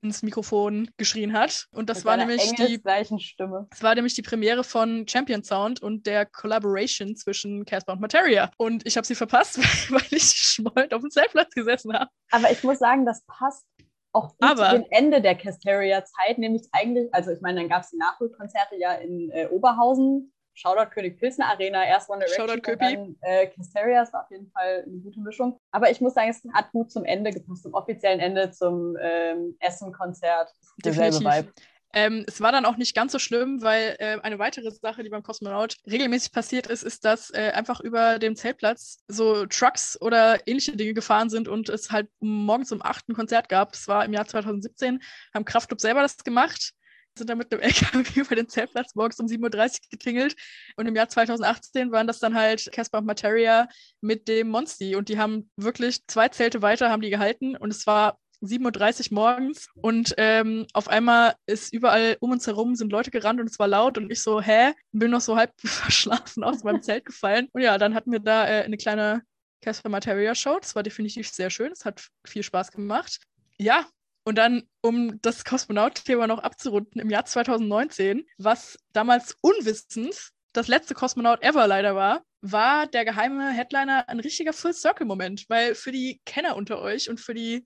ins 0.01 0.23
Mikrofon 0.23 0.89
geschrien 0.97 1.33
hat. 1.33 1.67
Und 1.71 1.89
das 1.89 1.99
Mit 1.99 2.05
war 2.05 2.17
nämlich 2.17 2.41
die 2.55 2.79
Stimme. 3.19 3.67
es 3.71 3.83
war 3.83 3.95
nämlich 3.95 4.13
die 4.15 4.21
Premiere 4.21 4.63
von 4.63 5.07
Champion 5.07 5.43
Sound 5.43 5.81
und 5.81 6.07
der 6.07 6.25
Collaboration 6.25 7.15
zwischen 7.15 7.65
Casper 7.65 7.93
und 7.93 8.01
Materia. 8.01 8.51
Und 8.57 8.85
ich 8.85 8.97
habe 8.97 9.05
sie 9.05 9.15
verpasst, 9.15 9.57
weil 9.91 10.01
ich 10.09 10.23
schmollend 10.23 10.93
auf 10.93 11.01
dem 11.01 11.11
Zeltplatz 11.11 11.53
gesessen 11.53 11.93
habe. 11.93 12.09
Aber 12.31 12.51
ich 12.51 12.63
muss 12.63 12.79
sagen, 12.79 13.05
das 13.05 13.23
passt 13.25 13.65
auch 14.13 14.29
gut 14.29 14.37
Aber- 14.49 14.69
zu 14.71 14.75
dem 14.79 14.85
Ende 14.89 15.21
der 15.21 15.35
Casteria-Zeit, 15.35 16.37
nämlich 16.37 16.63
eigentlich, 16.71 17.13
also 17.13 17.31
ich 17.31 17.41
meine, 17.41 17.61
dann 17.61 17.69
gab 17.69 17.83
es 17.83 17.91
die 17.91 17.97
Nachholkonzerte 17.97 18.75
ja 18.77 18.93
in 18.95 19.29
äh, 19.31 19.47
Oberhausen, 19.49 20.33
Shoutout 20.53 20.91
König 20.91 21.19
Pilsner 21.19 21.47
Arena, 21.47 21.85
erst 21.85 22.09
One 22.09 22.19
Direction 22.19 22.47
Shoutout 22.47 22.71
und 22.71 22.81
dann 22.81 23.15
äh, 23.21 23.47
Casteria, 23.47 24.01
das 24.01 24.13
war 24.13 24.23
auf 24.23 24.31
jeden 24.31 24.51
Fall 24.51 24.83
eine 24.85 24.97
gute 24.97 25.19
Mischung. 25.19 25.59
Aber 25.71 25.89
ich 25.89 26.01
muss 26.01 26.13
sagen, 26.13 26.29
es 26.29 26.43
hat 26.53 26.71
gut 26.71 26.91
zum 26.91 27.05
Ende 27.05 27.31
gepasst, 27.31 27.63
zum 27.63 27.73
offiziellen 27.73 28.19
Ende, 28.19 28.51
zum 28.51 28.97
ähm, 29.01 29.55
Essen-Konzert. 29.59 30.53
Derselbe. 30.83 31.19
Vibe. 31.19 31.53
Ähm, 31.93 32.23
es 32.27 32.39
war 32.39 32.51
dann 32.51 32.65
auch 32.65 32.77
nicht 32.77 32.95
ganz 32.95 33.11
so 33.11 33.19
schlimm, 33.19 33.61
weil 33.61 33.95
äh, 33.99 34.17
eine 34.21 34.39
weitere 34.39 34.71
Sache, 34.71 35.03
die 35.03 35.09
beim 35.09 35.23
Kosmonaut 35.23 35.75
regelmäßig 35.89 36.31
passiert 36.31 36.67
ist, 36.67 36.83
ist, 36.83 37.03
dass 37.03 37.31
äh, 37.31 37.51
einfach 37.53 37.81
über 37.81 38.17
dem 38.17 38.35
Zeltplatz 38.35 38.99
so 39.07 39.45
Trucks 39.45 39.99
oder 39.99 40.47
ähnliche 40.47 40.75
Dinge 40.77 40.93
gefahren 40.93 41.29
sind 41.29 41.47
und 41.49 41.67
es 41.67 41.91
halt 41.91 42.07
morgens 42.21 42.71
um 42.71 42.81
8 42.81 43.09
ein 43.09 43.15
Konzert 43.15 43.49
gab. 43.49 43.73
Es 43.73 43.87
war 43.87 44.05
im 44.05 44.13
Jahr 44.13 44.25
2017, 44.25 45.01
haben 45.33 45.45
Kraftclub 45.45 45.81
selber 45.81 46.01
das 46.01 46.17
gemacht, 46.17 46.73
sind 47.17 47.29
dann 47.29 47.37
mit 47.37 47.51
einem 47.51 47.61
LKW 47.61 48.19
über 48.19 48.35
den 48.35 48.49
Zeltplatz 48.49 48.95
morgens 48.95 49.19
um 49.19 49.27
7.30 49.27 49.73
Uhr 49.73 49.79
getingelt. 49.89 50.35
Und 50.75 50.87
im 50.87 50.95
Jahr 50.95 51.09
2018 51.09 51.91
waren 51.91 52.07
das 52.07 52.19
dann 52.19 52.35
halt 52.35 52.71
Casper 52.71 52.99
und 52.99 53.05
Materia 53.05 53.67
mit 54.01 54.27
dem 54.27 54.49
Monsti. 54.49 54.95
Und 54.95 55.09
die 55.09 55.17
haben 55.17 55.49
wirklich 55.55 56.05
zwei 56.07 56.29
Zelte 56.29 56.61
weiter, 56.61 56.89
haben 56.89 57.01
die 57.01 57.09
gehalten. 57.09 57.55
Und 57.55 57.71
es 57.71 57.85
war 57.87 58.17
7.30 58.41 59.11
Uhr 59.11 59.15
morgens 59.15 59.67
und 59.75 60.15
ähm, 60.17 60.65
auf 60.73 60.87
einmal 60.87 61.35
ist 61.45 61.71
überall 61.73 62.17
um 62.21 62.31
uns 62.31 62.47
herum 62.47 62.75
sind 62.75 62.91
Leute 62.91 63.11
gerannt 63.11 63.39
und 63.39 63.47
es 63.47 63.59
war 63.59 63.67
laut 63.67 63.99
und 63.99 64.11
ich 64.11 64.23
so, 64.23 64.41
hä? 64.41 64.73
Bin 64.91 65.11
noch 65.11 65.21
so 65.21 65.37
halb 65.37 65.53
verschlafen 65.63 66.43
aus 66.43 66.63
meinem 66.63 66.81
Zelt 66.81 67.05
gefallen. 67.05 67.49
Und 67.53 67.61
ja, 67.61 67.77
dann 67.77 67.93
hatten 67.93 68.11
wir 68.11 68.19
da 68.19 68.47
äh, 68.47 68.63
eine 68.63 68.77
kleine 68.77 69.21
Casper 69.61 69.89
Materia 69.89 70.33
Show. 70.33 70.57
Das 70.59 70.75
war 70.75 70.81
definitiv 70.81 71.29
sehr 71.29 71.51
schön. 71.51 71.71
Es 71.71 71.85
hat 71.85 72.07
viel 72.25 72.41
Spaß 72.41 72.71
gemacht. 72.71 73.19
Ja, 73.59 73.85
und 74.23 74.37
dann, 74.37 74.63
um 74.81 75.19
das 75.21 75.45
Kosmonaut-Thema 75.45 76.27
noch 76.27 76.39
abzurunden, 76.39 77.01
im 77.01 77.09
Jahr 77.09 77.25
2019, 77.25 78.25
was 78.37 78.77
damals 78.93 79.35
unwissend 79.41 80.31
das 80.53 80.67
letzte 80.67 80.93
Kosmonaut 80.93 81.41
ever 81.43 81.65
leider 81.67 81.95
war, 81.95 82.23
war 82.41 82.87
der 82.87 83.05
geheime 83.05 83.51
Headliner 83.51 84.09
ein 84.09 84.19
richtiger 84.19 84.53
Full-Circle-Moment, 84.53 85.45
weil 85.49 85.75
für 85.75 85.91
die 85.91 86.21
Kenner 86.25 86.55
unter 86.55 86.79
euch 86.79 87.09
und 87.09 87.19
für 87.19 87.33
die 87.33 87.65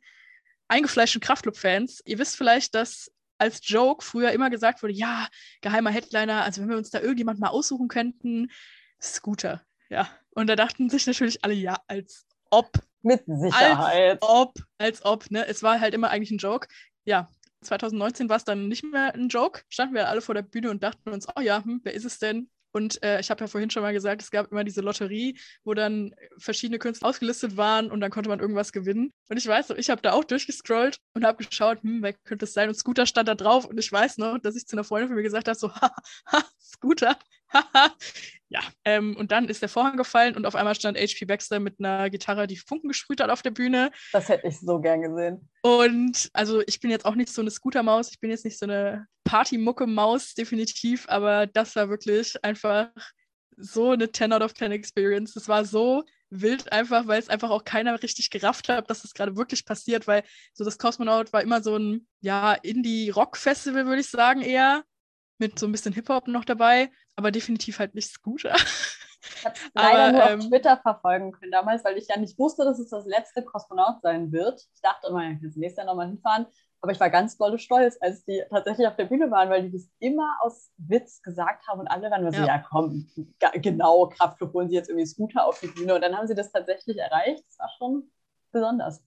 eingefleischten 0.67 1.21
Kraftclub-Fans, 1.21 2.01
ihr 2.05 2.19
wisst 2.19 2.37
vielleicht, 2.37 2.75
dass 2.75 3.11
als 3.37 3.59
Joke 3.63 4.03
früher 4.03 4.31
immer 4.31 4.49
gesagt 4.49 4.81
wurde, 4.81 4.93
ja, 4.93 5.27
geheimer 5.61 5.91
Headliner, 5.91 6.43
also 6.43 6.61
wenn 6.61 6.69
wir 6.69 6.77
uns 6.77 6.89
da 6.89 6.99
irgendjemand 7.01 7.39
mal 7.39 7.49
aussuchen 7.49 7.87
könnten, 7.87 8.51
Scooter, 9.01 9.61
ja. 9.89 10.07
Und 10.31 10.47
da 10.47 10.55
dachten 10.55 10.89
sich 10.89 11.05
natürlich 11.05 11.43
alle, 11.43 11.53
ja, 11.53 11.77
als 11.87 12.25
ob, 12.49 12.71
Mit 13.05 13.23
Sicherheit. 13.27 14.17
ob, 14.21 14.55
als 14.79 15.05
ob, 15.05 15.29
ne? 15.29 15.47
Es 15.47 15.61
war 15.61 15.79
halt 15.79 15.93
immer 15.93 16.09
eigentlich 16.09 16.31
ein 16.31 16.39
Joke. 16.39 16.67
Ja, 17.05 17.29
2019 17.61 18.29
war 18.29 18.37
es 18.37 18.43
dann 18.43 18.67
nicht 18.67 18.83
mehr 18.83 19.13
ein 19.13 19.29
Joke. 19.29 19.61
Standen 19.69 19.93
wir 19.93 20.09
alle 20.09 20.21
vor 20.21 20.33
der 20.33 20.41
Bühne 20.41 20.71
und 20.71 20.81
dachten 20.81 21.09
uns, 21.09 21.27
oh 21.35 21.41
ja, 21.41 21.63
hm, 21.63 21.81
wer 21.83 21.93
ist 21.93 22.05
es 22.05 22.17
denn? 22.17 22.49
Und 22.71 23.01
äh, 23.03 23.21
ich 23.21 23.29
habe 23.29 23.41
ja 23.41 23.47
vorhin 23.47 23.69
schon 23.69 23.83
mal 23.83 23.93
gesagt, 23.93 24.21
es 24.21 24.31
gab 24.31 24.51
immer 24.51 24.65
diese 24.65 24.81
Lotterie, 24.81 25.39
wo 25.63 25.73
dann 25.73 26.13
verschiedene 26.37 26.77
Künstler 26.77 27.07
ausgelistet 27.07 27.55
waren 27.55 27.89
und 27.89 28.01
dann 28.01 28.11
konnte 28.11 28.27
man 28.27 28.41
irgendwas 28.41 28.73
gewinnen. 28.73 29.13
Und 29.29 29.37
ich 29.37 29.47
weiß 29.47 29.69
noch, 29.69 29.77
ich 29.77 29.89
habe 29.89 30.01
da 30.01 30.11
auch 30.11 30.25
durchgescrollt 30.25 30.97
und 31.13 31.25
habe 31.25 31.45
geschaut, 31.45 31.83
hm, 31.83 32.01
wer 32.01 32.13
könnte 32.13 32.43
es 32.43 32.53
sein? 32.53 32.67
Und 32.67 32.75
Scooter 32.75 33.05
stand 33.05 33.29
da 33.29 33.35
drauf 33.35 33.65
und 33.65 33.79
ich 33.79 33.89
weiß 33.89 34.17
noch, 34.17 34.39
dass 34.39 34.57
ich 34.57 34.67
zu 34.67 34.75
einer 34.75 34.83
Freundin 34.83 35.07
von 35.07 35.15
mir 35.15 35.23
gesagt 35.23 35.47
habe, 35.47 35.57
so, 35.57 35.73
ha, 35.81 35.95
ha, 36.25 36.43
Scooter. 36.59 37.17
ja, 38.49 38.61
ähm, 38.83 39.15
und 39.17 39.31
dann 39.31 39.47
ist 39.47 39.61
der 39.61 39.69
Vorhang 39.69 39.97
gefallen 39.97 40.35
und 40.35 40.45
auf 40.45 40.55
einmal 40.55 40.75
stand 40.75 40.97
HP 40.97 41.25
Baxter 41.25 41.59
mit 41.59 41.79
einer 41.79 42.09
Gitarre, 42.09 42.47
die 42.47 42.57
Funken 42.57 42.87
gesprüht 42.87 43.21
hat 43.21 43.29
auf 43.29 43.41
der 43.41 43.51
Bühne. 43.51 43.91
Das 44.13 44.29
hätte 44.29 44.47
ich 44.47 44.59
so 44.59 44.79
gern 44.79 45.01
gesehen. 45.01 45.49
Und 45.61 46.29
also 46.33 46.61
ich 46.67 46.79
bin 46.79 46.91
jetzt 46.91 47.05
auch 47.05 47.15
nicht 47.15 47.29
so 47.29 47.41
eine 47.41 47.51
Scooter-Maus, 47.51 48.11
ich 48.11 48.19
bin 48.19 48.29
jetzt 48.29 48.45
nicht 48.45 48.59
so 48.59 48.65
eine 48.65 49.07
Party-Mucke-Maus, 49.23 50.33
definitiv, 50.33 51.05
aber 51.09 51.47
das 51.47 51.75
war 51.75 51.89
wirklich 51.89 52.43
einfach 52.43 52.89
so 53.57 53.91
eine 53.91 54.11
10 54.11 54.33
out 54.33 54.41
of 54.41 54.53
10 54.53 54.71
Experience. 54.71 55.33
Das 55.33 55.47
war 55.47 55.65
so 55.65 56.03
wild 56.29 56.71
einfach, 56.71 57.07
weil 57.07 57.19
es 57.19 57.29
einfach 57.29 57.49
auch 57.49 57.63
keiner 57.63 58.01
richtig 58.01 58.29
gerafft 58.29 58.69
hat, 58.69 58.89
dass 58.89 59.03
das 59.03 59.13
gerade 59.13 59.37
wirklich 59.37 59.65
passiert, 59.65 60.07
weil 60.07 60.23
so 60.53 60.63
das 60.63 60.77
Cosmonaut 60.77 61.33
war 61.33 61.41
immer 61.41 61.61
so 61.61 61.77
ein, 61.77 62.07
ja, 62.21 62.53
Indie-Rock-Festival, 62.53 63.85
würde 63.85 64.01
ich 64.01 64.09
sagen, 64.09 64.41
eher. 64.41 64.83
Mit 65.37 65.59
so 65.59 65.65
ein 65.65 65.71
bisschen 65.71 65.93
Hip-Hop 65.93 66.27
noch 66.27 66.45
dabei, 66.45 66.89
aber 67.15 67.31
definitiv 67.31 67.79
halt 67.79 67.93
nicht 67.93 68.09
Scooter. 68.09 68.55
Ich 68.55 69.45
habe 69.45 69.55
leider 69.73 70.03
Aber, 70.03 70.11
nur 70.11 70.29
ähm, 70.29 70.39
auf 70.39 70.47
Twitter 70.47 70.77
verfolgen 70.77 71.31
können 71.31 71.51
damals, 71.51 71.83
weil 71.83 71.97
ich 71.97 72.07
ja 72.07 72.17
nicht 72.17 72.37
wusste, 72.39 72.63
dass 72.63 72.79
es 72.79 72.89
das 72.89 73.05
letzte 73.05 73.43
Kosmonaut 73.43 74.01
sein 74.01 74.31
wird. 74.31 74.61
Ich 74.73 74.81
dachte 74.81 75.07
immer, 75.07 75.23
ich 75.23 75.39
kann 75.39 75.49
das 75.49 75.55
nächste 75.55 75.81
Jahr 75.81 75.87
nochmal 75.87 76.07
hinfahren. 76.07 76.45
Aber 76.81 76.91
ich 76.91 76.99
war 76.99 77.09
ganz 77.09 77.35
dolle 77.37 77.57
stolz, 77.57 77.97
als 77.99 78.23
die 78.25 78.43
tatsächlich 78.49 78.85
auf 78.87 78.95
der 78.95 79.05
Bühne 79.05 79.31
waren, 79.31 79.49
weil 79.49 79.63
die 79.63 79.71
das 79.71 79.89
immer 79.99 80.37
aus 80.41 80.69
Witz 80.77 81.21
gesagt 81.23 81.67
haben 81.67 81.79
und 81.79 81.87
alle 81.87 82.11
waren 82.11 82.21
immer 82.21 82.31
so, 82.31 82.43
Ja. 82.43 82.59
komm, 82.59 83.09
genau, 83.55 84.07
Kraftclub 84.09 84.53
holen 84.53 84.69
sie 84.69 84.75
jetzt 84.75 84.89
irgendwie 84.89 85.07
Scooter 85.07 85.47
auf 85.47 85.59
die 85.59 85.67
Bühne. 85.67 85.95
Und 85.95 86.01
dann 86.01 86.15
haben 86.15 86.27
sie 86.27 86.35
das 86.35 86.51
tatsächlich 86.51 86.97
erreicht. 86.97 87.43
Das 87.47 87.57
war 87.57 87.69
schon 87.79 88.11
besonders. 88.51 89.03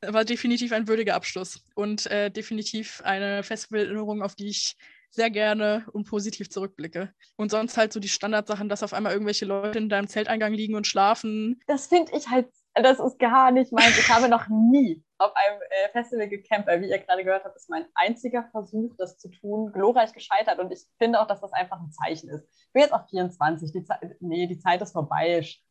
war 0.00 0.24
definitiv 0.24 0.72
ein 0.72 0.88
würdiger 0.88 1.14
Abschluss 1.14 1.62
und 1.74 2.06
äh, 2.06 2.30
definitiv 2.30 3.02
eine 3.04 3.42
Festivalerinnerung, 3.42 4.22
auf 4.22 4.34
die 4.34 4.48
ich 4.48 4.76
sehr 5.10 5.30
gerne 5.30 5.86
und 5.92 6.08
positiv 6.08 6.50
zurückblicke. 6.50 7.12
Und 7.36 7.50
sonst 7.50 7.76
halt 7.76 7.92
so 7.92 8.00
die 8.00 8.08
Standardsachen, 8.08 8.68
dass 8.68 8.82
auf 8.82 8.94
einmal 8.94 9.12
irgendwelche 9.12 9.44
Leute 9.44 9.78
in 9.78 9.88
deinem 9.88 10.08
Zelteingang 10.08 10.52
liegen 10.52 10.74
und 10.74 10.86
schlafen. 10.86 11.60
Das 11.66 11.88
finde 11.88 12.12
ich 12.16 12.28
halt, 12.28 12.48
das 12.74 13.00
ist 13.00 13.18
gar 13.18 13.50
nicht 13.50 13.72
meins. 13.72 13.98
Ich 13.98 14.08
habe 14.08 14.28
noch 14.28 14.48
nie 14.48 15.02
auf 15.18 15.32
einem 15.34 15.60
äh, 15.68 15.88
Festival 15.90 16.28
gecampt, 16.28 16.66
weil 16.66 16.80
wie 16.80 16.88
ihr 16.88 16.98
gerade 16.98 17.24
gehört 17.24 17.44
habt, 17.44 17.56
ist 17.56 17.68
mein 17.68 17.84
einziger 17.94 18.48
Versuch, 18.50 18.94
das 18.96 19.18
zu 19.18 19.28
tun, 19.28 19.72
glorreich 19.72 20.12
gescheitert. 20.12 20.58
Und 20.58 20.72
ich 20.72 20.80
finde 20.98 21.20
auch, 21.20 21.26
dass 21.26 21.40
das 21.40 21.52
einfach 21.52 21.80
ein 21.80 21.90
Zeichen 21.90 22.30
ist. 22.30 22.44
Ich 22.48 22.72
bin 22.72 22.82
jetzt 22.82 22.92
auch 22.92 23.08
24, 23.08 23.72
die 23.72 23.84
Zeit, 23.84 24.16
nee, 24.20 24.46
die 24.46 24.58
Zeit 24.58 24.80
ist 24.80 24.92
vorbei. 24.92 25.40
Ich, 25.40 25.64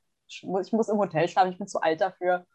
muss 0.43 0.89
im 0.89 0.97
Hotel 0.97 1.27
schlafen, 1.27 1.51
ich 1.51 1.57
bin 1.57 1.67
zu 1.67 1.81
alt 1.81 2.01
dafür. 2.01 2.45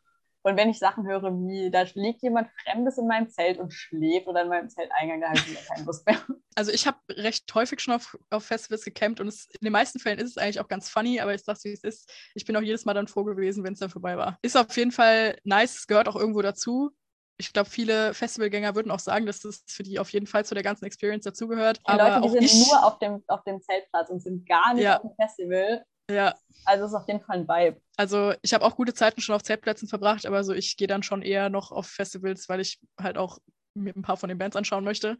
Und 0.47 0.59
wenn 0.59 0.69
ich 0.69 0.79
Sachen 0.79 1.07
höre 1.07 1.23
wie, 1.23 1.71
da 1.71 1.85
liegt 1.95 2.23
jemand 2.23 2.51
Fremdes 2.63 2.99
in 2.99 3.07
meinem 3.07 3.31
Zelt 3.31 3.59
und 3.59 3.73
schläft 3.73 4.27
oder 4.27 4.43
in 4.43 4.49
meinem 4.49 4.69
Zelteingang, 4.69 5.23
da 5.23 5.29
habe 5.29 5.39
ich 5.39 5.51
wieder 5.51 5.61
keine 5.63 5.85
Lust 5.85 6.07
mehr. 6.07 6.17
Also 6.57 6.71
ich 6.71 6.87
habe 6.87 6.99
recht 7.11 7.53
häufig 7.53 7.81
schon 7.81 7.95
auf, 7.95 8.17
auf 8.31 8.45
Festivals 8.45 8.85
gecampt 8.85 9.19
und 9.19 9.27
es, 9.27 9.47
in 9.47 9.65
den 9.65 9.73
meisten 9.73 9.99
Fällen 9.99 10.21
ist 10.21 10.31
es 10.31 10.39
eigentlich 10.39 10.61
auch 10.61 10.69
ganz 10.69 10.89
funny, 10.89 11.19
aber 11.19 11.35
ich 11.35 11.43
sag's 11.43 11.65
wie 11.65 11.73
es 11.73 11.83
ist. 11.83 12.13
Ich 12.37 12.45
bin 12.45 12.55
auch 12.57 12.61
jedes 12.61 12.85
Mal 12.85 12.95
dann 12.95 13.09
froh 13.09 13.25
gewesen, 13.25 13.65
wenn 13.65 13.73
es 13.73 13.81
dann 13.81 13.91
vorbei 13.91 14.17
war. 14.17 14.39
Ist 14.41 14.57
auf 14.57 14.77
jeden 14.77 14.93
Fall 14.93 15.37
nice, 15.43 15.79
es 15.79 15.87
gehört 15.89 16.07
auch 16.07 16.15
irgendwo 16.15 16.43
dazu. 16.43 16.93
Ich 17.39 17.53
glaube, 17.53 17.69
viele 17.69 18.15
Festivalgänger 18.15 18.77
würden 18.77 18.93
auch 18.93 19.01
sagen, 19.01 19.27
dass 19.27 19.45
es 19.45 19.65
für 19.67 19.83
die 19.83 19.99
auf 19.99 20.11
jeden 20.11 20.29
Fall 20.29 20.45
zu 20.45 20.55
der 20.55 20.63
ganzen 20.63 20.85
Experience 20.85 21.25
dazugehört. 21.25 21.79
Die 21.79 21.83
aber 21.91 22.21
Leute, 22.21 22.21
die 22.21 22.29
sind 22.29 22.45
ich, 22.45 22.69
nur 22.69 22.85
auf 22.85 23.01
dem, 23.01 23.25
auf 23.27 23.43
dem 23.43 23.61
Zeltplatz 23.61 24.11
und 24.11 24.21
sind 24.21 24.49
gar 24.49 24.75
nicht 24.75 24.85
Ja. 24.85 24.99
auf 24.99 25.03
dem 25.03 25.17
Festival. 25.17 25.85
Ja, 26.11 26.35
Also 26.65 26.85
es 26.85 26.91
ist 26.93 26.97
auf 26.97 27.09
jeden 27.09 27.21
Fall 27.21 27.39
ein 27.39 27.49
Vibe. 27.49 27.81
Also 27.97 28.35
ich 28.43 28.55
habe 28.55 28.65
auch 28.65 28.77
gute 28.77 28.95
Zeiten 28.95 29.21
schon 29.21 29.35
auf 29.35 29.43
Zeltplätzen 29.43 29.89
verbracht, 29.89 30.27
aber 30.27 30.43
so 30.45 30.53
ich 30.53 30.77
gehe 30.77 30.89
dann 30.89 31.03
schon 31.03 31.23
eher 31.23 31.49
noch 31.49 31.71
auf 31.71 31.87
Festivals, 31.87 32.49
weil 32.49 32.61
ich 32.61 32.81
halt 33.01 33.19
auch 33.19 33.39
mir 33.75 33.93
ein 33.95 34.03
paar 34.03 34.17
von 34.17 34.29
den 34.29 34.39
Bands 34.39 34.57
anschauen 34.57 34.85
möchte. 34.85 35.17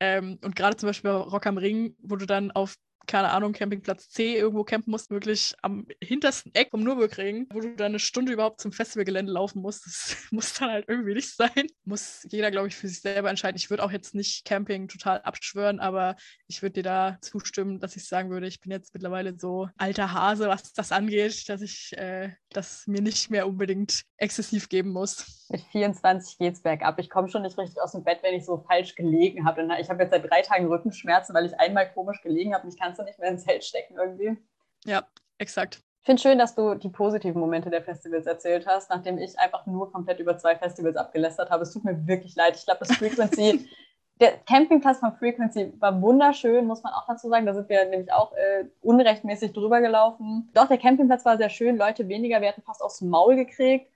Ähm, 0.00 0.38
und 0.42 0.56
gerade 0.56 0.76
zum 0.76 0.88
Beispiel 0.88 1.10
bei 1.10 1.16
Rock 1.16 1.46
am 1.46 1.58
Ring, 1.58 1.96
wo 1.98 2.16
du 2.16 2.26
dann 2.26 2.50
auf 2.50 2.76
keine 3.08 3.30
Ahnung, 3.30 3.52
Campingplatz 3.52 4.10
C 4.10 4.36
irgendwo 4.36 4.62
campen 4.62 4.90
musst, 4.90 5.10
wirklich 5.10 5.54
am 5.62 5.86
hintersten 6.02 6.54
Eck 6.54 6.70
vom 6.70 6.84
Nürburgring, 6.84 7.46
wo 7.50 7.60
du 7.60 7.74
dann 7.74 7.92
eine 7.92 7.98
Stunde 7.98 8.32
überhaupt 8.32 8.60
zum 8.60 8.70
Festivalgelände 8.70 9.32
laufen 9.32 9.62
musst. 9.62 9.86
Das 9.86 10.16
muss 10.30 10.52
dann 10.54 10.70
halt 10.70 10.84
irgendwie 10.88 11.14
nicht 11.14 11.34
sein. 11.34 11.66
Muss 11.84 12.26
jeder, 12.30 12.50
glaube 12.50 12.68
ich, 12.68 12.76
für 12.76 12.86
sich 12.86 13.00
selber 13.00 13.30
entscheiden. 13.30 13.56
Ich 13.56 13.70
würde 13.70 13.82
auch 13.82 13.90
jetzt 13.90 14.14
nicht 14.14 14.44
Camping 14.44 14.88
total 14.88 15.22
abschwören, 15.22 15.80
aber 15.80 16.16
ich 16.46 16.62
würde 16.62 16.74
dir 16.74 16.82
da 16.82 17.18
zustimmen, 17.22 17.80
dass 17.80 17.96
ich 17.96 18.06
sagen 18.06 18.30
würde, 18.30 18.46
ich 18.46 18.60
bin 18.60 18.70
jetzt 18.70 18.92
mittlerweile 18.92 19.36
so 19.38 19.68
alter 19.78 20.12
Hase, 20.12 20.48
was 20.48 20.72
das 20.74 20.92
angeht, 20.92 21.48
dass 21.48 21.62
ich 21.62 21.96
äh, 21.96 22.32
das 22.50 22.86
mir 22.86 23.02
nicht 23.02 23.30
mehr 23.30 23.46
unbedingt 23.46 24.04
exzessiv 24.16 24.68
geben 24.68 24.90
muss. 24.90 25.46
Mit 25.50 25.60
24 25.72 26.38
geht 26.38 26.54
es 26.54 26.62
bergab. 26.62 26.98
Ich 26.98 27.10
komme 27.10 27.28
schon 27.28 27.42
nicht 27.42 27.58
richtig 27.58 27.80
aus 27.80 27.92
dem 27.92 28.04
Bett, 28.04 28.18
wenn 28.22 28.34
ich 28.34 28.44
so 28.44 28.58
falsch 28.66 28.94
gelegen 28.94 29.46
habe. 29.46 29.68
Ich 29.80 29.90
habe 29.90 30.02
jetzt 30.02 30.10
seit 30.10 30.30
drei 30.30 30.42
Tagen 30.42 30.66
Rückenschmerzen, 30.66 31.34
weil 31.34 31.46
ich 31.46 31.58
einmal 31.58 31.90
komisch 31.92 32.22
gelegen 32.22 32.54
habe. 32.54 32.66
Mich 32.66 32.78
kannst 32.78 32.98
du 32.98 33.04
nicht 33.04 33.18
mehr 33.18 33.30
ins 33.30 33.44
Zelt 33.44 33.64
stecken 33.64 33.96
irgendwie. 33.98 34.36
Ja, 34.84 35.06
exakt. 35.38 35.82
Ich 36.00 36.06
finde 36.06 36.22
schön, 36.22 36.38
dass 36.38 36.54
du 36.54 36.74
die 36.74 36.88
positiven 36.88 37.40
Momente 37.40 37.68
der 37.68 37.82
Festivals 37.82 38.24
erzählt 38.26 38.66
hast, 38.66 38.88
nachdem 38.88 39.18
ich 39.18 39.38
einfach 39.38 39.66
nur 39.66 39.92
komplett 39.92 40.20
über 40.20 40.38
zwei 40.38 40.56
Festivals 40.56 40.96
abgelästert 40.96 41.50
habe. 41.50 41.64
Es 41.64 41.72
tut 41.72 41.84
mir 41.84 42.06
wirklich 42.06 42.34
leid. 42.34 42.56
Ich 42.56 42.64
glaube, 42.64 42.86
das 42.86 42.96
Frequency, 42.96 43.68
der 44.20 44.38
Campingplatz 44.38 44.98
von 44.98 45.14
Frequency 45.16 45.72
war 45.78 46.00
wunderschön, 46.00 46.66
muss 46.66 46.82
man 46.82 46.92
auch 46.92 47.06
dazu 47.06 47.28
sagen. 47.28 47.46
Da 47.46 47.54
sind 47.54 47.68
wir 47.68 47.84
nämlich 47.84 48.12
auch 48.12 48.32
äh, 48.32 48.64
unrechtmäßig 48.80 49.52
drüber 49.52 49.80
gelaufen. 49.80 50.50
Doch, 50.54 50.68
der 50.68 50.78
Campingplatz 50.78 51.24
war 51.24 51.36
sehr 51.36 51.50
schön, 51.50 51.76
Leute 51.76 52.08
weniger. 52.08 52.40
Wir 52.40 52.48
hatten 52.48 52.62
fast 52.62 52.82
aufs 52.82 53.00
Maul 53.00 53.36
gekriegt 53.36 53.88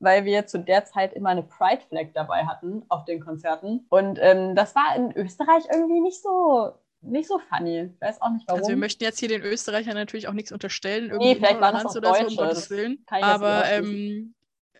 weil 0.00 0.24
wir 0.24 0.46
zu 0.46 0.58
der 0.58 0.84
Zeit 0.84 1.12
immer 1.14 1.30
eine 1.30 1.42
Pride 1.42 1.82
Flag 1.88 2.08
dabei 2.14 2.46
hatten 2.46 2.84
auf 2.88 3.04
den 3.04 3.20
Konzerten. 3.20 3.86
Und 3.88 4.18
ähm, 4.22 4.54
das 4.54 4.74
war 4.74 4.94
in 4.96 5.12
Österreich 5.16 5.64
irgendwie 5.72 6.00
nicht 6.00 6.22
so 6.22 6.72
nicht 7.00 7.28
so 7.28 7.38
funny. 7.38 7.90
Ich 7.94 8.00
weiß 8.00 8.20
auch 8.20 8.30
nicht 8.30 8.46
warum. 8.48 8.60
Also 8.60 8.70
wir 8.70 8.76
möchten 8.76 9.04
jetzt 9.04 9.20
hier 9.20 9.28
den 9.28 9.42
Österreichern 9.42 9.94
natürlich 9.94 10.26
auch 10.26 10.32
nichts 10.32 10.50
unterstellen. 10.50 11.12
Nee, 11.18 11.36
vielleicht 11.36 11.60
war 11.60 11.72
das 11.72 11.86
auch 11.86 11.96
oder 11.96 12.12
Deutsche. 12.12 12.30
so, 12.30 12.42
um 12.42 12.48
Gottes 12.48 12.70
Willen. 12.70 13.04
Aber 13.06 13.64
ähm, 13.70 14.34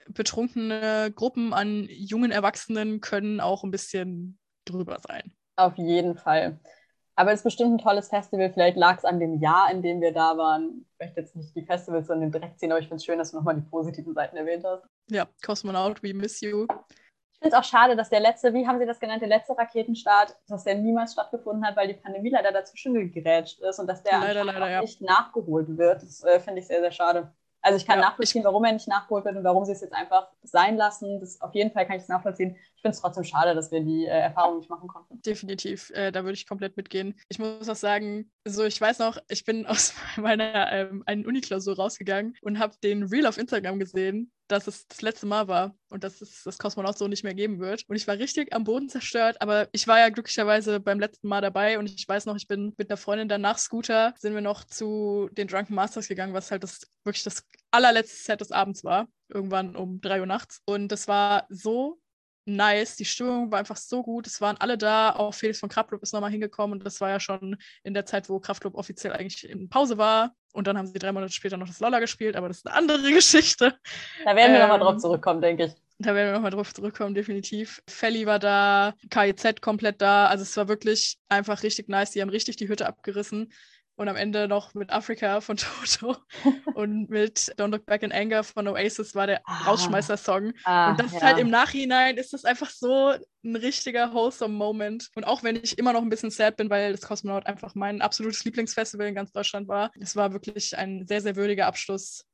betrunkene 0.09 1.13
Gruppen 1.15 1.53
an 1.53 1.87
jungen 1.91 2.33
Erwachsenen 2.33 3.01
können 3.01 3.41
auch 3.41 3.63
ein 3.63 3.71
bisschen 3.71 4.39
drüber 4.68 4.98
sein. 5.07 5.33
Auf 5.57 5.76
jeden 5.76 6.16
Fall. 6.16 6.59
Aber 7.18 7.33
es 7.33 7.40
ist 7.40 7.44
bestimmt 7.44 7.74
ein 7.74 7.78
tolles 7.78 8.09
Festival. 8.09 8.52
Vielleicht 8.52 8.76
lag 8.76 8.96
es 8.98 9.04
an 9.04 9.18
dem 9.18 9.40
Jahr, 9.40 9.72
in 9.72 9.83
dem 9.83 10.00
wir 10.00 10.12
da 10.12 10.38
waren. 10.38 10.87
Ich 10.92 11.07
möchte 11.07 11.20
jetzt 11.20 11.35
nicht 11.35 11.54
die 11.57 11.64
Festivals 11.64 12.07
so 12.07 12.12
in 12.12 12.20
den 12.20 12.31
Dreck 12.31 12.57
ziehen, 12.59 12.70
aber 12.70 12.81
ich 12.81 12.87
finde 12.87 12.98
es 12.98 13.04
schön, 13.04 13.18
dass 13.18 13.33
du 13.33 13.38
nochmal 13.38 13.57
die 13.57 13.68
positiven 13.68 14.14
Seiten 14.14 14.37
erwähnt 14.37 14.64
hast. 14.64 14.85
Ja, 15.11 15.26
Cosmonaut, 15.44 16.00
we 16.00 16.14
miss 16.14 16.40
you. 16.40 16.68
Ich 17.33 17.40
finde 17.40 17.57
es 17.57 17.61
auch 17.61 17.64
schade, 17.64 17.96
dass 17.96 18.09
der 18.09 18.20
letzte, 18.20 18.54
wie 18.54 18.68
haben 18.68 18.78
Sie 18.78 18.87
das 18.87 19.00
genannt, 19.00 19.20
der 19.20 19.28
letzte 19.28 19.59
Raketenstart, 19.59 20.37
dass 20.48 20.62
der 20.62 20.76
niemals 20.76 21.12
stattgefunden 21.12 21.66
hat, 21.66 21.76
weil 21.76 21.88
die 21.88 21.94
Pandemie 21.94 22.31
leider 22.31 22.52
dazwischen 22.52 22.94
gegrätscht 22.94 23.61
ist 23.61 23.81
und 23.81 23.88
dass 23.88 24.02
der 24.04 24.20
leider, 24.20 24.44
leider, 24.44 24.70
ja. 24.70 24.81
nicht 24.81 25.00
nachgeholt 25.00 25.76
wird. 25.76 26.02
Das 26.02 26.22
äh, 26.22 26.38
finde 26.38 26.61
ich 26.61 26.68
sehr, 26.68 26.81
sehr 26.81 26.92
schade. 26.92 27.33
Also 27.61 27.77
ich 27.77 27.87
kann 27.87 27.99
ja, 27.99 28.07
nachvollziehen, 28.07 28.44
warum 28.44 28.64
er 28.64 28.73
nicht 28.73 28.88
nachgeholt 28.88 29.25
wird 29.25 29.37
und 29.37 29.44
warum 29.44 29.64
sie 29.64 29.73
es 29.73 29.81
jetzt 29.81 29.94
einfach 29.94 30.29
sein 30.42 30.77
lassen. 30.77 31.21
Das, 31.21 31.40
auf 31.40 31.55
jeden 31.55 31.73
Fall 31.73 31.87
kann 31.87 31.97
ich 31.97 32.03
es 32.03 32.09
nachvollziehen. 32.09 32.57
Ich 32.77 32.83
finde 32.83 32.94
es 32.94 33.01
trotzdem 33.01 33.25
schade, 33.25 33.55
dass 33.55 33.73
wir 33.73 33.81
die 33.81 34.07
äh, 34.07 34.11
Erfahrung 34.11 34.59
nicht 34.59 34.71
machen 34.71 34.88
konnten. 34.88 35.21
Definitiv, 35.23 35.90
äh, 35.90 36.12
da 36.12 36.23
würde 36.23 36.35
ich 36.35 36.47
komplett 36.47 36.77
mitgehen. 36.77 37.18
Ich 37.29 37.38
muss 37.38 37.68
auch 37.68 37.77
sagen, 37.77 38.31
so 38.44 38.64
ich 38.64 38.81
weiß 38.81 39.01
noch, 39.01 39.18
ich 39.29 39.44
bin 39.44 39.66
aus 39.66 39.94
meiner 40.16 40.73
ähm, 40.73 41.03
einen 41.07 41.27
Uniklausur 41.27 41.77
rausgegangen 41.77 42.37
und 42.42 42.59
habe 42.59 42.77
den 42.83 43.03
Reel 43.03 43.27
auf 43.27 43.38
Instagram 43.38 43.79
gesehen, 43.79 44.31
dass 44.49 44.67
es 44.67 44.87
das 44.89 45.03
letzte 45.03 45.27
Mal 45.27 45.47
war 45.49 45.77
und 45.89 46.05
dass 46.05 46.21
es 46.21 46.43
das 46.43 46.59
Kosmonaut 46.59 46.99
so 46.99 47.07
nicht 47.07 47.25
mehr 47.25 47.35
geben 47.35 47.61
wird. 47.61 47.85
Und 47.87 47.97
ich 47.97 48.09
war 48.09 48.19
richtig 48.19 48.53
am 48.55 48.65
Boden 48.65 48.89
zerstört, 48.89 49.41
aber 49.41 49.69
ich 49.73 49.87
war 49.87 49.99
ja 49.99 50.09
glücklicherweise 50.09 50.81
beim 50.81 50.99
letzten 50.99 51.29
Mal 51.29 51.41
dabei 51.41 51.79
und 51.79 51.89
ich 51.89 52.09
weiß 52.09 52.27
noch, 52.27 52.37
ich 52.37 52.49
bin 52.49 52.75
mit 52.77 52.91
einer 52.91 52.97
Freundin 52.97 53.29
dann 53.29 53.43
nach 53.43 53.59
Scooter, 53.59 54.15
sind 54.19 54.35
wir 54.35 54.41
noch 54.41 54.65
zu 54.65 55.29
den 55.33 55.49
Drunken 55.49 55.75
Masters 55.75 56.09
gegangen, 56.09 56.35
was 56.35 56.51
halt 56.51 56.63
das 56.65 56.81
wirklich 57.05 57.25
das 57.25 57.45
allerletzte 57.71 58.17
Set 58.17 58.41
des 58.41 58.53
Abends 58.53 58.85
war, 58.85 59.09
irgendwann 59.29 59.77
um 59.77 60.01
drei 60.01 60.21
Uhr 60.21 60.27
nachts. 60.27 60.63
Und 60.65 60.89
das 60.89 61.09
war 61.09 61.47
so 61.49 62.01
nice. 62.49 62.97
Die 62.97 63.05
Stimmung 63.05 63.51
war 63.53 63.59
einfach 63.59 63.77
so 63.77 64.03
gut. 64.03 64.27
Es 64.27 64.41
waren 64.41 64.57
alle 64.59 64.77
da. 64.77 65.15
Auch 65.15 65.35
Felix 65.35 65.61
von 65.61 65.69
Kraftclub 65.69 66.03
ist 66.03 66.13
nochmal 66.13 66.31
hingekommen. 66.31 66.79
Und 66.79 66.85
das 66.85 67.01
war 67.01 67.11
ja 67.11 67.21
schon 67.21 67.57
in 67.83 67.95
der 67.95 68.07
Zeit, 68.07 68.29
wo 68.29 68.41
Kraftclub 68.41 68.75
offiziell 68.75 69.13
eigentlich 69.13 69.49
in 69.49 69.69
Pause 69.69 69.99
war. 69.99 70.35
Und 70.53 70.67
dann 70.67 70.77
haben 70.77 70.87
sie 70.87 70.99
drei 70.99 71.13
Monate 71.13 71.33
später 71.33 71.57
noch 71.57 71.69
das 71.69 71.81
Lolla 71.81 72.01
gespielt. 72.01 72.37
Aber 72.37 72.49
das 72.49 72.59
ist 72.59 72.67
eine 72.67 72.77
andere 72.77 73.13
Geschichte. 73.13 73.79
Da 74.25 74.35
werden 74.35 74.53
wir 74.53 74.61
ähm, 74.61 74.69
nochmal 74.69 74.81
drauf 74.81 74.97
zurückkommen, 74.97 75.41
denke 75.41 75.67
ich. 75.67 75.73
Da 76.01 76.15
werden 76.15 76.29
wir 76.29 76.35
nochmal 76.35 76.53
drauf 76.53 76.73
zurückkommen, 76.73 77.15
definitiv. 77.15 77.83
Felly 77.89 78.25
war 78.25 78.39
da, 78.39 78.95
KIZ 79.11 79.61
komplett 79.61 80.01
da. 80.01 80.27
Also 80.27 80.43
es 80.43 80.57
war 80.57 80.69
wirklich 80.69 81.19
einfach 81.29 81.65
richtig 81.65 81.89
nice. 81.89 82.13
Die 82.13 82.23
haben 82.23 82.29
richtig 82.29 82.57
die 82.57 82.69
Hütte 82.69 82.87
abgerissen 82.87 83.53
und 83.99 84.09
am 84.09 84.15
Ende 84.15 84.47
noch 84.47 84.75
mit 84.75 84.91
Afrika 84.91 85.41
von 85.41 85.57
Toto 85.57 86.17
und 86.75 87.11
mit 87.11 87.53
Don't 87.59 87.73
Look 87.73 87.85
Back 87.85 88.05
in 88.05 88.13
Anger 88.13 88.45
von 88.45 88.69
Oasis 88.69 89.15
war 89.17 89.27
der 89.27 89.43
ah. 89.45 89.65
Rausschmeißer-Song. 89.65 90.53
Ah, 90.65 90.91
und 90.91 91.01
das 91.01 91.11
ja. 91.11 91.19
ist 91.19 91.25
halt 91.25 91.39
im 91.39 91.51
Nachhinein, 91.51 92.17
ist 92.17 92.33
das 92.33 92.45
einfach 92.45 92.71
so 92.71 93.15
ein 93.45 93.57
richtiger 93.57 94.15
wholesome 94.15 94.55
Moment. 94.55 95.11
Und 95.17 95.25
auch 95.25 95.43
wenn 95.43 95.57
ich 95.57 95.79
immer 95.79 95.93
noch 95.93 96.03
ein 96.03 96.11
bisschen 96.11 96.31
sad 96.31 96.57
bin, 96.57 96.71
weil 96.71 96.93
das 96.93 97.03
Cosmonaut 97.03 97.47
einfach 97.47 97.75
mein 97.75 98.01
absolutes 98.01 98.45
Lieblingsfestival 98.45 99.09
in 99.09 99.17
ganz 99.17 99.33
Deutschland 99.33 99.67
war, 99.67 99.91
es 99.99 100.15
war 100.15 100.33
wirklich 100.33 100.79
ein 100.79 101.05
sehr, 101.09 101.21
sehr 101.21 101.35
würdiger 101.35 101.67
Abschluss. 101.67 102.25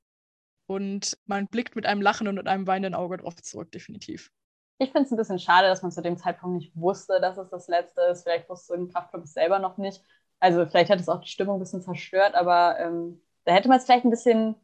Und 0.66 1.16
man 1.24 1.46
blickt 1.46 1.77
mit 1.77 1.87
einem 1.87 2.03
Lachen 2.03 2.29
und 2.29 2.35
mit 2.35 2.46
einem 2.46 2.66
weinenden 2.66 2.94
Auge 2.94 3.16
drauf 3.16 3.37
zurück, 3.37 3.72
definitiv. 3.72 4.31
Ich 4.79 4.90
finde 4.90 5.07
es 5.07 5.12
ein 5.12 5.16
bisschen 5.16 5.38
schade, 5.38 5.68
dass 5.68 5.83
man 5.83 5.92
zu 5.92 6.03
dem 6.03 6.18
Zeitpunkt 6.18 6.57
nicht 6.57 6.77
wusste, 6.77 7.20
dass 7.20 7.38
es 7.38 7.48
das 7.48 7.68
letzte 7.68 8.03
ist. 8.03 8.24
Vielleicht 8.24 8.50
wusste 8.50 8.74
ein 8.74 8.88
Kraftclub 8.88 9.24
es 9.24 9.33
selber 9.33 9.59
noch 9.61 9.79
nicht. 9.79 10.03
Also 10.44 10.66
vielleicht 10.66 10.90
hat 10.90 11.00
es 11.00 11.09
auch 11.09 11.22
die 11.22 11.30
Stimmung 11.30 11.57
ein 11.57 11.61
bisschen 11.61 11.80
zerstört, 11.80 12.35
aber 12.35 12.78
ähm, 12.78 13.18
da 13.46 13.54
hätte 13.54 13.66
man 13.66 13.78
es 13.78 13.87
vielleicht 13.87 14.04
ein 14.04 14.11
bisschen, 14.11 14.54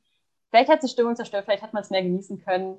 vielleicht 0.51 0.69
hat 0.69 0.81
es 0.81 0.91
die 0.91 0.93
Stimmung 0.93 1.17
zerstört, 1.17 1.47
vielleicht 1.47 1.63
hat 1.63 1.73
man 1.73 1.83
es 1.83 1.89
mehr 1.89 2.03
genießen 2.03 2.45
können. 2.45 2.77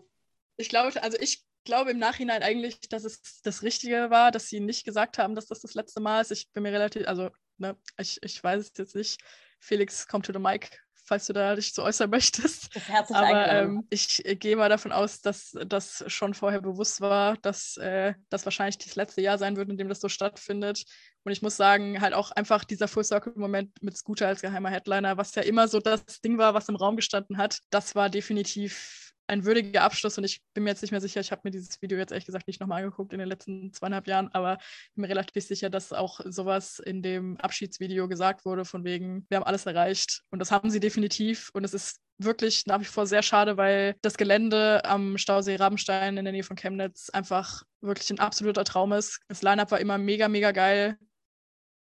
Ich 0.56 0.70
glaube, 0.70 1.02
also 1.02 1.18
ich 1.20 1.44
glaube 1.64 1.90
im 1.90 1.98
Nachhinein 1.98 2.44
eigentlich, 2.44 2.80
dass 2.90 3.04
es 3.04 3.42
das 3.42 3.64
Richtige 3.64 4.12
war, 4.12 4.30
dass 4.30 4.50
sie 4.50 4.60
nicht 4.60 4.86
gesagt 4.86 5.18
haben, 5.18 5.34
dass 5.34 5.48
das 5.48 5.62
das 5.62 5.74
letzte 5.74 6.00
Mal 6.00 6.22
ist. 6.22 6.32
Ich 6.32 6.52
bin 6.52 6.62
mir 6.62 6.72
relativ, 6.72 7.08
also 7.08 7.32
ne, 7.58 7.76
ich, 7.98 8.22
ich 8.22 8.44
weiß 8.44 8.62
es 8.62 8.78
jetzt 8.78 8.96
nicht. 8.96 9.20
Felix, 9.58 10.08
komm 10.08 10.22
to 10.22 10.32
the 10.32 10.38
mic 10.38 10.70
falls 11.04 11.28
du 11.28 11.34
da 11.34 11.56
dich 11.56 11.74
so 11.74 11.84
äußern 11.84 12.10
möchtest. 12.10 12.70
Aber 13.10 13.50
ähm, 13.52 13.86
ich 13.90 14.26
äh, 14.26 14.36
gehe 14.36 14.56
mal 14.56 14.70
davon 14.70 14.92
aus, 14.92 15.22
dass 15.22 15.52
das 15.66 16.04
schon 16.08 16.34
vorher 16.34 16.62
bewusst 16.62 17.02
war, 17.02 17.38
dass 17.38 17.78
äh, 17.78 18.14
das 18.30 18.46
wahrscheinlich 18.46 18.78
das 18.78 18.96
letzte 18.96 19.22
Jahr 19.22 19.38
sein 19.38 19.58
wird, 19.58 19.70
in 19.70 19.78
dem 19.78 19.90
das 19.90 20.02
so 20.02 20.10
stattfindet. 20.10 20.84
Und 21.24 21.32
ich 21.32 21.42
muss 21.42 21.58
sagen, 21.58 22.02
halt 22.02 22.14
auch 22.14 22.32
einfach 22.32 22.64
dieser 22.64 22.88
Full 22.88 23.04
Circle-Moment 23.04 23.82
mit 23.82 23.96
Scooter 23.98 24.28
als 24.28 24.42
geheimer 24.42 24.70
Headliner, 24.70 25.18
was 25.18 25.36
ja 25.36 25.44
immer 25.44 25.68
so 25.68 25.80
das 25.80 26.04
Ding 26.24 26.38
war, 26.38 26.54
was 26.54 26.70
im 26.70 26.76
Raum 26.76 26.96
gestanden 26.96 27.38
hat, 27.38 27.60
das 27.70 27.96
war 27.96 28.10
definitiv 28.10 29.11
ein 29.32 29.46
würdiger 29.46 29.84
Abschluss 29.84 30.18
und 30.18 30.24
ich 30.24 30.42
bin 30.54 30.64
mir 30.64 30.72
jetzt 30.72 30.82
nicht 30.82 30.92
mehr 30.92 31.02
sicher, 31.02 31.22
ich 31.22 31.32
habe 31.32 31.42
mir 31.44 31.52
dieses 31.52 31.82
Video 31.82 31.98
jetzt 31.98 32.12
ehrlich 32.12 32.26
gesagt 32.26 32.48
nicht 32.48 32.60
nochmal 32.60 32.84
angeguckt 32.84 33.14
in 33.14 33.20
den 33.20 33.28
letzten 33.28 33.72
zweieinhalb 33.74 34.08
Jahren, 34.08 34.28
aber 34.34 34.58
ich 34.60 34.94
bin 34.96 35.04
mir 35.04 35.10
relativ 35.10 35.46
sicher, 35.46 35.70
dass 35.70 35.94
auch 35.94 36.20
sowas 36.26 36.80
in 36.80 37.02
dem 37.02 37.38
Abschiedsvideo 37.38 38.08
gesagt 38.08 38.46
wurde, 38.46 38.66
von 38.66 38.84
wegen, 38.84 39.26
wir 39.30 39.38
haben 39.38 39.46
alles 39.46 39.66
erreicht 39.66 40.22
und 40.30 40.40
das 40.40 40.52
haben 40.52 40.70
sie 40.70 40.80
definitiv 40.80 41.50
und 41.54 41.64
es 41.64 41.74
ist 41.74 42.00
wirklich 42.18 42.66
nach 42.68 42.80
wie 42.82 42.86
vor 42.86 43.08
sehr 43.08 43.24
schade, 43.24 43.58
weil 43.58 43.96
das 44.02 44.18
Gelände 44.18 44.84
am 44.86 45.18
Stausee 45.18 45.56
Rabenstein 45.56 46.18
in 46.18 46.26
der 46.26 46.34
Nähe 46.34 46.44
von 46.44 46.56
Chemnitz 46.58 47.10
einfach 47.10 47.64
wirklich 47.82 48.10
ein 48.12 48.20
absoluter 48.20 48.64
Traum 48.64 48.92
ist. 48.94 49.20
Das 49.28 49.42
Line-Up 49.42 49.72
war 49.72 49.80
immer 49.80 49.98
mega, 49.98 50.28
mega 50.28 50.52
geil. 50.52 50.98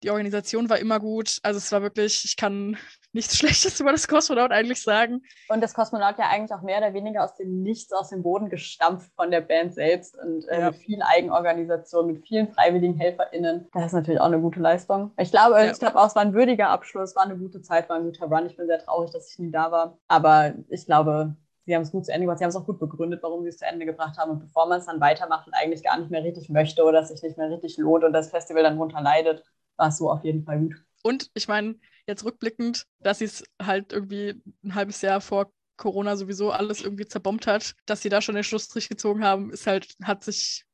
Die 0.04 0.10
Organisation 0.10 0.70
war 0.70 0.78
immer 0.80 1.00
gut. 1.00 1.40
Also 1.42 1.58
es 1.58 1.72
war 1.72 1.82
wirklich, 1.82 2.26
ich 2.26 2.36
kann 2.36 2.78
nichts 3.16 3.38
Schlechtes 3.38 3.80
über 3.80 3.92
das 3.92 4.08
Kosmonaut 4.08 4.52
eigentlich 4.52 4.84
sagen. 4.84 5.24
Und 5.50 5.62
das 5.62 5.74
Kosmonaut 5.74 6.20
ja 6.20 6.30
eigentlich 6.30 6.54
auch 6.54 6.62
mehr 6.62 6.78
oder 6.78 6.94
weniger 6.94 7.24
aus 7.24 7.36
dem 7.36 7.64
Nichts, 7.64 7.92
aus 7.94 8.10
dem 8.10 8.22
Boden 8.22 8.50
gestampft 8.50 9.12
von 9.16 9.32
der 9.32 9.42
Band 9.42 9.74
selbst 9.74 10.16
und 10.22 10.48
äh, 10.50 10.60
ja. 10.60 10.72
mit 10.72 10.80
viel 10.80 11.02
Eigenorganisation, 11.02 12.08
mit 12.08 12.28
vielen 12.28 12.54
freiwilligen 12.54 12.96
HelferInnen. 12.96 13.68
Das 13.74 13.88
ist 13.88 13.94
natürlich 13.94 14.22
auch 14.22 14.26
eine 14.26 14.40
gute 14.40 14.60
Leistung. 14.60 15.12
Ich 15.18 15.32
glaube, 15.32 15.56
ja. 15.56 15.72
ich 15.72 15.80
glaube 15.80 16.00
auch, 16.00 16.08
es 16.08 16.16
war 16.16 16.22
ein 16.22 16.34
würdiger 16.34 16.70
Abschluss, 16.70 17.16
war 17.16 17.24
eine 17.24 17.38
gute 17.38 17.62
Zeit, 17.62 17.90
war 17.90 17.96
ein 17.96 18.04
guter 18.04 18.28
Run. 18.28 18.46
Ich 18.46 18.58
bin 18.58 18.68
sehr 18.68 18.80
traurig, 18.80 19.12
dass 19.12 19.32
ich 19.32 19.40
nie 19.40 19.52
da 19.52 19.72
war. 19.72 19.98
Aber 20.08 20.54
ich 20.70 20.86
glaube, 20.86 21.36
sie 21.66 21.74
haben 21.74 21.82
es 21.82 21.92
gut 21.92 22.06
zu 22.06 22.12
Ende 22.12 22.26
gemacht, 22.26 22.40
sie 22.40 22.44
haben 22.44 22.50
es 22.50 22.56
auch 22.56 22.66
gut 22.66 22.80
begründet, 22.80 23.24
warum 23.24 23.44
sie 23.44 23.50
es 23.50 23.58
zu 23.58 23.66
Ende 23.66 23.86
gebracht 23.86 24.18
haben. 24.18 24.32
Und 24.32 24.40
bevor 24.40 24.68
man 24.68 24.80
es 24.80 24.86
dann 24.86 25.00
weitermacht 25.00 25.48
und 25.48 25.54
eigentlich 25.54 25.84
gar 25.84 25.98
nicht 25.98 26.12
mehr 26.12 26.24
richtig 26.24 26.50
möchte 26.50 26.84
oder 26.84 27.02
es 27.02 27.10
sich 27.10 27.24
nicht 27.24 27.38
mehr 27.38 27.50
richtig 27.50 27.78
lohnt 27.78 28.04
und 28.04 28.14
das 28.14 28.30
Festival 28.30 28.64
dann 28.64 28.78
runter 28.78 29.02
leidet, 29.02 29.44
war 29.78 29.88
es 29.88 29.98
so 29.98 30.12
auf 30.12 30.24
jeden 30.24 30.44
Fall 30.44 30.60
gut. 30.60 30.76
Und 31.04 31.30
ich 31.34 31.48
meine, 31.48 31.76
jetzt 32.08 32.24
rückblickend, 32.26 32.86
dass 33.00 33.20
sie 33.20 33.26
es 33.26 33.44
halt 33.62 33.94
irgendwie 33.94 34.42
ein 34.64 34.76
halbes 34.76 35.02
Jahr 35.02 35.22
vor 35.22 35.52
Corona 35.78 36.16
sowieso 36.16 36.52
alles 36.52 36.82
irgendwie 36.82 37.06
zerbombt 37.06 37.48
hat, 37.48 37.76
dass 37.86 38.02
sie 38.02 38.10
da 38.10 38.22
schon 38.22 38.36
den 38.36 38.44
Schlussstrich 38.44 38.90
gezogen 38.90 39.24
haben, 39.24 39.52
ist 39.52 39.68
halt, 39.68 39.96
hat 40.04 40.24
sich. 40.24 40.66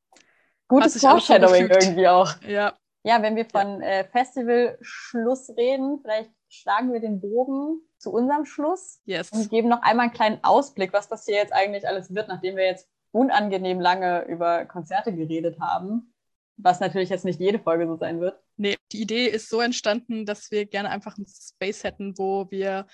Gutes 0.68 0.86
hat 0.86 0.92
sich 0.92 1.02
Foreshadowing 1.02 1.70
irgendwie 1.70 2.08
auch. 2.08 2.34
Ja. 2.48 2.78
Ja, 3.04 3.22
wenn 3.24 3.36
wir 3.36 3.46
von 3.46 3.82
ja. 3.82 3.88
äh, 3.88 4.04
Festival-Schluss 4.10 5.50
reden, 5.58 6.00
vielleicht 6.02 6.30
schlagen 6.50 6.94
wir 6.94 7.00
den 7.00 7.20
Bogen 7.20 7.82
zu 7.98 8.12
unserem 8.12 8.46
Schluss 8.46 9.02
yes. 9.06 9.32
und 9.32 9.50
geben 9.50 9.70
noch 9.70 9.82
einmal 9.82 10.06
einen 10.06 10.14
kleinen 10.14 10.44
Ausblick, 10.44 10.94
was 10.94 11.08
das 11.08 11.26
hier 11.26 11.36
jetzt 11.36 11.52
eigentlich 11.52 11.88
alles 11.88 12.14
wird, 12.14 12.28
nachdem 12.28 12.58
wir 12.58 12.66
jetzt 12.66 12.88
unangenehm 13.12 13.80
lange 13.80 14.26
über 14.26 14.66
Konzerte 14.66 15.14
geredet 15.14 15.60
haben 15.60 16.11
was 16.64 16.80
natürlich 16.80 17.10
jetzt 17.10 17.26
nicht 17.26 17.40
jede 17.40 17.60
Folge 17.60 17.88
so 17.88 17.98
sein 17.98 18.20
wird. 18.20 18.40
Nee, 18.58 18.78
die 18.92 19.02
Idee 19.02 19.28
ist 19.28 19.50
so 19.50 19.62
entstanden, 19.62 20.26
dass 20.26 20.52
wir 20.52 20.66
gerne 20.66 20.90
einfach 20.90 21.18
einen 21.18 21.28
Space 21.28 21.84
hätten, 21.84 22.18
wo 22.18 22.50
wir 22.52 22.88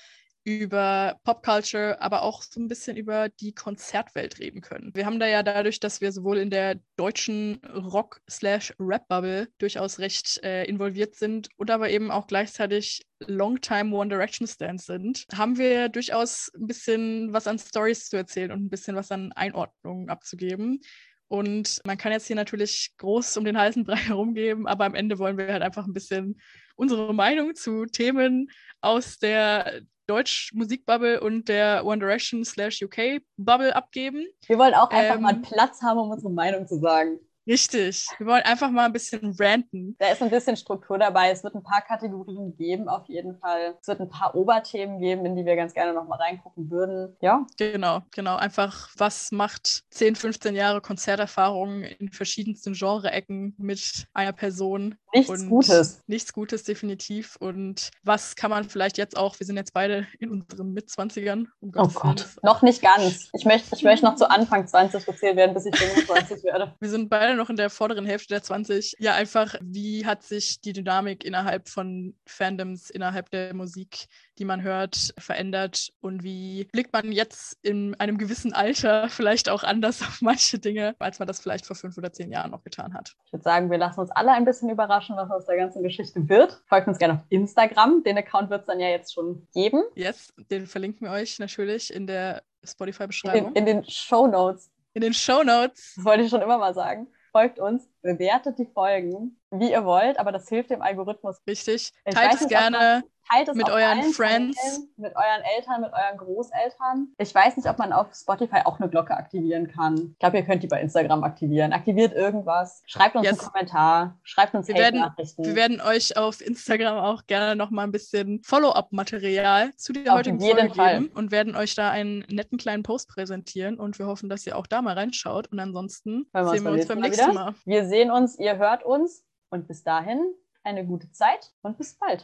über 0.47 1.19
Popculture, 1.25 2.01
aber 2.01 2.21
auch 2.21 2.41
so 2.41 2.61
ein 2.61 2.69
bisschen 2.69 2.95
über 2.95 3.27
die 3.27 3.53
Konzertwelt 3.53 4.39
reden 4.39 4.61
können. 4.61 4.91
Wir 4.95 5.05
haben 5.05 5.19
da 5.19 5.27
ja 5.27 5.43
dadurch, 5.43 5.81
dass 5.81 5.99
wir 5.99 6.13
sowohl 6.13 6.37
in 6.37 6.49
der 6.49 6.79
deutschen 6.95 7.59
Rock-Rap-Bubble 7.65 9.49
durchaus 9.57 9.99
recht 9.99 10.41
äh, 10.43 10.63
involviert 10.63 11.15
sind 11.15 11.49
und 11.57 11.69
aber 11.69 11.89
eben 11.89 12.11
auch 12.11 12.27
gleichzeitig 12.27 13.05
Longtime 13.19 13.93
One 13.93 14.07
Direction 14.09 14.47
Stands 14.47 14.85
sind, 14.85 15.25
haben 15.33 15.57
wir 15.57 15.89
durchaus 15.89 16.49
ein 16.55 16.67
bisschen 16.67 17.33
was 17.33 17.45
an 17.45 17.59
Stories 17.59 18.07
zu 18.07 18.15
erzählen 18.15 18.53
und 18.53 18.63
ein 18.63 18.69
bisschen 18.69 18.95
was 18.95 19.11
an 19.11 19.33
Einordnungen 19.33 20.09
abzugeben. 20.09 20.79
Und 21.27 21.81
man 21.85 21.97
kann 21.97 22.11
jetzt 22.11 22.27
hier 22.27 22.35
natürlich 22.35 22.93
groß 22.97 23.37
um 23.37 23.45
den 23.45 23.57
heißen 23.57 23.83
Brei 23.83 23.95
herumgeben, 24.07 24.67
aber 24.67 24.85
am 24.85 24.95
Ende 24.95 25.19
wollen 25.19 25.37
wir 25.37 25.47
halt 25.47 25.63
einfach 25.63 25.85
ein 25.85 25.93
bisschen 25.93 26.39
unsere 26.75 27.13
Meinung 27.13 27.55
zu 27.55 27.85
Themen 27.85 28.49
aus 28.81 29.17
der 29.19 29.81
Deutsch-Musikbubble 30.07 31.19
und 31.19 31.49
der 31.49 31.85
One 31.85 31.99
Direction 31.99 32.45
slash 32.45 32.81
UK-Bubble 32.81 33.75
abgeben. 33.75 34.25
Wir 34.45 34.57
wollen 34.57 34.73
auch 34.73 34.89
einfach 34.89 35.15
ähm, 35.15 35.21
mal 35.21 35.35
Platz 35.41 35.81
haben, 35.81 35.99
um 35.99 36.09
unsere 36.11 36.31
Meinung 36.31 36.65
zu 36.65 36.79
sagen. 36.79 37.19
Richtig. 37.47 38.07
Wir 38.17 38.27
wollen 38.27 38.43
einfach 38.43 38.69
mal 38.69 38.85
ein 38.85 38.93
bisschen 38.93 39.35
ranten. 39.39 39.95
Da 39.99 40.09
ist 40.09 40.21
ein 40.21 40.29
bisschen 40.29 40.57
Struktur 40.57 40.97
dabei. 40.97 41.31
Es 41.31 41.43
wird 41.43 41.55
ein 41.55 41.63
paar 41.63 41.81
Kategorien 41.81 42.55
geben, 42.57 42.89
auf 42.89 43.07
jeden 43.07 43.37
Fall. 43.39 43.75
Es 43.79 43.87
wird 43.87 44.01
ein 44.01 44.09
paar 44.09 44.35
Oberthemen 44.35 44.99
geben, 44.99 45.25
in 45.25 45.35
die 45.35 45.45
wir 45.45 45.55
ganz 45.55 45.73
gerne 45.73 45.93
noch 45.93 46.07
mal 46.07 46.17
reingucken 46.17 46.69
würden. 46.69 47.15
Ja. 47.21 47.45
Genau, 47.57 48.01
genau. 48.11 48.35
Einfach, 48.35 48.89
was 48.97 49.31
macht 49.31 49.85
10, 49.91 50.15
15 50.15 50.55
Jahre 50.55 50.81
Konzerterfahrung 50.81 51.83
in 51.83 52.11
verschiedensten 52.11 52.73
Genre-Ecken 52.73 53.55
mit 53.57 54.07
einer 54.13 54.33
Person? 54.33 54.95
Nichts 55.13 55.47
Gutes. 55.47 56.03
Nichts 56.07 56.33
Gutes, 56.33 56.63
definitiv. 56.63 57.37
Und 57.37 57.91
was 58.03 58.35
kann 58.35 58.51
man 58.51 58.65
vielleicht 58.65 58.97
jetzt 58.97 59.15
auch, 59.15 59.39
wir 59.39 59.47
sind 59.47 59.55
jetzt 59.55 59.73
beide 59.73 60.05
in 60.19 60.29
unseren 60.29 60.73
Mitzwanzigern. 60.73 61.47
Um 61.61 61.71
oh 61.75 61.87
Gott, 61.87 62.27
noch 62.43 62.61
nicht 62.61 62.81
ganz. 62.81 63.29
Ich 63.33 63.45
möchte, 63.45 63.73
ich 63.75 63.83
möchte 63.83 64.05
noch 64.05 64.15
zu 64.15 64.29
Anfang 64.29 64.67
20 64.67 65.05
gezählt 65.05 65.37
werden, 65.37 65.53
bis 65.53 65.65
ich 65.65 65.75
25 65.75 66.43
werde. 66.43 66.75
Wir 66.79 66.89
sind 66.89 67.09
beide 67.09 67.36
noch 67.37 67.49
in 67.49 67.55
der 67.55 67.69
vorderen 67.69 68.05
Hälfte 68.05 68.33
der 68.33 68.43
20. 68.43 68.95
Ja, 68.99 69.13
einfach, 69.13 69.55
wie 69.61 70.05
hat 70.05 70.23
sich 70.23 70.61
die 70.61 70.73
Dynamik 70.73 71.23
innerhalb 71.23 71.69
von 71.69 72.15
Fandoms, 72.25 72.89
innerhalb 72.89 73.29
der 73.29 73.53
Musik, 73.53 74.07
die 74.37 74.45
man 74.45 74.61
hört, 74.61 75.13
verändert 75.17 75.89
und 76.01 76.23
wie 76.23 76.65
blickt 76.71 76.93
man 76.93 77.11
jetzt 77.11 77.57
in 77.61 77.95
einem 77.95 78.17
gewissen 78.17 78.53
Alter 78.53 79.09
vielleicht 79.09 79.49
auch 79.49 79.63
anders 79.63 80.01
auf 80.01 80.21
manche 80.21 80.59
Dinge, 80.59 80.95
als 80.99 81.19
man 81.19 81.27
das 81.27 81.39
vielleicht 81.39 81.65
vor 81.65 81.75
fünf 81.75 81.97
oder 81.97 82.11
zehn 82.11 82.31
Jahren 82.31 82.51
noch 82.51 82.63
getan 82.63 82.93
hat. 82.93 83.15
Ich 83.25 83.33
würde 83.33 83.43
sagen, 83.43 83.71
wir 83.71 83.77
lassen 83.77 83.99
uns 83.99 84.11
alle 84.11 84.31
ein 84.31 84.45
bisschen 84.45 84.69
überraschen, 84.69 85.15
was 85.15 85.29
aus 85.31 85.45
der 85.45 85.57
ganzen 85.57 85.83
Geschichte 85.83 86.27
wird. 86.29 86.61
Folgt 86.67 86.87
uns 86.87 86.97
gerne 86.97 87.15
auf 87.15 87.25
Instagram. 87.29 88.03
Den 88.03 88.17
Account 88.17 88.49
wird 88.49 88.61
es 88.61 88.67
dann 88.67 88.79
ja 88.79 88.89
jetzt 88.89 89.13
schon 89.13 89.47
geben. 89.53 89.83
Yes, 89.95 90.33
den 90.51 90.67
verlinken 90.67 91.07
wir 91.07 91.11
euch 91.11 91.39
natürlich 91.39 91.93
in 91.93 92.07
der 92.07 92.43
Spotify-Beschreibung. 92.63 93.51
In, 93.53 93.55
in 93.55 93.65
den 93.65 93.89
Show 93.89 94.27
Notes. 94.27 94.71
In 94.93 95.01
den 95.01 95.13
Show 95.13 95.43
Notes. 95.43 95.93
Das 95.95 96.05
wollte 96.05 96.23
ich 96.23 96.29
schon 96.29 96.41
immer 96.41 96.57
mal 96.57 96.73
sagen 96.73 97.07
folgt 97.37 97.59
uns, 97.59 97.87
bewertet 98.01 98.57
die 98.57 98.65
Folgen, 98.65 99.39
wie 99.51 99.71
ihr 99.71 99.85
wollt, 99.85 100.19
aber 100.19 100.31
das 100.31 100.47
hilft 100.49 100.69
dem 100.69 100.81
Algorithmus. 100.81 101.41
Richtig. 101.47 101.91
Teilt 102.05 102.41
es 102.41 102.47
gerne 102.47 103.03
Teilt 103.29 103.49
es 103.49 103.55
mit 103.55 103.69
euren 103.69 104.03
Friends. 104.13 104.57
Kanälen, 104.57 104.89
mit 104.97 105.15
euren 105.15 105.43
Eltern, 105.57 105.81
mit 105.81 105.91
euren 105.91 106.17
Großeltern. 106.17 107.13
Ich 107.17 107.33
weiß 107.35 107.57
nicht, 107.57 107.67
ob 107.67 107.77
man 107.77 107.91
auf 107.91 108.07
Spotify 108.13 108.61
auch 108.63 108.79
eine 108.79 108.89
Glocke 108.89 109.15
aktivieren 109.15 109.67
kann. 109.67 110.11
Ich 110.13 110.19
glaube, 110.19 110.37
ihr 110.37 110.43
könnt 110.43 110.63
die 110.63 110.67
bei 110.67 110.79
Instagram 110.81 111.23
aktivieren. 111.23 111.73
Aktiviert 111.73 112.13
irgendwas. 112.13 112.83
Schreibt 112.85 113.15
uns 113.15 113.25
yes. 113.25 113.39
einen 113.39 113.51
Kommentar. 113.51 114.17
Schreibt 114.23 114.53
uns 114.53 114.67
wir 114.67 114.75
werden, 114.75 115.03
wir 115.37 115.55
werden 115.55 115.81
euch 115.81 116.15
auf 116.15 116.39
Instagram 116.41 116.97
auch 116.97 117.25
gerne 117.27 117.55
noch 117.55 117.69
mal 117.69 117.83
ein 117.83 117.91
bisschen 117.91 118.41
Follow-up-Material 118.43 119.73
zu 119.75 119.93
der 119.93 120.13
auf 120.13 120.19
heutigen 120.19 120.39
Folge 120.39 120.73
Fall. 120.73 120.99
geben 120.99 121.11
und 121.13 121.31
werden 121.31 121.55
euch 121.55 121.75
da 121.75 121.89
einen 121.89 122.19
netten 122.29 122.57
kleinen 122.57 122.83
Post 122.83 123.09
präsentieren. 123.09 123.77
Und 123.77 123.99
wir 123.99 124.07
hoffen, 124.07 124.29
dass 124.29 124.47
ihr 124.47 124.57
auch 124.57 124.67
da 124.67 124.81
mal 124.81 124.93
reinschaut. 124.93 125.51
Und 125.51 125.59
ansonsten 125.59 126.27
sehen 126.33 126.63
wir 126.63 126.71
uns 126.71 126.87
beim 126.87 127.01
nächsten 127.01 127.33
Mal. 127.33 127.55
Wir 127.65 127.85
sehen 127.87 128.09
uns, 128.09 128.39
ihr 128.39 128.57
hört 128.57 128.83
uns. 128.83 129.25
Und 129.49 129.67
bis 129.67 129.83
dahin 129.83 130.33
eine 130.63 130.85
gute 130.85 131.11
Zeit 131.11 131.53
und 131.61 131.77
bis 131.77 131.95
bald. 131.95 132.15